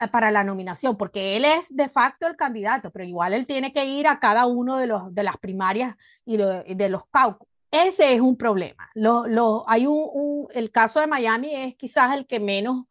para 0.06 0.30
la 0.30 0.44
nominación, 0.44 0.96
porque 0.96 1.36
él 1.36 1.44
es 1.44 1.74
de 1.74 1.88
facto 1.88 2.26
el 2.26 2.36
candidato, 2.36 2.90
pero 2.90 3.04
igual 3.04 3.32
él 3.32 3.46
tiene 3.46 3.72
que 3.72 3.84
ir 3.84 4.06
a 4.06 4.20
cada 4.20 4.46
uno 4.46 4.76
de, 4.76 4.86
los, 4.86 5.12
de 5.12 5.24
las 5.24 5.36
primarias 5.38 5.96
y 6.24 6.36
de, 6.36 6.88
los 6.88 7.06
caucus. 7.10 7.48
Ese 7.70 8.14
es 8.14 8.20
un 8.20 8.36
problema. 8.36 8.88
Lo, 8.94 9.26
lo, 9.26 9.68
hay 9.68 9.86
un, 9.86 10.46
el 10.54 10.70
caso 10.70 11.00
de 11.00 11.06
Miami 11.06 11.54
es 11.54 11.74
quizás 11.74 12.14
el 12.14 12.26
que 12.26 12.38
menos 12.38 12.86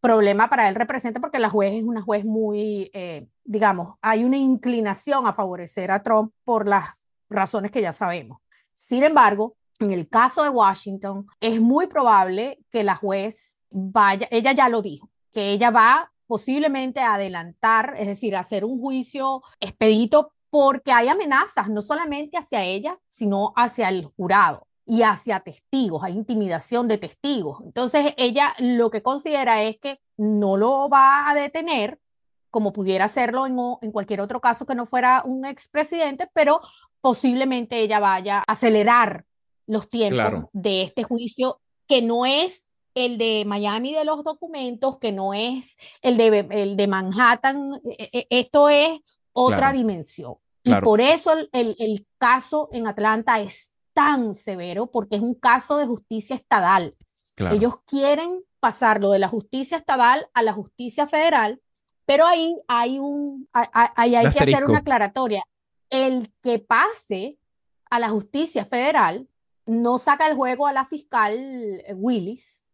problema 0.00 0.48
para 0.48 0.68
él 0.68 0.74
representa 0.74 1.20
porque 1.20 1.38
la 1.38 1.50
juez 1.50 1.74
es 1.74 1.82
una 1.82 2.02
juez 2.02 2.24
muy, 2.24 2.90
eh, 2.94 3.28
digamos, 3.44 3.96
hay 4.00 4.24
una 4.24 4.36
inclinación 4.36 5.26
a 5.26 5.32
favorecer 5.32 5.90
a 5.90 6.02
Trump 6.02 6.32
por 6.44 6.68
las 6.68 6.86
razones 7.28 7.70
que 7.70 7.82
ya 7.82 7.92
sabemos. 7.92 8.38
Sin 8.74 9.02
embargo, 9.02 9.56
en 9.78 9.92
el 9.92 10.08
caso 10.08 10.42
de 10.42 10.50
Washington, 10.50 11.26
es 11.40 11.60
muy 11.60 11.86
probable 11.86 12.58
que 12.70 12.84
la 12.84 12.96
juez 12.96 13.58
vaya, 13.70 14.28
ella 14.30 14.52
ya 14.52 14.68
lo 14.68 14.82
dijo, 14.82 15.10
que 15.32 15.52
ella 15.52 15.70
va 15.70 16.12
posiblemente 16.30 17.00
adelantar, 17.00 17.96
es 17.98 18.06
decir, 18.06 18.36
hacer 18.36 18.64
un 18.64 18.78
juicio 18.78 19.42
expedito 19.58 20.32
porque 20.48 20.92
hay 20.92 21.08
amenazas 21.08 21.68
no 21.68 21.82
solamente 21.82 22.38
hacia 22.38 22.62
ella, 22.62 22.96
sino 23.08 23.52
hacia 23.56 23.88
el 23.88 24.04
jurado 24.04 24.68
y 24.86 25.02
hacia 25.02 25.40
testigos, 25.40 26.04
hay 26.04 26.12
intimidación 26.12 26.86
de 26.86 26.98
testigos. 26.98 27.58
Entonces 27.64 28.14
ella 28.16 28.54
lo 28.60 28.92
que 28.92 29.02
considera 29.02 29.64
es 29.64 29.78
que 29.78 29.98
no 30.16 30.56
lo 30.56 30.88
va 30.88 31.28
a 31.28 31.34
detener 31.34 31.98
como 32.48 32.72
pudiera 32.72 33.06
hacerlo 33.06 33.48
en, 33.48 33.56
en 33.82 33.90
cualquier 33.90 34.20
otro 34.20 34.40
caso 34.40 34.64
que 34.66 34.76
no 34.76 34.86
fuera 34.86 35.22
un 35.24 35.44
expresidente, 35.44 36.30
pero 36.32 36.60
posiblemente 37.00 37.80
ella 37.80 37.98
vaya 37.98 38.38
a 38.38 38.52
acelerar 38.52 39.24
los 39.66 39.88
tiempos 39.88 40.44
de 40.52 40.82
este 40.82 41.02
juicio, 41.02 41.60
que 41.88 42.02
no 42.02 42.24
es 42.24 42.68
el 42.94 43.18
de 43.18 43.44
Miami 43.46 43.94
de 43.94 44.04
los 44.04 44.24
documentos, 44.24 44.98
que 44.98 45.12
no 45.12 45.34
es 45.34 45.76
el 46.02 46.16
de, 46.16 46.46
el 46.50 46.76
de 46.76 46.86
Manhattan, 46.86 47.80
e, 47.84 48.10
e, 48.12 48.26
esto 48.30 48.68
es 48.68 49.00
otra 49.32 49.72
dimensión. 49.72 50.34
Y 50.62 50.74
por 50.76 51.00
eso 51.00 51.32
el, 51.32 51.48
el, 51.52 52.06
caso 52.18 52.68
en 52.72 52.86
Atlanta 52.86 53.40
es 53.40 53.70
tan 53.94 54.34
severo, 54.34 54.90
porque 54.90 55.16
es 55.16 55.22
un 55.22 55.34
caso 55.34 55.78
de 55.78 55.86
justicia 55.86 56.36
estatal. 56.36 56.96
Ellos 57.36 57.78
quieren 57.86 58.42
pasarlo 58.60 59.12
de 59.12 59.18
la 59.18 59.28
justicia 59.28 59.78
estatal 59.78 60.28
a 60.34 60.42
la 60.42 60.52
justicia 60.52 61.06
federal, 61.06 61.62
pero 62.04 62.26
ahí 62.26 62.54
hay, 62.68 62.98
un, 62.98 63.48
hay, 63.52 64.14
hay 64.14 64.30
que 64.30 64.42
hacer 64.42 64.64
una 64.66 64.80
aclaratoria. 64.80 65.42
El 65.88 66.30
que 66.42 66.58
pase 66.58 67.38
a 67.88 67.98
la 67.98 68.10
justicia 68.10 68.66
federal 68.66 69.26
no 69.64 69.98
saca 69.98 70.26
el 70.28 70.36
juego 70.36 70.66
a 70.66 70.72
la 70.72 70.84
fiscal 70.84 71.82
Willis, 71.94 72.66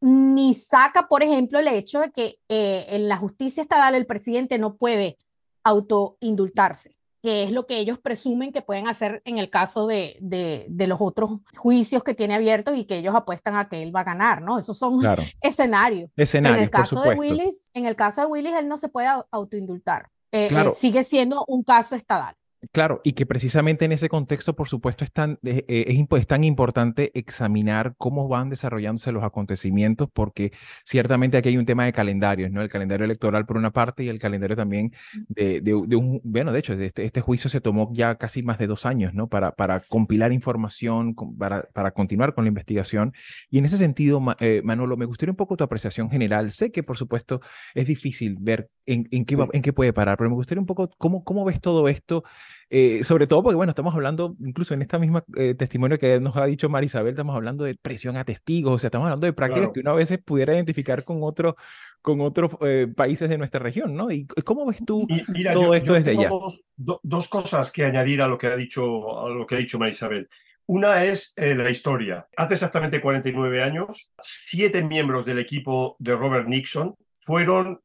ni 0.00 0.54
saca, 0.54 1.08
por 1.08 1.22
ejemplo, 1.22 1.58
el 1.58 1.68
hecho 1.68 2.00
de 2.00 2.10
que 2.10 2.38
eh, 2.48 2.86
en 2.90 3.08
la 3.08 3.16
justicia 3.16 3.62
estatal 3.62 3.94
el 3.94 4.06
presidente 4.06 4.58
no 4.58 4.76
puede 4.76 5.18
autoindultarse, 5.64 6.92
que 7.22 7.42
es 7.42 7.52
lo 7.52 7.66
que 7.66 7.78
ellos 7.78 7.98
presumen 7.98 8.52
que 8.52 8.62
pueden 8.62 8.86
hacer 8.86 9.22
en 9.24 9.38
el 9.38 9.50
caso 9.50 9.86
de, 9.86 10.16
de, 10.20 10.86
los 10.86 11.00
otros 11.00 11.40
juicios 11.56 12.04
que 12.04 12.14
tiene 12.14 12.34
abiertos 12.34 12.76
y 12.76 12.84
que 12.84 12.98
ellos 12.98 13.14
apuestan 13.14 13.56
a 13.56 13.68
que 13.68 13.82
él 13.82 13.94
va 13.94 14.00
a 14.00 14.04
ganar, 14.04 14.42
¿no? 14.42 14.58
Esos 14.58 14.78
son 14.78 15.00
escenarios. 15.42 16.10
Escenarios, 16.16 16.58
en 16.58 16.64
el 16.64 16.70
caso 16.70 17.02
de 17.02 17.14
Willis, 17.14 17.70
en 17.74 17.86
el 17.86 17.96
caso 17.96 18.20
de 18.20 18.26
Willis, 18.28 18.54
él 18.54 18.68
no 18.68 18.78
se 18.78 18.88
puede 18.88 19.08
autoindultar. 19.30 20.08
Eh, 20.30 20.48
eh, 20.50 20.70
sigue 20.70 21.04
siendo 21.04 21.44
un 21.48 21.62
caso 21.62 21.94
estatal. 21.94 22.34
Claro, 22.72 23.00
y 23.04 23.12
que 23.12 23.24
precisamente 23.24 23.84
en 23.84 23.92
ese 23.92 24.08
contexto, 24.08 24.56
por 24.56 24.68
supuesto, 24.68 25.04
es 25.04 25.12
tan, 25.12 25.38
eh, 25.44 25.64
eh, 25.68 26.06
es, 26.10 26.26
tan 26.26 26.42
importante 26.42 27.12
examinar 27.14 27.94
cómo 27.96 28.26
van 28.26 28.50
desarrollándose 28.50 29.12
los 29.12 29.22
acontecimientos, 29.22 30.08
porque 30.12 30.50
ciertamente 30.84 31.36
aquí 31.36 31.50
hay 31.50 31.56
un 31.56 31.66
tema 31.66 31.84
de 31.84 31.92
calendarios, 31.92 32.50
¿no? 32.50 32.60
El 32.60 32.68
calendario 32.68 33.04
electoral 33.04 33.46
por 33.46 33.58
una 33.58 33.70
parte 33.70 34.02
y 34.02 34.08
el 34.08 34.18
calendario 34.18 34.56
también 34.56 34.92
de, 35.28 35.60
de, 35.60 35.72
un, 35.74 36.20
bueno, 36.24 36.52
de 36.52 36.58
hecho, 36.58 36.72
este, 36.72 37.04
este, 37.04 37.20
juicio 37.20 37.48
se 37.48 37.60
tomó 37.60 37.92
ya 37.94 38.16
casi 38.16 38.42
más 38.42 38.58
de 38.58 38.66
dos 38.66 38.86
años, 38.86 39.14
¿no? 39.14 39.28
Para, 39.28 39.52
para 39.52 39.80
compilar 39.80 40.32
información, 40.32 41.14
para, 41.38 41.62
para 41.72 41.92
continuar 41.92 42.34
con 42.34 42.42
la 42.42 42.48
investigación. 42.48 43.12
Y 43.50 43.58
en 43.58 43.66
ese 43.66 43.78
sentido, 43.78 44.20
eh, 44.40 44.62
Manolo, 44.64 44.96
me 44.96 45.04
gustaría 45.04 45.30
un 45.32 45.36
poco 45.36 45.56
tu 45.56 45.62
apreciación 45.62 46.10
general. 46.10 46.50
Sé 46.50 46.72
que, 46.72 46.82
por 46.82 46.96
supuesto, 46.96 47.40
es 47.74 47.86
difícil 47.86 48.36
ver 48.40 48.68
en, 48.84 49.06
en, 49.12 49.24
qué, 49.24 49.36
en 49.52 49.62
qué 49.62 49.72
puede 49.72 49.92
parar, 49.92 50.18
pero 50.18 50.28
me 50.28 50.36
gustaría 50.36 50.60
un 50.60 50.66
poco 50.66 50.90
cómo, 50.98 51.22
cómo 51.22 51.44
ves 51.44 51.60
todo 51.60 51.88
esto 51.88 52.24
eh, 52.70 53.02
sobre 53.02 53.26
todo 53.26 53.42
porque, 53.42 53.56
bueno, 53.56 53.70
estamos 53.70 53.94
hablando, 53.94 54.36
incluso 54.40 54.74
en 54.74 54.82
esta 54.82 54.98
misma 54.98 55.24
eh, 55.36 55.54
testimonio 55.54 55.98
que 55.98 56.20
nos 56.20 56.36
ha 56.36 56.44
dicho 56.44 56.68
Marisabel, 56.68 57.10
estamos 57.10 57.34
hablando 57.34 57.64
de 57.64 57.74
presión 57.74 58.16
a 58.16 58.24
testigos, 58.24 58.74
o 58.74 58.78
sea, 58.78 58.88
estamos 58.88 59.06
hablando 59.06 59.26
de 59.26 59.32
prácticas 59.32 59.70
que 59.72 59.80
uno 59.80 59.92
a 59.92 59.94
veces 59.94 60.18
pudiera 60.18 60.54
identificar 60.54 61.04
con, 61.04 61.22
otro, 61.22 61.56
con 62.02 62.20
otros 62.20 62.52
eh, 62.60 62.86
países 62.94 63.30
de 63.30 63.38
nuestra 63.38 63.60
región, 63.60 63.94
¿no? 63.94 64.10
¿Y 64.10 64.26
cómo 64.44 64.66
ves 64.66 64.84
tú 64.84 65.06
todo 65.54 65.74
esto 65.74 65.94
desde 65.94 66.10
allá? 66.10 66.30
Dos, 66.76 67.28
cosas 67.28 67.72
que 67.72 67.84
añadir 67.84 68.20
a 68.20 68.28
lo 68.28 68.36
que 68.36 68.48
ha 68.48 68.56
dicho, 68.56 69.18
a 69.26 69.30
lo 69.30 69.46
que 69.46 69.54
ha 69.54 69.58
dicho 69.58 69.78
Marisabel. 69.78 70.28
Una 70.66 71.04
es 71.04 71.32
la 71.36 71.70
historia. 71.70 72.26
Hace 72.36 72.54
exactamente 72.54 73.00
49 73.00 73.62
años, 73.62 74.10
siete 74.20 74.82
miembros 74.82 75.24
del 75.24 75.38
equipo 75.38 75.96
de 75.98 76.14
Robert 76.14 76.46
Nixon 76.46 76.94
fueron 77.20 77.80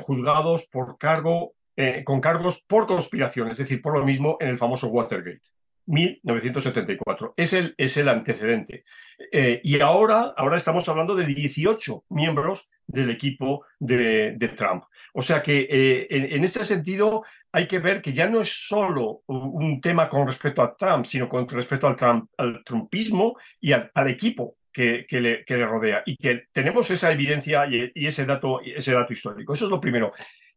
juzgados 0.00 0.66
por 0.66 0.96
cargo 0.96 1.52
eh, 1.76 2.04
con 2.04 2.20
cargos 2.20 2.64
por 2.66 2.86
conspiración, 2.86 3.50
es 3.50 3.58
decir, 3.58 3.80
por 3.80 3.98
lo 3.98 4.04
mismo 4.04 4.36
en 4.40 4.48
el 4.48 4.58
famoso 4.58 4.88
Watergate. 4.88 5.42
1974. 5.86 7.34
Es 7.36 7.52
el, 7.52 7.74
es 7.76 7.96
el 7.96 8.08
antecedente. 8.08 8.84
Eh, 9.30 9.60
y 9.62 9.80
ahora, 9.80 10.32
ahora 10.36 10.56
estamos 10.56 10.88
hablando 10.88 11.14
de 11.14 11.26
18 11.26 12.04
miembros 12.10 12.70
del 12.86 13.10
equipo 13.10 13.64
de, 13.78 14.36
Trump. 14.56 14.84
O 15.14 15.22
sea 15.22 15.42
que 15.42 15.66
eh, 15.68 16.06
en, 16.10 16.44
ese 16.44 16.64
sentido 16.64 17.24
hay 17.52 17.66
que 17.66 17.78
ver 17.78 18.00
que 18.00 18.12
ya 18.12 18.28
no 18.28 18.40
es 18.40 18.66
solo 18.66 19.22
un 19.26 19.80
tema 19.80 20.08
con 20.08 20.26
respecto 20.26 20.62
a 20.62 20.76
Trump, 20.76 21.04
sino 21.04 21.28
con 21.28 21.48
respecto 21.48 21.86
al, 21.86 21.96
Trump, 21.96 22.30
trumpismo 22.64 23.36
y 23.60 23.72
al, 23.72 23.90
equipo 24.08 24.56
que, 24.72 25.04
que, 25.06 25.20
le, 25.20 25.44
que, 25.44 25.56
le, 25.56 25.66
rodea. 25.66 26.02
Y 26.06 26.16
que 26.16 26.44
tenemos 26.52 26.90
esa 26.90 27.12
evidencia 27.12 27.66
y, 27.66 27.92
y, 27.94 28.06
ese, 28.06 28.24
dato, 28.24 28.60
ese 28.62 28.92
dato 28.92 29.12
histórico. 29.12 29.52
Eso 29.52 29.66
es 29.66 29.70
lo 29.70 29.80
primero. 29.80 30.12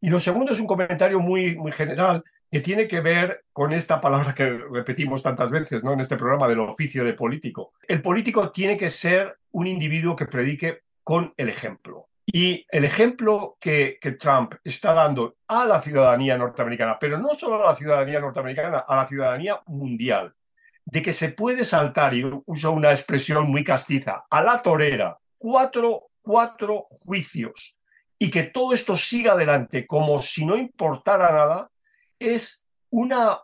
Y 0.05 0.09
lo 0.09 0.19
segundo 0.19 0.53
es 0.53 0.59
un 0.59 0.67
comentario 0.67 1.19
muy, 1.19 1.55
muy 1.55 1.71
general 1.71 2.23
que 2.51 2.59
tiene 2.59 2.87
que 2.87 3.01
ver 3.01 3.45
con 3.51 3.73
esta 3.73 3.99
palabra 3.99 4.35
que 4.35 4.45
repetimos 4.45 5.23
tantas 5.23 5.49
veces 5.49 5.83
¿no? 5.83 5.93
en 5.93 6.01
este 6.01 6.15
programa 6.15 6.47
del 6.47 6.59
oficio 6.59 7.03
de 7.03 7.15
político. 7.15 7.73
El 7.87 8.03
político 8.03 8.51
tiene 8.51 8.77
que 8.77 8.87
ser 8.89 9.39
un 9.53 9.65
individuo 9.65 10.15
que 10.15 10.27
predique 10.27 10.81
con 11.03 11.33
el 11.37 11.49
ejemplo. 11.49 12.09
Y 12.23 12.67
el 12.69 12.85
ejemplo 12.85 13.57
que, 13.59 13.97
Trump 14.19 14.53
está 14.63 14.93
dando 14.93 15.37
a 15.47 15.65
la 15.65 15.81
ciudadanía 15.81 16.37
norteamericana, 16.37 16.99
pero 16.99 17.17
no 17.17 17.33
solo 17.33 17.63
a 17.63 17.71
la 17.71 17.75
ciudadanía 17.75 18.19
norteamericana, 18.19 18.85
a 18.87 18.97
la 18.97 19.07
ciudadanía 19.07 19.59
mundial, 19.65 20.35
de 20.85 21.01
que 21.01 21.13
se 21.13 21.29
puede 21.29 21.65
saltar, 21.65 22.13
y 22.13 22.29
uso 22.45 22.71
una 22.71 22.91
expresión 22.91 23.49
muy 23.49 23.63
castiza, 23.63 24.23
a 24.29 24.43
la 24.43 24.61
torera, 24.61 25.17
cuatro, 25.39 26.09
cuatro 26.21 26.85
juicios 26.89 27.75
y 28.17 28.29
que 28.29 28.43
todo 28.43 28.73
esto 28.73 28.95
siga 28.95 29.33
adelante 29.33 29.85
como 29.85 30.21
si 30.21 30.45
no 30.45 30.55
importara 30.57 31.31
nada, 31.31 31.69
es 32.19 32.65
una 32.89 33.39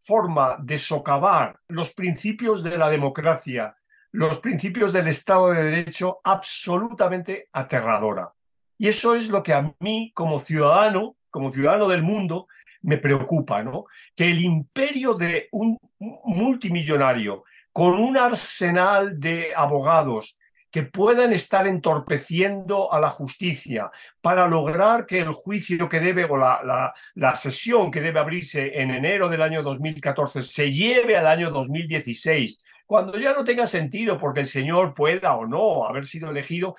forma 0.00 0.56
de 0.60 0.78
socavar 0.78 1.58
los 1.68 1.92
principios 1.92 2.62
de 2.62 2.76
la 2.78 2.90
democracia, 2.90 3.76
los 4.12 4.38
principios 4.40 4.92
del 4.92 5.08
Estado 5.08 5.50
de 5.50 5.62
Derecho 5.64 6.20
absolutamente 6.22 7.48
aterradora. 7.52 8.32
Y 8.78 8.88
eso 8.88 9.14
es 9.14 9.28
lo 9.28 9.42
que 9.42 9.54
a 9.54 9.74
mí 9.80 10.12
como 10.14 10.38
ciudadano, 10.38 11.16
como 11.30 11.52
ciudadano 11.52 11.88
del 11.88 12.02
mundo, 12.02 12.48
me 12.82 12.98
preocupa, 12.98 13.62
¿no? 13.62 13.86
Que 14.14 14.30
el 14.30 14.42
imperio 14.42 15.14
de 15.14 15.48
un 15.52 15.78
multimillonario 15.98 17.44
con 17.72 17.94
un 17.94 18.16
arsenal 18.16 19.18
de 19.18 19.52
abogados, 19.56 20.38
que 20.74 20.82
puedan 20.82 21.32
estar 21.32 21.68
entorpeciendo 21.68 22.92
a 22.92 22.98
la 22.98 23.08
justicia 23.08 23.92
para 24.20 24.48
lograr 24.48 25.06
que 25.06 25.20
el 25.20 25.30
juicio 25.30 25.88
que 25.88 26.00
debe 26.00 26.24
o 26.24 26.36
la, 26.36 26.92
la, 27.14 27.36
sesión 27.36 27.92
que 27.92 28.00
debe 28.00 28.18
abrirse 28.18 28.80
en 28.82 28.90
enero 28.90 29.28
del 29.28 29.42
año 29.42 29.62
2014 29.62 30.42
se 30.42 30.72
lleve 30.72 31.16
al 31.16 31.28
año 31.28 31.52
2016, 31.52 32.58
cuando 32.86 33.16
ya 33.20 33.34
no 33.34 33.44
tenga 33.44 33.68
sentido 33.68 34.18
porque 34.18 34.40
el 34.40 34.46
señor 34.46 34.94
pueda 34.94 35.36
o 35.36 35.46
no 35.46 35.86
haber 35.86 36.06
sido 36.06 36.30
elegido, 36.30 36.74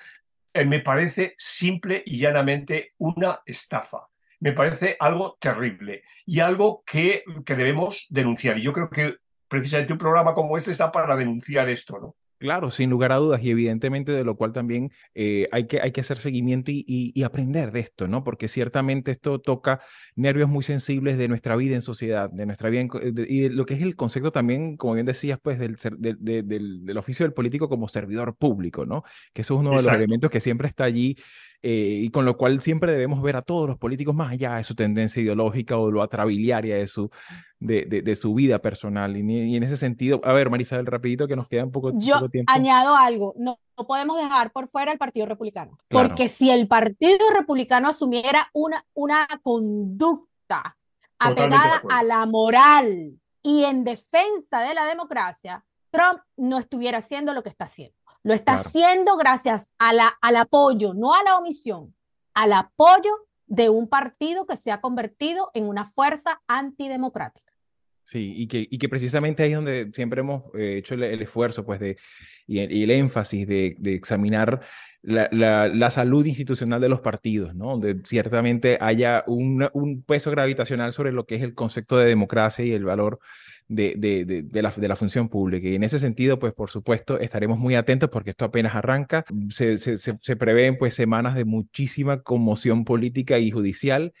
eh, 0.52 0.66
me 0.66 0.80
parece 0.80 1.34
simple 1.38 2.02
y 2.04 2.18
llanamente 2.18 2.92
una 2.98 3.40
estafa. 3.46 4.08
Me 4.40 4.52
parece 4.52 4.98
algo 5.00 5.38
terrible 5.40 6.02
y 6.26 6.40
algo 6.40 6.82
que, 6.84 7.24
que 7.46 7.54
debemos 7.54 8.04
denunciar. 8.10 8.58
Y 8.58 8.62
yo 8.62 8.74
creo 8.74 8.90
que 8.90 9.16
precisamente 9.48 9.94
un 9.94 9.98
programa 9.98 10.34
como 10.34 10.54
este 10.58 10.70
está 10.70 10.92
para 10.92 11.16
denunciar 11.16 11.70
esto, 11.70 11.98
¿no? 11.98 12.14
Claro, 12.38 12.70
sin 12.70 12.90
lugar 12.90 13.12
a 13.12 13.16
dudas 13.16 13.42
y 13.42 13.50
evidentemente 13.50 14.12
de 14.12 14.22
lo 14.22 14.36
cual 14.36 14.52
también 14.52 14.92
eh, 15.14 15.48
hay, 15.52 15.66
que, 15.66 15.80
hay 15.80 15.92
que 15.92 16.02
hacer 16.02 16.18
seguimiento 16.18 16.70
y, 16.70 17.22
aprender 17.22 17.72
de 17.72 17.80
esto, 17.80 18.08
¿no? 18.08 18.24
Porque 18.24 18.46
ciertamente 18.46 19.10
esto 19.10 19.40
toca 19.40 19.80
nervios 20.14 20.48
muy 20.48 20.62
sensibles 20.62 21.16
de 21.16 21.28
nuestra 21.28 21.56
vida 21.56 21.74
en 21.74 21.82
sociedad, 21.82 22.28
de 22.30 22.44
nuestra 22.44 22.68
vida 22.68 22.86
y 23.26 23.48
lo 23.48 23.64
que 23.64 23.74
es 23.74 23.82
el 23.82 23.96
concepto 23.96 24.32
también, 24.32 24.76
como 24.76 24.94
bien 24.94 25.06
decías, 25.06 25.38
pues 25.42 25.58
del, 25.58 25.76
del, 25.98 26.98
oficio 26.98 27.24
del 27.24 27.32
político 27.32 27.68
como 27.70 27.88
servidor 27.88 28.36
público, 28.36 28.84
¿no? 28.84 29.02
Que 29.32 29.42
eso 29.42 29.54
es 29.54 29.60
uno 29.60 29.70
de 29.70 29.76
los 29.76 29.86
elementos 29.86 30.30
que 30.30 30.40
siempre 30.40 30.68
está 30.68 30.84
allí 30.84 31.16
eh, 31.68 32.02
y 32.04 32.10
con 32.10 32.24
lo 32.24 32.36
cual 32.36 32.62
siempre 32.62 32.92
debemos 32.92 33.20
ver 33.22 33.34
a 33.34 33.42
todos 33.42 33.66
los 33.66 33.76
políticos 33.76 34.14
más 34.14 34.30
allá 34.30 34.54
de 34.54 34.62
su 34.62 34.76
tendencia 34.76 35.20
ideológica 35.20 35.76
o 35.76 35.90
lo 35.90 36.00
atrabiliaria 36.00 36.76
de 36.76 36.86
su, 36.86 37.10
de, 37.58 37.86
de, 37.86 38.14
su 38.14 38.34
vida 38.34 38.60
personal. 38.60 39.16
Y, 39.16 39.56
en 39.56 39.62
ese 39.64 39.76
sentido, 39.76 40.20
a 40.22 40.32
ver, 40.32 40.48
Marisabel, 40.48 40.86
rapidito 40.86 41.26
que 41.26 41.34
nos 41.34 41.48
queda 41.48 41.64
un 41.64 41.72
poco, 41.72 41.90
Yo 41.98 42.28
tiempo. 42.28 42.52
añado 42.52 42.94
algo, 42.94 43.34
no, 43.36 43.58
no, 43.76 43.84
podemos 43.84 44.16
dejar 44.16 44.52
por 44.52 44.68
fuera 44.68 44.92
el 44.92 44.98
Partido 44.98 45.26
Republicano, 45.26 45.76
porque 45.88 46.28
si 46.28 46.52
el 46.52 46.68
Partido 46.68 47.18
Republicano 47.36 47.88
asumiera 47.88 48.48
una, 48.52 48.84
una 48.94 49.26
conducta 49.42 50.76
apegada 51.18 51.82
a 51.90 52.04
la 52.04 52.26
moral 52.26 53.18
y 53.42 53.64
en 53.64 53.82
defensa 53.82 54.60
de 54.60 54.72
la 54.72 54.84
democracia, 54.84 55.64
Trump 55.90 56.20
no 56.36 56.60
estuviera 56.60 56.98
haciendo 56.98 57.34
lo 57.34 57.42
que 57.42 57.48
está 57.48 57.64
haciendo. 57.64 57.96
Lo 58.26 58.34
está 58.34 58.54
haciendo 58.54 59.16
gracias 59.16 59.70
a 59.78 59.92
la, 59.92 60.18
al 60.20 60.34
apoyo, 60.34 60.94
no 60.94 61.14
a 61.14 61.22
la 61.22 61.38
omisión, 61.38 61.94
al 62.34 62.54
apoyo 62.54 63.12
de 63.46 63.70
un 63.70 63.86
partido 63.86 64.46
que 64.46 64.56
se 64.56 64.72
ha 64.72 64.80
convertido 64.80 65.52
en 65.54 65.68
una 65.68 65.84
fuerza 65.84 66.42
antidemocrática. 66.48 67.52
Sí, 68.06 68.34
y 68.36 68.46
que, 68.46 68.68
y 68.70 68.78
que 68.78 68.88
precisamente 68.88 69.42
ahí 69.42 69.50
es 69.50 69.56
donde 69.56 69.90
siempre 69.92 70.20
hemos 70.20 70.44
eh, 70.54 70.76
hecho 70.78 70.94
el, 70.94 71.02
esfuerzo 71.02 71.66
pues 71.66 71.80
de, 71.80 71.96
y, 72.46 72.60
el 72.60 72.92
énfasis 72.92 73.48
de, 73.48 73.74
de 73.80 73.94
examinar 73.94 74.60
la, 75.02 75.28
la, 75.32 75.66
la, 75.66 75.90
salud 75.90 76.24
institucional 76.24 76.80
de 76.80 76.88
los 76.88 77.00
partidos, 77.00 77.56
¿no? 77.56 77.70
donde 77.70 77.96
ciertamente 78.04 78.78
haya 78.80 79.24
un, 79.26 79.68
un 79.72 80.04
peso 80.04 80.30
gravitacional 80.30 80.92
sobre 80.92 81.10
lo 81.10 81.26
que 81.26 81.34
es 81.34 81.42
el 81.42 81.54
concepto 81.54 81.98
de 81.98 82.06
democracia 82.06 82.64
y 82.64 82.70
el 82.70 82.84
valor 82.84 83.18
de, 83.66 83.96
de, 83.96 84.62
la, 84.62 84.70
de, 84.70 84.88
la, 84.88 84.94
función 84.94 85.28
pública. 85.28 85.66
Y 85.66 85.74
en 85.74 85.82
ese 85.82 85.98
sentido, 85.98 86.38
pues 86.38 86.52
por 86.52 86.70
supuesto, 86.70 87.18
estaremos 87.18 87.58
muy 87.58 87.74
atentos 87.74 88.08
porque 88.08 88.30
esto 88.30 88.44
apenas 88.44 88.76
arranca. 88.76 89.24
Se, 89.48 89.78
se, 89.78 89.98
se 89.98 90.36
prevén 90.36 90.78
pues 90.78 90.94
semanas 90.94 91.34
de 91.34 91.44
muchísima 91.44 92.22
conmoción 92.22 92.84
política 92.84 93.40
y 93.40 93.50
judicial. 93.50 94.12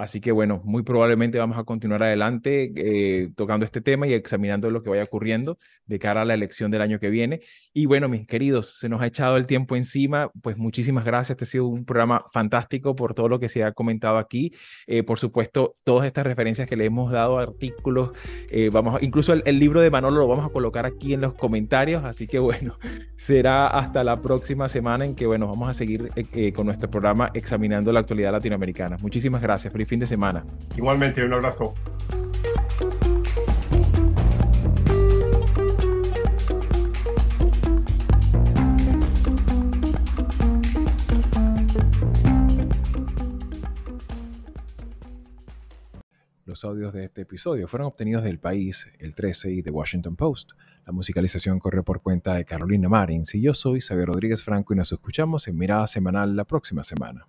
Así 0.00 0.18
que 0.22 0.32
bueno, 0.32 0.62
muy 0.64 0.82
probablemente 0.82 1.36
vamos 1.36 1.58
a 1.58 1.64
continuar 1.64 2.02
adelante 2.02 2.72
eh, 2.74 3.28
tocando 3.36 3.66
este 3.66 3.82
tema 3.82 4.06
y 4.06 4.14
examinando 4.14 4.70
lo 4.70 4.82
que 4.82 4.88
vaya 4.88 5.04
ocurriendo 5.04 5.58
de 5.84 5.98
cara 5.98 6.22
a 6.22 6.24
la 6.24 6.32
elección 6.32 6.70
del 6.70 6.80
año 6.80 6.98
que 6.98 7.10
viene. 7.10 7.42
Y 7.74 7.84
bueno, 7.84 8.08
mis 8.08 8.26
queridos, 8.26 8.78
se 8.78 8.88
nos 8.88 9.02
ha 9.02 9.06
echado 9.06 9.36
el 9.36 9.44
tiempo 9.44 9.76
encima, 9.76 10.30
pues 10.40 10.56
muchísimas 10.56 11.04
gracias. 11.04 11.32
Este 11.32 11.44
ha 11.44 11.48
sido 11.48 11.66
un 11.66 11.84
programa 11.84 12.24
fantástico 12.32 12.96
por 12.96 13.12
todo 13.12 13.28
lo 13.28 13.38
que 13.38 13.50
se 13.50 13.62
ha 13.62 13.72
comentado 13.72 14.16
aquí. 14.16 14.54
Eh, 14.86 15.02
por 15.02 15.18
supuesto, 15.18 15.76
todas 15.84 16.06
estas 16.06 16.24
referencias 16.24 16.66
que 16.66 16.76
le 16.76 16.86
hemos 16.86 17.12
dado, 17.12 17.38
artículos, 17.38 18.12
eh, 18.50 18.70
vamos, 18.72 19.02
incluso 19.02 19.34
el, 19.34 19.42
el, 19.44 19.58
libro 19.58 19.82
de 19.82 19.90
Manolo 19.90 20.20
lo 20.20 20.28
vamos 20.28 20.46
a 20.46 20.48
colocar 20.48 20.86
aquí 20.86 21.12
en 21.12 21.20
los 21.20 21.34
comentarios. 21.34 22.04
Así 22.06 22.26
que 22.26 22.38
bueno, 22.38 22.78
será 23.16 23.66
hasta 23.66 24.02
la 24.02 24.22
próxima 24.22 24.66
semana 24.66 25.04
en 25.04 25.14
que 25.14 25.26
bueno, 25.26 25.46
vamos 25.46 25.68
a 25.68 25.74
seguir 25.74 26.10
con 26.54 26.64
nuestro 26.64 26.88
programa 26.88 27.30
examinando 27.34 27.92
la 27.92 28.00
actualidad 28.00 28.32
latinoamericana. 28.32 28.96
Muchísimas 29.02 29.42
gracias 29.42 29.70
fin 29.90 29.98
de 29.98 30.06
semana. 30.06 30.44
Igualmente, 30.76 31.24
un 31.24 31.32
abrazo. 31.32 31.74
Los 46.46 46.64
audios 46.64 46.92
de 46.92 47.06
este 47.06 47.22
episodio 47.22 47.66
fueron 47.66 47.88
obtenidos 47.88 48.22
del 48.22 48.38
País, 48.38 48.88
El 49.00 49.16
13 49.16 49.50
y 49.50 49.62
The 49.64 49.70
Washington 49.70 50.14
Post. 50.14 50.52
La 50.86 50.92
musicalización 50.92 51.58
corre 51.58 51.82
por 51.82 52.00
cuenta 52.00 52.34
de 52.34 52.44
Carolina 52.44 52.88
Marins 52.88 53.34
y 53.34 53.40
yo 53.40 53.54
soy 53.54 53.80
Xavier 53.80 54.06
Rodríguez 54.06 54.40
Franco 54.40 54.72
y 54.72 54.76
nos 54.76 54.92
escuchamos 54.92 55.48
en 55.48 55.58
Mirada 55.58 55.88
Semanal 55.88 56.36
la 56.36 56.44
próxima 56.44 56.84
semana. 56.84 57.26